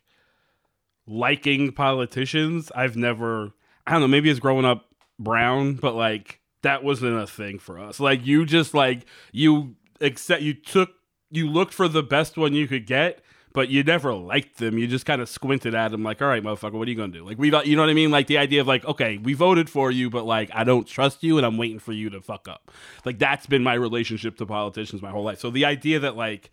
liking 1.06 1.72
politicians, 1.72 2.70
I've 2.74 2.96
never. 2.96 3.52
I 3.86 3.92
don't 3.92 4.00
know. 4.02 4.08
Maybe 4.08 4.30
it's 4.30 4.38
growing 4.38 4.64
up 4.64 4.86
brown, 5.18 5.74
but 5.74 5.94
like 5.94 6.40
that 6.62 6.84
wasn't 6.84 7.20
a 7.20 7.26
thing 7.26 7.58
for 7.58 7.78
us. 7.78 8.00
Like 8.00 8.24
you 8.24 8.46
just 8.46 8.74
like 8.74 9.06
you 9.32 9.74
accept 10.00 10.42
you 10.42 10.54
took 10.54 10.90
you 11.30 11.48
looked 11.48 11.74
for 11.74 11.88
the 11.88 12.02
best 12.02 12.36
one 12.36 12.54
you 12.54 12.68
could 12.68 12.86
get. 12.86 13.22
But 13.54 13.68
you 13.68 13.82
never 13.82 14.14
liked 14.14 14.56
them. 14.56 14.78
You 14.78 14.86
just 14.86 15.04
kind 15.04 15.20
of 15.20 15.28
squinted 15.28 15.74
at 15.74 15.90
them, 15.90 16.02
like, 16.02 16.22
"All 16.22 16.28
right, 16.28 16.42
motherfucker, 16.42 16.72
what 16.72 16.88
are 16.88 16.90
you 16.90 16.96
gonna 16.96 17.12
do?" 17.12 17.24
Like, 17.24 17.38
we, 17.38 17.48
you 17.64 17.76
know 17.76 17.82
what 17.82 17.90
I 17.90 17.94
mean? 17.94 18.10
Like 18.10 18.26
the 18.26 18.38
idea 18.38 18.62
of 18.62 18.66
like, 18.66 18.84
okay, 18.86 19.18
we 19.18 19.34
voted 19.34 19.68
for 19.68 19.90
you, 19.90 20.08
but 20.08 20.24
like, 20.24 20.50
I 20.54 20.64
don't 20.64 20.86
trust 20.86 21.22
you, 21.22 21.36
and 21.36 21.46
I'm 21.46 21.58
waiting 21.58 21.78
for 21.78 21.92
you 21.92 22.08
to 22.10 22.20
fuck 22.22 22.48
up. 22.48 22.70
Like 23.04 23.18
that's 23.18 23.46
been 23.46 23.62
my 23.62 23.74
relationship 23.74 24.38
to 24.38 24.46
politicians 24.46 25.02
my 25.02 25.10
whole 25.10 25.24
life. 25.24 25.38
So 25.38 25.50
the 25.50 25.66
idea 25.66 25.98
that 26.00 26.16
like, 26.16 26.50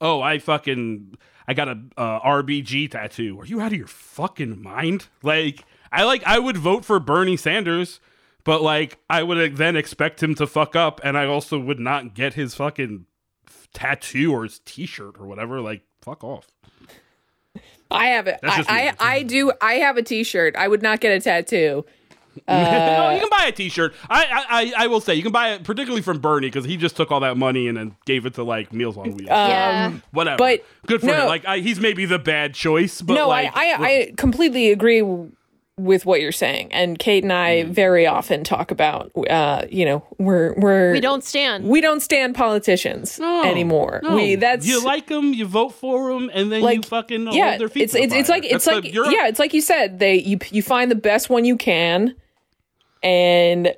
oh, 0.00 0.20
I 0.20 0.38
fucking 0.38 1.16
I 1.46 1.54
got 1.54 1.68
a 1.68 1.78
uh, 1.96 2.20
RBG 2.20 2.90
tattoo. 2.90 3.40
Are 3.40 3.46
you 3.46 3.60
out 3.60 3.72
of 3.72 3.78
your 3.78 3.86
fucking 3.86 4.62
mind? 4.62 5.06
Like, 5.22 5.64
I 5.90 6.04
like 6.04 6.22
I 6.24 6.38
would 6.38 6.56
vote 6.56 6.84
for 6.84 7.00
Bernie 7.00 7.36
Sanders, 7.36 8.00
but 8.44 8.62
like 8.62 8.98
I 9.08 9.22
would 9.22 9.56
then 9.56 9.76
expect 9.76 10.22
him 10.22 10.34
to 10.36 10.46
fuck 10.46 10.76
up, 10.76 11.00
and 11.02 11.16
I 11.16 11.26
also 11.26 11.58
would 11.58 11.80
not 11.80 12.14
get 12.14 12.34
his 12.34 12.54
fucking 12.54 13.06
tattoo 13.72 14.32
or 14.32 14.44
his 14.44 14.60
T-shirt 14.60 15.16
or 15.18 15.26
whatever. 15.26 15.60
Like, 15.60 15.82
fuck 16.02 16.22
off. 16.24 16.46
I 17.90 18.06
have 18.06 18.26
it. 18.26 18.38
That's 18.42 18.54
I, 18.54 18.56
just 18.58 18.70
me. 18.70 18.74
I, 18.74 18.94
I 19.00 19.22
do. 19.22 19.52
I 19.60 19.74
have 19.74 19.96
a 19.96 20.02
T-shirt. 20.02 20.56
I 20.56 20.68
would 20.68 20.82
not 20.82 21.00
get 21.00 21.12
a 21.12 21.20
tattoo. 21.20 21.84
no, 22.48 22.54
you 22.54 22.58
uh, 22.58 23.20
can 23.20 23.28
buy 23.28 23.44
a 23.48 23.52
T-shirt. 23.52 23.94
I, 24.08 24.24
I 24.24 24.44
I 24.48 24.72
I 24.84 24.86
will 24.86 25.02
say 25.02 25.14
you 25.14 25.22
can 25.22 25.32
buy 25.32 25.50
it 25.50 25.64
particularly 25.64 26.00
from 26.00 26.18
Bernie 26.18 26.46
because 26.46 26.64
he 26.64 26.78
just 26.78 26.96
took 26.96 27.10
all 27.10 27.20
that 27.20 27.36
money 27.36 27.68
and 27.68 27.76
then 27.76 27.96
gave 28.06 28.24
it 28.24 28.34
to 28.34 28.42
like 28.42 28.72
Meals 28.72 28.96
on 28.96 29.04
Wheels. 29.04 29.20
Um, 29.20 29.26
yeah. 29.28 29.92
Whatever. 30.12 30.38
but 30.38 30.64
good 30.86 31.00
for 31.00 31.08
no. 31.08 31.22
him. 31.22 31.26
Like 31.26 31.44
I, 31.44 31.58
he's 31.58 31.78
maybe 31.78 32.06
the 32.06 32.18
bad 32.18 32.54
choice, 32.54 33.02
but 33.02 33.14
no, 33.14 33.28
like 33.28 33.54
I, 33.54 33.72
I, 33.72 33.76
I 33.76 34.12
completely 34.16 34.72
agree 34.72 35.00
w- 35.00 35.30
with 35.78 36.04
what 36.04 36.20
you're 36.20 36.32
saying. 36.32 36.70
And 36.72 36.98
Kate 36.98 37.22
and 37.22 37.32
I 37.32 37.62
Mm-hmm. 37.62 37.72
very 37.72 38.06
often 38.06 38.44
talk 38.44 38.70
about, 38.70 39.10
uh, 39.30 39.64
you 39.70 39.84
know, 39.86 40.04
we're 40.18 40.52
we're 40.58 40.92
We 40.92 41.00
don't 41.00 41.24
stand. 41.24 41.64
we 41.66 41.80
don't 41.80 42.00
stand 42.00 42.34
politicians 42.34 43.18
No, 43.18 43.42
anymore. 43.44 44.00
no. 44.02 44.14
We 44.16 44.34
that's 44.34 44.66
you 44.66 44.84
like 44.84 45.06
them, 45.08 45.32
you 45.32 45.46
vote 45.46 45.70
for 45.70 46.12
them, 46.12 46.30
and 46.34 46.52
then 46.52 46.60
you 46.60 46.64
Like, 46.66 46.84
fucking 46.84 47.32
yeah. 47.32 47.48
hold 47.50 47.60
their 47.60 47.68
feet. 47.68 47.84
It's 47.84 47.94
it's, 47.94 48.14
it's 48.14 48.28
like 48.28 48.44
it's 48.44 48.52
That's 48.52 48.64
the- 48.66 48.74
like 48.82 48.92
you're- 48.92 49.10
yeah. 49.12 49.28
It's 49.28 49.38
like 49.38 49.54
you 49.54 49.62
said. 49.62 49.98
They 49.98 50.16
you 50.16 50.38
you 50.50 50.62
find 50.62 50.90
the 50.90 50.94
best 50.96 51.30
one 51.30 51.44
you 51.46 51.56
can, 51.56 52.14
and 53.02 53.74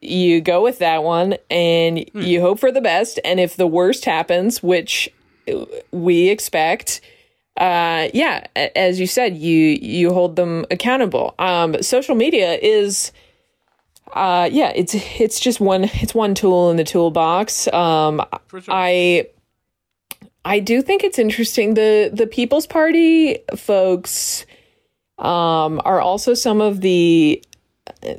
you 0.00 0.40
go 0.40 0.62
with 0.62 0.78
that 0.78 1.02
one, 1.02 1.36
and 1.50 2.08
Hmm. 2.12 2.20
you 2.22 2.40
hope 2.40 2.58
for 2.58 2.72
the 2.72 2.80
best. 2.80 3.20
And 3.24 3.38
if 3.40 3.56
the 3.56 3.66
worst 3.66 4.04
happens, 4.04 4.62
which 4.62 5.08
we 5.92 6.28
expect, 6.28 7.00
uh 7.56 8.08
yeah 8.12 8.46
as 8.74 9.00
you 9.00 9.06
said 9.06 9.36
you 9.36 9.78
you 9.80 10.12
hold 10.12 10.36
them 10.36 10.66
accountable. 10.70 11.34
Um 11.38 11.82
social 11.82 12.14
media 12.14 12.58
is 12.60 13.12
uh 14.12 14.48
yeah 14.52 14.72
it's 14.74 14.94
it's 15.20 15.40
just 15.40 15.60
one 15.60 15.84
it's 15.84 16.14
one 16.14 16.34
tool 16.34 16.70
in 16.70 16.76
the 16.76 16.84
toolbox. 16.84 17.68
Um 17.68 18.22
sure. 18.50 18.62
i 18.68 19.26
i 20.44 20.58
do 20.60 20.82
think 20.82 21.02
it's 21.04 21.18
interesting. 21.18 21.74
The 21.74 22.10
the 22.12 22.26
people's 22.26 22.66
party 22.66 23.38
folks 23.56 24.44
um 25.18 25.80
are 25.84 26.00
also 26.00 26.34
some 26.34 26.60
of 26.60 26.82
the 26.82 27.42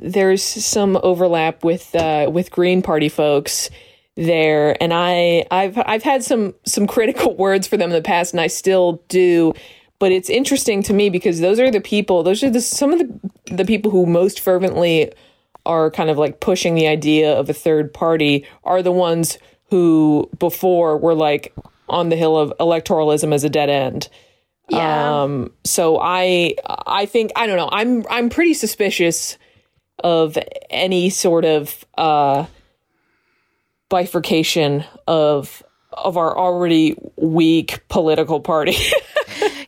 there's 0.00 0.42
some 0.42 0.98
overlap 1.02 1.62
with 1.62 1.94
uh 1.94 2.28
with 2.32 2.50
green 2.50 2.82
party 2.82 3.08
folks 3.08 3.70
there 4.18 4.76
and 4.82 4.92
i 4.92 5.46
i've 5.52 5.78
i've 5.86 6.02
had 6.02 6.24
some 6.24 6.52
some 6.66 6.88
critical 6.88 7.36
words 7.36 7.68
for 7.68 7.76
them 7.76 7.90
in 7.90 7.94
the 7.94 8.02
past 8.02 8.34
and 8.34 8.40
i 8.40 8.48
still 8.48 9.00
do 9.08 9.54
but 10.00 10.10
it's 10.10 10.28
interesting 10.28 10.82
to 10.82 10.92
me 10.92 11.08
because 11.08 11.38
those 11.38 11.60
are 11.60 11.70
the 11.70 11.80
people 11.80 12.24
those 12.24 12.42
are 12.42 12.50
the 12.50 12.60
some 12.60 12.92
of 12.92 12.98
the 12.98 13.54
the 13.54 13.64
people 13.64 13.92
who 13.92 14.06
most 14.06 14.40
fervently 14.40 15.12
are 15.64 15.88
kind 15.92 16.10
of 16.10 16.18
like 16.18 16.40
pushing 16.40 16.74
the 16.74 16.88
idea 16.88 17.32
of 17.32 17.48
a 17.48 17.52
third 17.52 17.94
party 17.94 18.44
are 18.64 18.82
the 18.82 18.90
ones 18.90 19.38
who 19.70 20.28
before 20.40 20.98
were 20.98 21.14
like 21.14 21.54
on 21.88 22.08
the 22.08 22.16
hill 22.16 22.36
of 22.36 22.52
electoralism 22.58 23.32
as 23.32 23.44
a 23.44 23.48
dead 23.48 23.70
end 23.70 24.08
yeah. 24.68 25.22
um 25.22 25.52
so 25.62 25.96
i 26.02 26.54
i 26.88 27.06
think 27.06 27.30
i 27.36 27.46
don't 27.46 27.56
know 27.56 27.68
i'm 27.70 28.04
i'm 28.10 28.28
pretty 28.28 28.52
suspicious 28.52 29.38
of 30.02 30.36
any 30.70 31.08
sort 31.08 31.44
of 31.44 31.84
uh 31.96 32.44
bifurcation 33.88 34.84
of 35.06 35.62
of 35.92 36.16
our 36.16 36.36
already 36.36 36.96
weak 37.16 37.80
political 37.88 38.40
party 38.40 38.76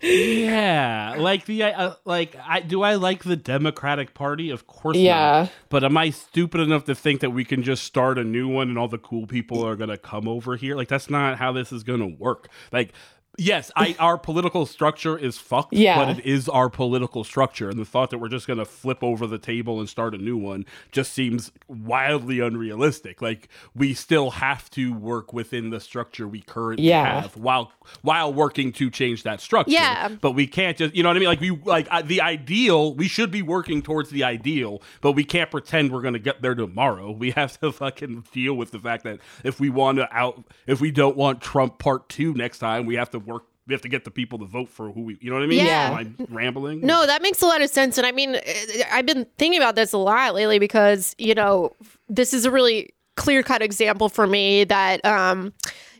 yeah, 0.02 1.16
like 1.18 1.44
the 1.44 1.62
uh, 1.64 1.94
like 2.04 2.36
I 2.46 2.60
do 2.60 2.82
I 2.82 2.94
like 2.94 3.22
the 3.22 3.36
Democratic 3.36 4.14
Party? 4.14 4.50
Of 4.50 4.66
course, 4.66 4.96
not. 4.96 5.02
Yeah. 5.02 5.48
But 5.68 5.84
am 5.84 5.96
I 5.96 6.10
stupid 6.10 6.60
enough 6.60 6.84
to 6.84 6.94
think 6.94 7.20
that 7.20 7.30
we 7.30 7.44
can 7.44 7.62
just 7.62 7.84
start 7.84 8.18
a 8.18 8.24
new 8.24 8.48
one 8.48 8.68
and 8.68 8.78
all 8.78 8.88
the 8.88 8.98
cool 8.98 9.26
people 9.26 9.64
are 9.64 9.76
gonna 9.76 9.98
come 9.98 10.26
over 10.26 10.56
here? 10.56 10.74
Like 10.74 10.88
that's 10.88 11.10
not 11.10 11.38
how 11.38 11.52
this 11.52 11.72
is 11.72 11.82
gonna 11.82 12.08
work. 12.08 12.48
Like. 12.72 12.92
Yes, 13.40 13.70
I 13.74 13.96
our 13.98 14.18
political 14.18 14.66
structure 14.66 15.16
is 15.16 15.38
fucked, 15.38 15.72
Yeah. 15.72 15.96
but 16.04 16.18
it 16.18 16.26
is 16.26 16.46
our 16.46 16.68
political 16.68 17.24
structure, 17.24 17.70
and 17.70 17.78
the 17.78 17.86
thought 17.86 18.10
that 18.10 18.18
we're 18.18 18.28
just 18.28 18.46
gonna 18.46 18.66
flip 18.66 19.02
over 19.02 19.26
the 19.26 19.38
table 19.38 19.80
and 19.80 19.88
start 19.88 20.14
a 20.14 20.18
new 20.18 20.36
one 20.36 20.66
just 20.92 21.12
seems 21.14 21.50
wildly 21.66 22.40
unrealistic. 22.40 23.22
Like 23.22 23.48
we 23.74 23.94
still 23.94 24.32
have 24.32 24.68
to 24.72 24.92
work 24.92 25.32
within 25.32 25.70
the 25.70 25.80
structure 25.80 26.28
we 26.28 26.42
currently 26.42 26.88
Yeah. 26.88 27.22
have, 27.22 27.36
while 27.38 27.72
while 28.02 28.30
working 28.30 28.72
to 28.72 28.90
change 28.90 29.22
that 29.22 29.40
structure. 29.40 29.72
Yeah. 29.72 30.08
but 30.20 30.32
we 30.32 30.46
can't 30.46 30.76
just 30.76 30.94
you 30.94 31.02
know 31.02 31.08
what 31.08 31.16
I 31.16 31.20
mean. 31.20 31.28
Like 31.28 31.40
we 31.40 31.50
like 31.64 31.88
uh, 31.90 32.02
the 32.02 32.20
ideal. 32.20 32.94
We 32.94 33.08
should 33.08 33.30
be 33.30 33.40
working 33.40 33.80
towards 33.80 34.10
the 34.10 34.22
ideal, 34.22 34.82
but 35.00 35.12
we 35.12 35.24
can't 35.24 35.50
pretend 35.50 35.92
we're 35.92 36.02
gonna 36.02 36.18
get 36.18 36.42
there 36.42 36.54
tomorrow. 36.54 37.10
We 37.10 37.30
have 37.30 37.58
to 37.60 37.72
fucking 37.72 38.24
deal 38.32 38.52
with 38.54 38.70
the 38.70 38.78
fact 38.78 39.04
that 39.04 39.18
if 39.44 39.58
we 39.60 39.70
want 39.70 39.96
to 39.96 40.14
out, 40.14 40.44
if 40.66 40.80
we 40.82 40.90
don't 40.90 41.16
want 41.16 41.40
Trump 41.40 41.78
part 41.78 42.10
two 42.10 42.34
next 42.34 42.58
time, 42.58 42.84
we 42.84 42.96
have 42.96 43.08
to 43.12 43.18
work. 43.18 43.29
We 43.70 43.74
have 43.74 43.82
to 43.82 43.88
get 43.88 44.04
the 44.04 44.10
people 44.10 44.36
to 44.40 44.46
vote 44.46 44.68
for 44.68 44.90
who 44.90 45.02
we. 45.02 45.16
You 45.20 45.30
know 45.30 45.36
what 45.36 45.44
I 45.44 45.46
mean? 45.46 45.64
Yeah. 45.64 45.96
Am 46.00 46.16
I 46.18 46.24
rambling? 46.28 46.80
No, 46.80 47.06
that 47.06 47.22
makes 47.22 47.40
a 47.40 47.46
lot 47.46 47.62
of 47.62 47.70
sense. 47.70 47.98
And 47.98 48.06
I 48.06 48.10
mean, 48.10 48.34
eh, 48.34 48.82
I've 48.90 49.06
been 49.06 49.28
thinking 49.38 49.60
about 49.60 49.76
this 49.76 49.92
a 49.92 49.98
lot 49.98 50.34
lately 50.34 50.58
because, 50.58 51.14
you 51.18 51.36
know, 51.36 51.70
this 52.08 52.34
is 52.34 52.44
a 52.44 52.50
really 52.50 52.90
clear 53.16 53.44
cut 53.44 53.62
example 53.62 54.08
for 54.08 54.26
me 54.26 54.64
that, 54.64 55.04
um, 55.04 55.52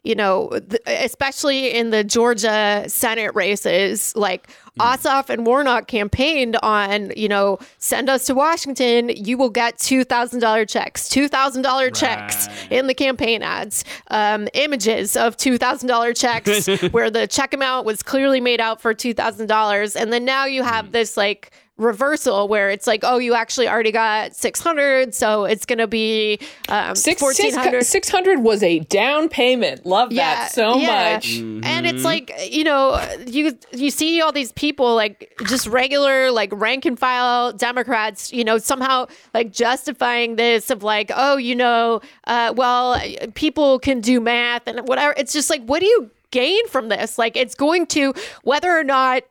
you 0.03 0.15
know, 0.15 0.49
th- 0.51 0.83
especially 0.87 1.73
in 1.75 1.91
the 1.91 2.03
Georgia 2.03 2.85
Senate 2.89 3.35
races, 3.35 4.15
like 4.17 4.49
Ossoff 4.79 5.29
and 5.29 5.47
Warnock 5.47 5.89
campaigned 5.89 6.57
on, 6.63 7.13
you 7.17 7.29
know, 7.29 7.59
send 7.79 8.09
us 8.09 8.25
to 8.27 8.35
Washington, 8.35 9.11
you 9.11 9.37
will 9.37 9.51
get 9.51 9.77
$2,000 9.79 10.69
checks, 10.69 11.09
$2,000 11.09 11.95
checks 11.95 12.49
in 12.71 12.87
the 12.87 12.95
campaign 12.95 13.43
ads, 13.43 13.85
um, 14.11 14.49
images 14.55 15.17
of 15.17 15.37
$2,000 15.37 16.19
checks 16.19 16.67
where 16.93 17.11
the 17.11 17.27
check 17.27 17.53
amount 17.53 17.85
was 17.85 18.03
clearly 18.03 18.41
made 18.41 18.61
out 18.61 18.81
for 18.81 18.95
$2,000. 18.95 19.97
And 20.01 20.13
then 20.13 20.25
now 20.25 20.47
you 20.47 20.63
have 20.63 20.93
this 20.93 21.17
like 21.17 21.51
reversal 21.81 22.47
where 22.47 22.71
it's 22.71 22.87
like, 22.87 23.01
oh, 23.03 23.19
you 23.19 23.35
actually 23.35 23.69
already 23.69 23.91
got 23.91 24.37
600. 24.37 25.15
So 25.15 25.45
it's 25.45 25.67
going 25.67 25.79
to 25.79 25.87
be 25.87 26.39
um, 26.69 26.95
Six, 26.95 27.21
1400 27.21 27.85
600 27.85 28.41
was 28.41 28.63
a 28.63 28.81
down 28.81 29.29
payment. 29.29 29.87
Love 29.87 30.15
that 30.15 30.53
so 30.53 30.77
yeah. 30.77 31.15
much. 31.15 31.37
And 31.39 31.87
it's 31.87 32.05
like, 32.05 32.33
you 32.51 32.65
know, 32.65 33.01
you 33.27 33.59
you 33.73 33.91
see 33.91 34.21
all 34.21 34.33
these 34.33 34.53
people 34.53 34.95
like 34.95 35.33
just 35.47 35.67
regular 35.67 36.31
like 36.31 36.51
rank 36.53 36.85
and 36.85 36.99
file 36.99 37.53
Democrats, 37.53 38.33
you 38.33 38.45
know, 38.45 38.59
somehow 38.59 39.07
like 39.35 39.53
justifying 39.53 40.37
this 40.37 40.71
of 40.71 40.83
like, 40.83 41.11
oh, 41.15 41.37
you 41.37 41.55
know, 41.55 42.01
uh, 42.27 42.53
well, 42.57 43.01
people 43.35 43.79
can 43.79 44.01
do 44.01 44.21
math 44.21 44.67
and 44.67 44.87
whatever. 44.87 45.15
It's 45.17 45.33
just 45.33 45.51
like, 45.51 45.63
what 45.65 45.81
do 45.81 45.87
you 45.87 46.11
gain 46.31 46.67
from 46.69 46.89
this? 46.89 47.19
Like, 47.19 47.37
it's 47.37 47.55
going 47.55 47.87
to 47.89 48.15
whether 48.43 48.71
or 48.71 48.85
not 48.85 49.23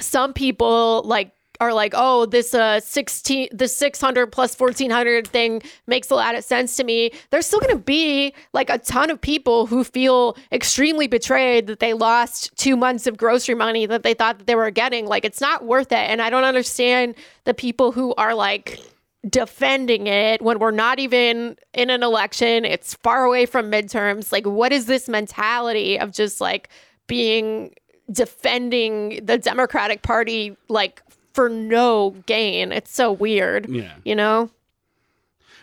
some 0.00 0.32
people 0.32 1.02
like 1.04 1.33
are 1.60 1.72
like, 1.72 1.92
oh, 1.96 2.26
this 2.26 2.54
uh 2.54 2.80
sixteen, 2.80 3.48
the 3.52 3.68
six 3.68 4.00
hundred 4.00 4.32
plus 4.32 4.54
fourteen 4.54 4.90
hundred 4.90 5.26
thing 5.28 5.62
makes 5.86 6.10
a 6.10 6.14
lot 6.14 6.34
of 6.34 6.44
sense 6.44 6.76
to 6.76 6.84
me. 6.84 7.12
There's 7.30 7.46
still 7.46 7.60
going 7.60 7.76
to 7.76 7.82
be 7.82 8.34
like 8.52 8.70
a 8.70 8.78
ton 8.78 9.10
of 9.10 9.20
people 9.20 9.66
who 9.66 9.84
feel 9.84 10.36
extremely 10.50 11.06
betrayed 11.06 11.66
that 11.68 11.80
they 11.80 11.92
lost 11.92 12.56
two 12.56 12.76
months 12.76 13.06
of 13.06 13.16
grocery 13.16 13.54
money 13.54 13.86
that 13.86 14.02
they 14.02 14.14
thought 14.14 14.38
that 14.38 14.46
they 14.46 14.54
were 14.54 14.70
getting. 14.70 15.06
Like, 15.06 15.24
it's 15.24 15.40
not 15.40 15.64
worth 15.64 15.92
it. 15.92 16.10
And 16.10 16.20
I 16.20 16.30
don't 16.30 16.44
understand 16.44 17.14
the 17.44 17.54
people 17.54 17.92
who 17.92 18.14
are 18.16 18.34
like 18.34 18.80
defending 19.28 20.06
it 20.06 20.42
when 20.42 20.58
we're 20.58 20.70
not 20.70 20.98
even 20.98 21.56
in 21.72 21.88
an 21.88 22.02
election. 22.02 22.64
It's 22.64 22.94
far 22.94 23.24
away 23.24 23.46
from 23.46 23.70
midterms. 23.70 24.32
Like, 24.32 24.46
what 24.46 24.72
is 24.72 24.86
this 24.86 25.08
mentality 25.08 25.98
of 25.98 26.10
just 26.12 26.40
like 26.40 26.68
being 27.06 27.74
defending 28.12 29.24
the 29.24 29.38
Democratic 29.38 30.02
Party 30.02 30.54
like 30.68 31.02
for 31.34 31.48
no 31.48 32.10
gain? 32.26 32.72
It's 32.72 32.92
so 32.92 33.12
weird. 33.12 33.68
Yeah. 33.68 33.94
You 34.04 34.14
know? 34.14 34.50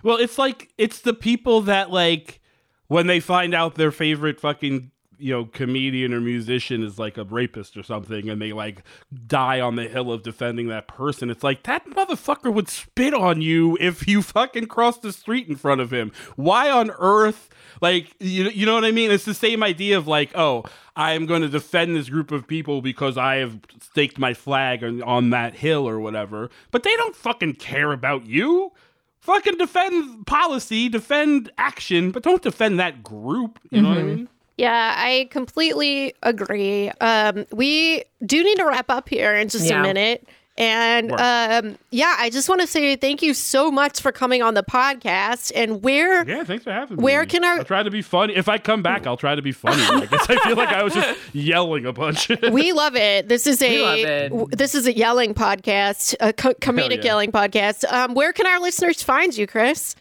Well, 0.03 0.17
it's 0.17 0.37
like 0.37 0.69
it's 0.77 0.99
the 0.99 1.13
people 1.13 1.61
that 1.61 1.91
like 1.91 2.39
when 2.87 3.07
they 3.07 3.19
find 3.19 3.55
out 3.55 3.75
their 3.75 3.91
favorite 3.91 4.39
fucking 4.39 4.91
you 5.21 5.31
know 5.31 5.45
comedian 5.45 6.13
or 6.13 6.19
musician 6.19 6.83
is 6.83 6.97
like 6.97 7.17
a 7.17 7.23
rapist 7.23 7.77
or 7.77 7.83
something 7.83 8.27
and 8.27 8.41
they 8.41 8.51
like 8.51 8.83
die 9.27 9.61
on 9.61 9.75
the 9.75 9.87
hill 9.87 10.11
of 10.11 10.23
defending 10.23 10.67
that 10.67 10.87
person 10.87 11.29
it's 11.29 11.43
like 11.43 11.61
that 11.63 11.85
motherfucker 11.85 12.51
would 12.51 12.67
spit 12.67 13.13
on 13.13 13.39
you 13.39 13.77
if 13.79 14.07
you 14.07 14.23
fucking 14.23 14.65
crossed 14.65 15.03
the 15.03 15.13
street 15.13 15.47
in 15.47 15.55
front 15.55 15.79
of 15.79 15.93
him 15.93 16.11
why 16.35 16.71
on 16.71 16.89
earth 16.97 17.49
like 17.81 18.15
you, 18.19 18.45
you 18.49 18.65
know 18.65 18.73
what 18.73 18.83
i 18.83 18.91
mean 18.91 19.11
it's 19.11 19.25
the 19.25 19.33
same 19.33 19.61
idea 19.61 19.95
of 19.95 20.07
like 20.07 20.35
oh 20.35 20.63
i 20.95 21.13
am 21.13 21.25
going 21.25 21.41
to 21.41 21.47
defend 21.49 21.95
this 21.95 22.09
group 22.09 22.31
of 22.31 22.47
people 22.47 22.81
because 22.81 23.17
i 23.17 23.35
have 23.35 23.59
staked 23.81 24.17
my 24.19 24.33
flag 24.33 24.83
on, 24.83 25.01
on 25.03 25.29
that 25.31 25.55
hill 25.55 25.87
or 25.87 25.99
whatever 25.99 26.49
but 26.71 26.83
they 26.83 26.95
don't 26.97 27.15
fucking 27.15 27.53
care 27.53 27.91
about 27.91 28.25
you 28.25 28.71
fucking 29.19 29.55
defend 29.57 30.25
policy, 30.25 30.89
defend 30.89 31.51
action, 31.59 32.09
but 32.09 32.23
don't 32.23 32.41
defend 32.41 32.79
that 32.79 33.03
group. 33.03 33.59
You 33.69 33.83
know 33.83 33.89
what 33.89 33.99
I 33.99 34.01
mean? 34.01 34.27
Yeah, 34.57 34.95
I 34.97 35.27
completely 35.29 36.15
agree. 36.23 36.89
Um, 37.01 37.45
we 37.51 38.03
do 38.25 38.43
need 38.43 38.55
to 38.57 38.65
wrap 38.65 38.89
up 38.89 39.07
here 39.09 39.35
in 39.35 39.47
just 39.47 39.69
Yeah. 39.69 39.79
a 39.79 39.83
minute. 39.83 40.27
And 40.57 41.11
um, 41.13 41.77
yeah, 41.91 42.15
I 42.19 42.29
just 42.29 42.49
want 42.49 42.61
to 42.61 42.67
say 42.67 42.95
thank 42.95 43.21
you 43.21 43.33
so 43.33 43.71
much 43.71 44.01
for 44.01 44.11
coming 44.11 44.41
on 44.41 44.53
the 44.53 44.63
podcast. 44.63 45.51
And 45.55 45.81
where 45.81 46.27
Yeah, 46.27 46.43
thanks 46.43 46.63
for 46.65 46.71
having 46.71 46.97
me. 46.97 47.03
Where 47.03 47.25
can 47.25 47.43
our- 47.43 47.59
I'll 47.59 47.63
try 47.65 47.83
to 47.83 47.89
be 47.89 48.01
funny. 48.01 48.35
If 48.35 48.49
I 48.49 48.57
come 48.57 48.83
back, 48.83 49.07
I'll 49.07 49.17
try 49.17 49.33
to 49.33 49.41
be 49.41 49.53
funny. 49.53 49.81
I 49.81 50.05
guess 50.05 50.29
I 50.29 50.35
feel 50.39 50.57
like 50.57 50.69
I 50.69 50.83
was 50.83 50.93
just 50.93 51.17
yelling 51.33 51.85
a 51.85 51.93
bunch. 51.93 52.29
we 52.51 52.73
love 52.73 52.95
it. 52.95 53.29
This 53.29 53.47
is 53.47 53.61
a 53.61 53.81
love 53.83 53.99
it. 53.99 54.29
w- 54.29 54.47
this 54.51 54.75
is 54.75 54.87
a 54.87 54.95
yelling 54.95 55.33
podcast, 55.33 56.15
a 56.19 56.33
co- 56.33 56.53
comedic 56.55 56.97
yeah. 56.97 57.05
yelling 57.05 57.31
podcast. 57.31 57.89
Um, 57.91 58.13
where 58.13 58.33
can 58.33 58.45
our 58.45 58.59
listeners 58.59 59.01
find 59.01 59.35
you, 59.35 59.47
Chris? 59.47 59.95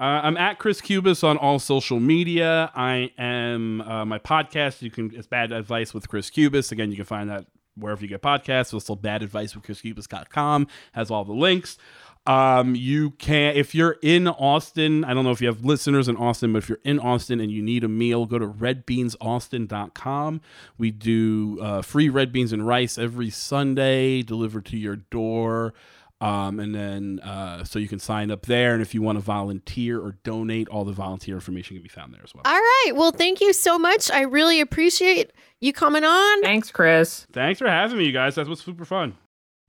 Uh, 0.00 0.20
I'm 0.22 0.36
at 0.36 0.58
Chris 0.60 0.80
Cubas 0.80 1.24
on 1.24 1.36
all 1.38 1.58
social 1.58 1.98
media. 1.98 2.70
I 2.74 3.10
am 3.18 3.80
uh, 3.80 4.04
my 4.04 4.18
podcast. 4.20 4.80
You 4.82 4.90
can 4.92 5.12
it's 5.14 5.26
Bad 5.26 5.50
Advice 5.50 5.92
with 5.92 6.08
Chris 6.08 6.30
Cubas. 6.30 6.70
Again, 6.70 6.90
you 6.90 6.96
can 6.96 7.04
find 7.04 7.28
that 7.30 7.46
wherever 7.78 8.02
you 8.02 8.08
get 8.08 8.22
podcasts. 8.22 8.74
Also, 8.74 8.94
Bad 8.94 9.22
Advice 9.22 9.54
with 9.54 9.64
ChrisCubas.com 9.64 10.66
has 10.92 11.10
all 11.10 11.24
the 11.24 11.32
links. 11.32 11.78
Um, 12.26 12.74
you 12.74 13.12
can 13.12 13.56
if 13.56 13.74
you're 13.74 13.96
in 14.02 14.28
Austin. 14.28 15.02
I 15.02 15.14
don't 15.14 15.24
know 15.24 15.30
if 15.30 15.40
you 15.40 15.46
have 15.46 15.64
listeners 15.64 16.08
in 16.08 16.16
Austin, 16.16 16.52
but 16.52 16.58
if 16.58 16.68
you're 16.68 16.80
in 16.84 16.98
Austin 16.98 17.40
and 17.40 17.50
you 17.50 17.62
need 17.62 17.84
a 17.84 17.88
meal, 17.88 18.26
go 18.26 18.38
to 18.38 18.46
redbeansaustin.com. 18.46 20.40
We 20.76 20.90
do 20.90 21.58
uh, 21.62 21.80
free 21.80 22.10
red 22.10 22.30
beans 22.30 22.52
and 22.52 22.66
rice 22.66 22.98
every 22.98 23.30
Sunday, 23.30 24.22
delivered 24.22 24.66
to 24.66 24.76
your 24.76 24.96
door. 24.96 25.72
Um, 26.20 26.58
and 26.58 26.74
then 26.74 27.20
uh, 27.20 27.62
so 27.64 27.78
you 27.78 27.86
can 27.86 28.00
sign 28.00 28.30
up 28.30 28.46
there. 28.46 28.72
And 28.72 28.82
if 28.82 28.92
you 28.92 29.02
want 29.02 29.18
to 29.18 29.22
volunteer 29.22 30.00
or 30.00 30.16
donate, 30.24 30.68
all 30.68 30.84
the 30.84 30.92
volunteer 30.92 31.36
information 31.36 31.76
can 31.76 31.82
be 31.82 31.88
found 31.88 32.12
there 32.12 32.22
as 32.24 32.34
well. 32.34 32.42
All 32.44 32.52
right. 32.54 32.92
Well, 32.94 33.12
thank 33.12 33.40
you 33.40 33.52
so 33.52 33.78
much. 33.78 34.10
I 34.10 34.22
really 34.22 34.60
appreciate 34.60 35.32
you 35.60 35.72
coming 35.72 36.04
on. 36.04 36.42
Thanks, 36.42 36.72
Chris. 36.72 37.26
Thanks 37.32 37.60
for 37.60 37.68
having 37.68 37.98
me, 37.98 38.06
you 38.06 38.12
guys. 38.12 38.34
That 38.34 38.48
was 38.48 38.60
super 38.60 38.84
fun. 38.84 39.16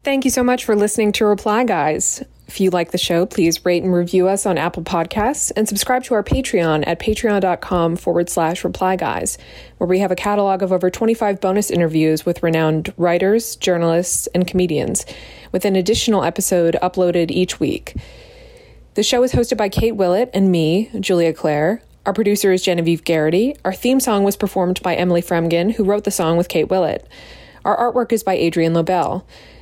Thank 0.03 0.25
you 0.25 0.31
so 0.31 0.43
much 0.43 0.65
for 0.65 0.75
listening 0.75 1.11
to 1.13 1.25
Reply 1.25 1.65
Guys. 1.65 2.23
If 2.49 2.59
you 2.59 2.71
like 2.71 2.89
the 2.89 2.97
show, 2.97 3.27
please 3.27 3.63
rate 3.63 3.83
and 3.83 3.93
review 3.93 4.27
us 4.27 4.47
on 4.47 4.57
Apple 4.57 4.81
Podcasts 4.81 5.51
and 5.55 5.69
subscribe 5.69 6.03
to 6.05 6.15
our 6.15 6.23
Patreon 6.23 6.83
at 6.87 6.99
patreon.com 6.99 7.95
forward 7.95 8.27
slash 8.27 8.63
reply 8.63 8.95
guys, 8.95 9.37
where 9.77 9.87
we 9.87 9.99
have 9.99 10.09
a 10.09 10.15
catalog 10.15 10.63
of 10.63 10.71
over 10.71 10.89
25 10.89 11.39
bonus 11.39 11.69
interviews 11.69 12.25
with 12.25 12.41
renowned 12.41 12.91
writers, 12.97 13.55
journalists, 13.55 14.25
and 14.33 14.47
comedians, 14.47 15.05
with 15.51 15.63
an 15.63 15.75
additional 15.75 16.23
episode 16.23 16.75
uploaded 16.81 17.29
each 17.29 17.59
week. 17.59 17.95
The 18.95 19.03
show 19.03 19.21
is 19.21 19.33
hosted 19.33 19.57
by 19.57 19.69
Kate 19.69 19.95
Willett 19.95 20.31
and 20.33 20.51
me, 20.51 20.89
Julia 20.99 21.33
Claire. 21.33 21.83
Our 22.07 22.13
producer 22.13 22.51
is 22.51 22.63
Genevieve 22.63 23.03
Garrity. 23.03 23.57
Our 23.63 23.73
theme 23.73 23.99
song 23.99 24.23
was 24.23 24.35
performed 24.35 24.81
by 24.81 24.95
Emily 24.95 25.21
Fremgen, 25.21 25.75
who 25.75 25.83
wrote 25.83 26.03
the 26.03 26.09
song 26.09 26.35
with 26.35 26.49
Kate 26.49 26.67
Willett. 26.67 27.07
Our 27.63 27.77
artwork 27.77 28.11
is 28.11 28.23
by 28.23 28.33
Adrian 28.33 28.73
Lobel. 28.73 29.23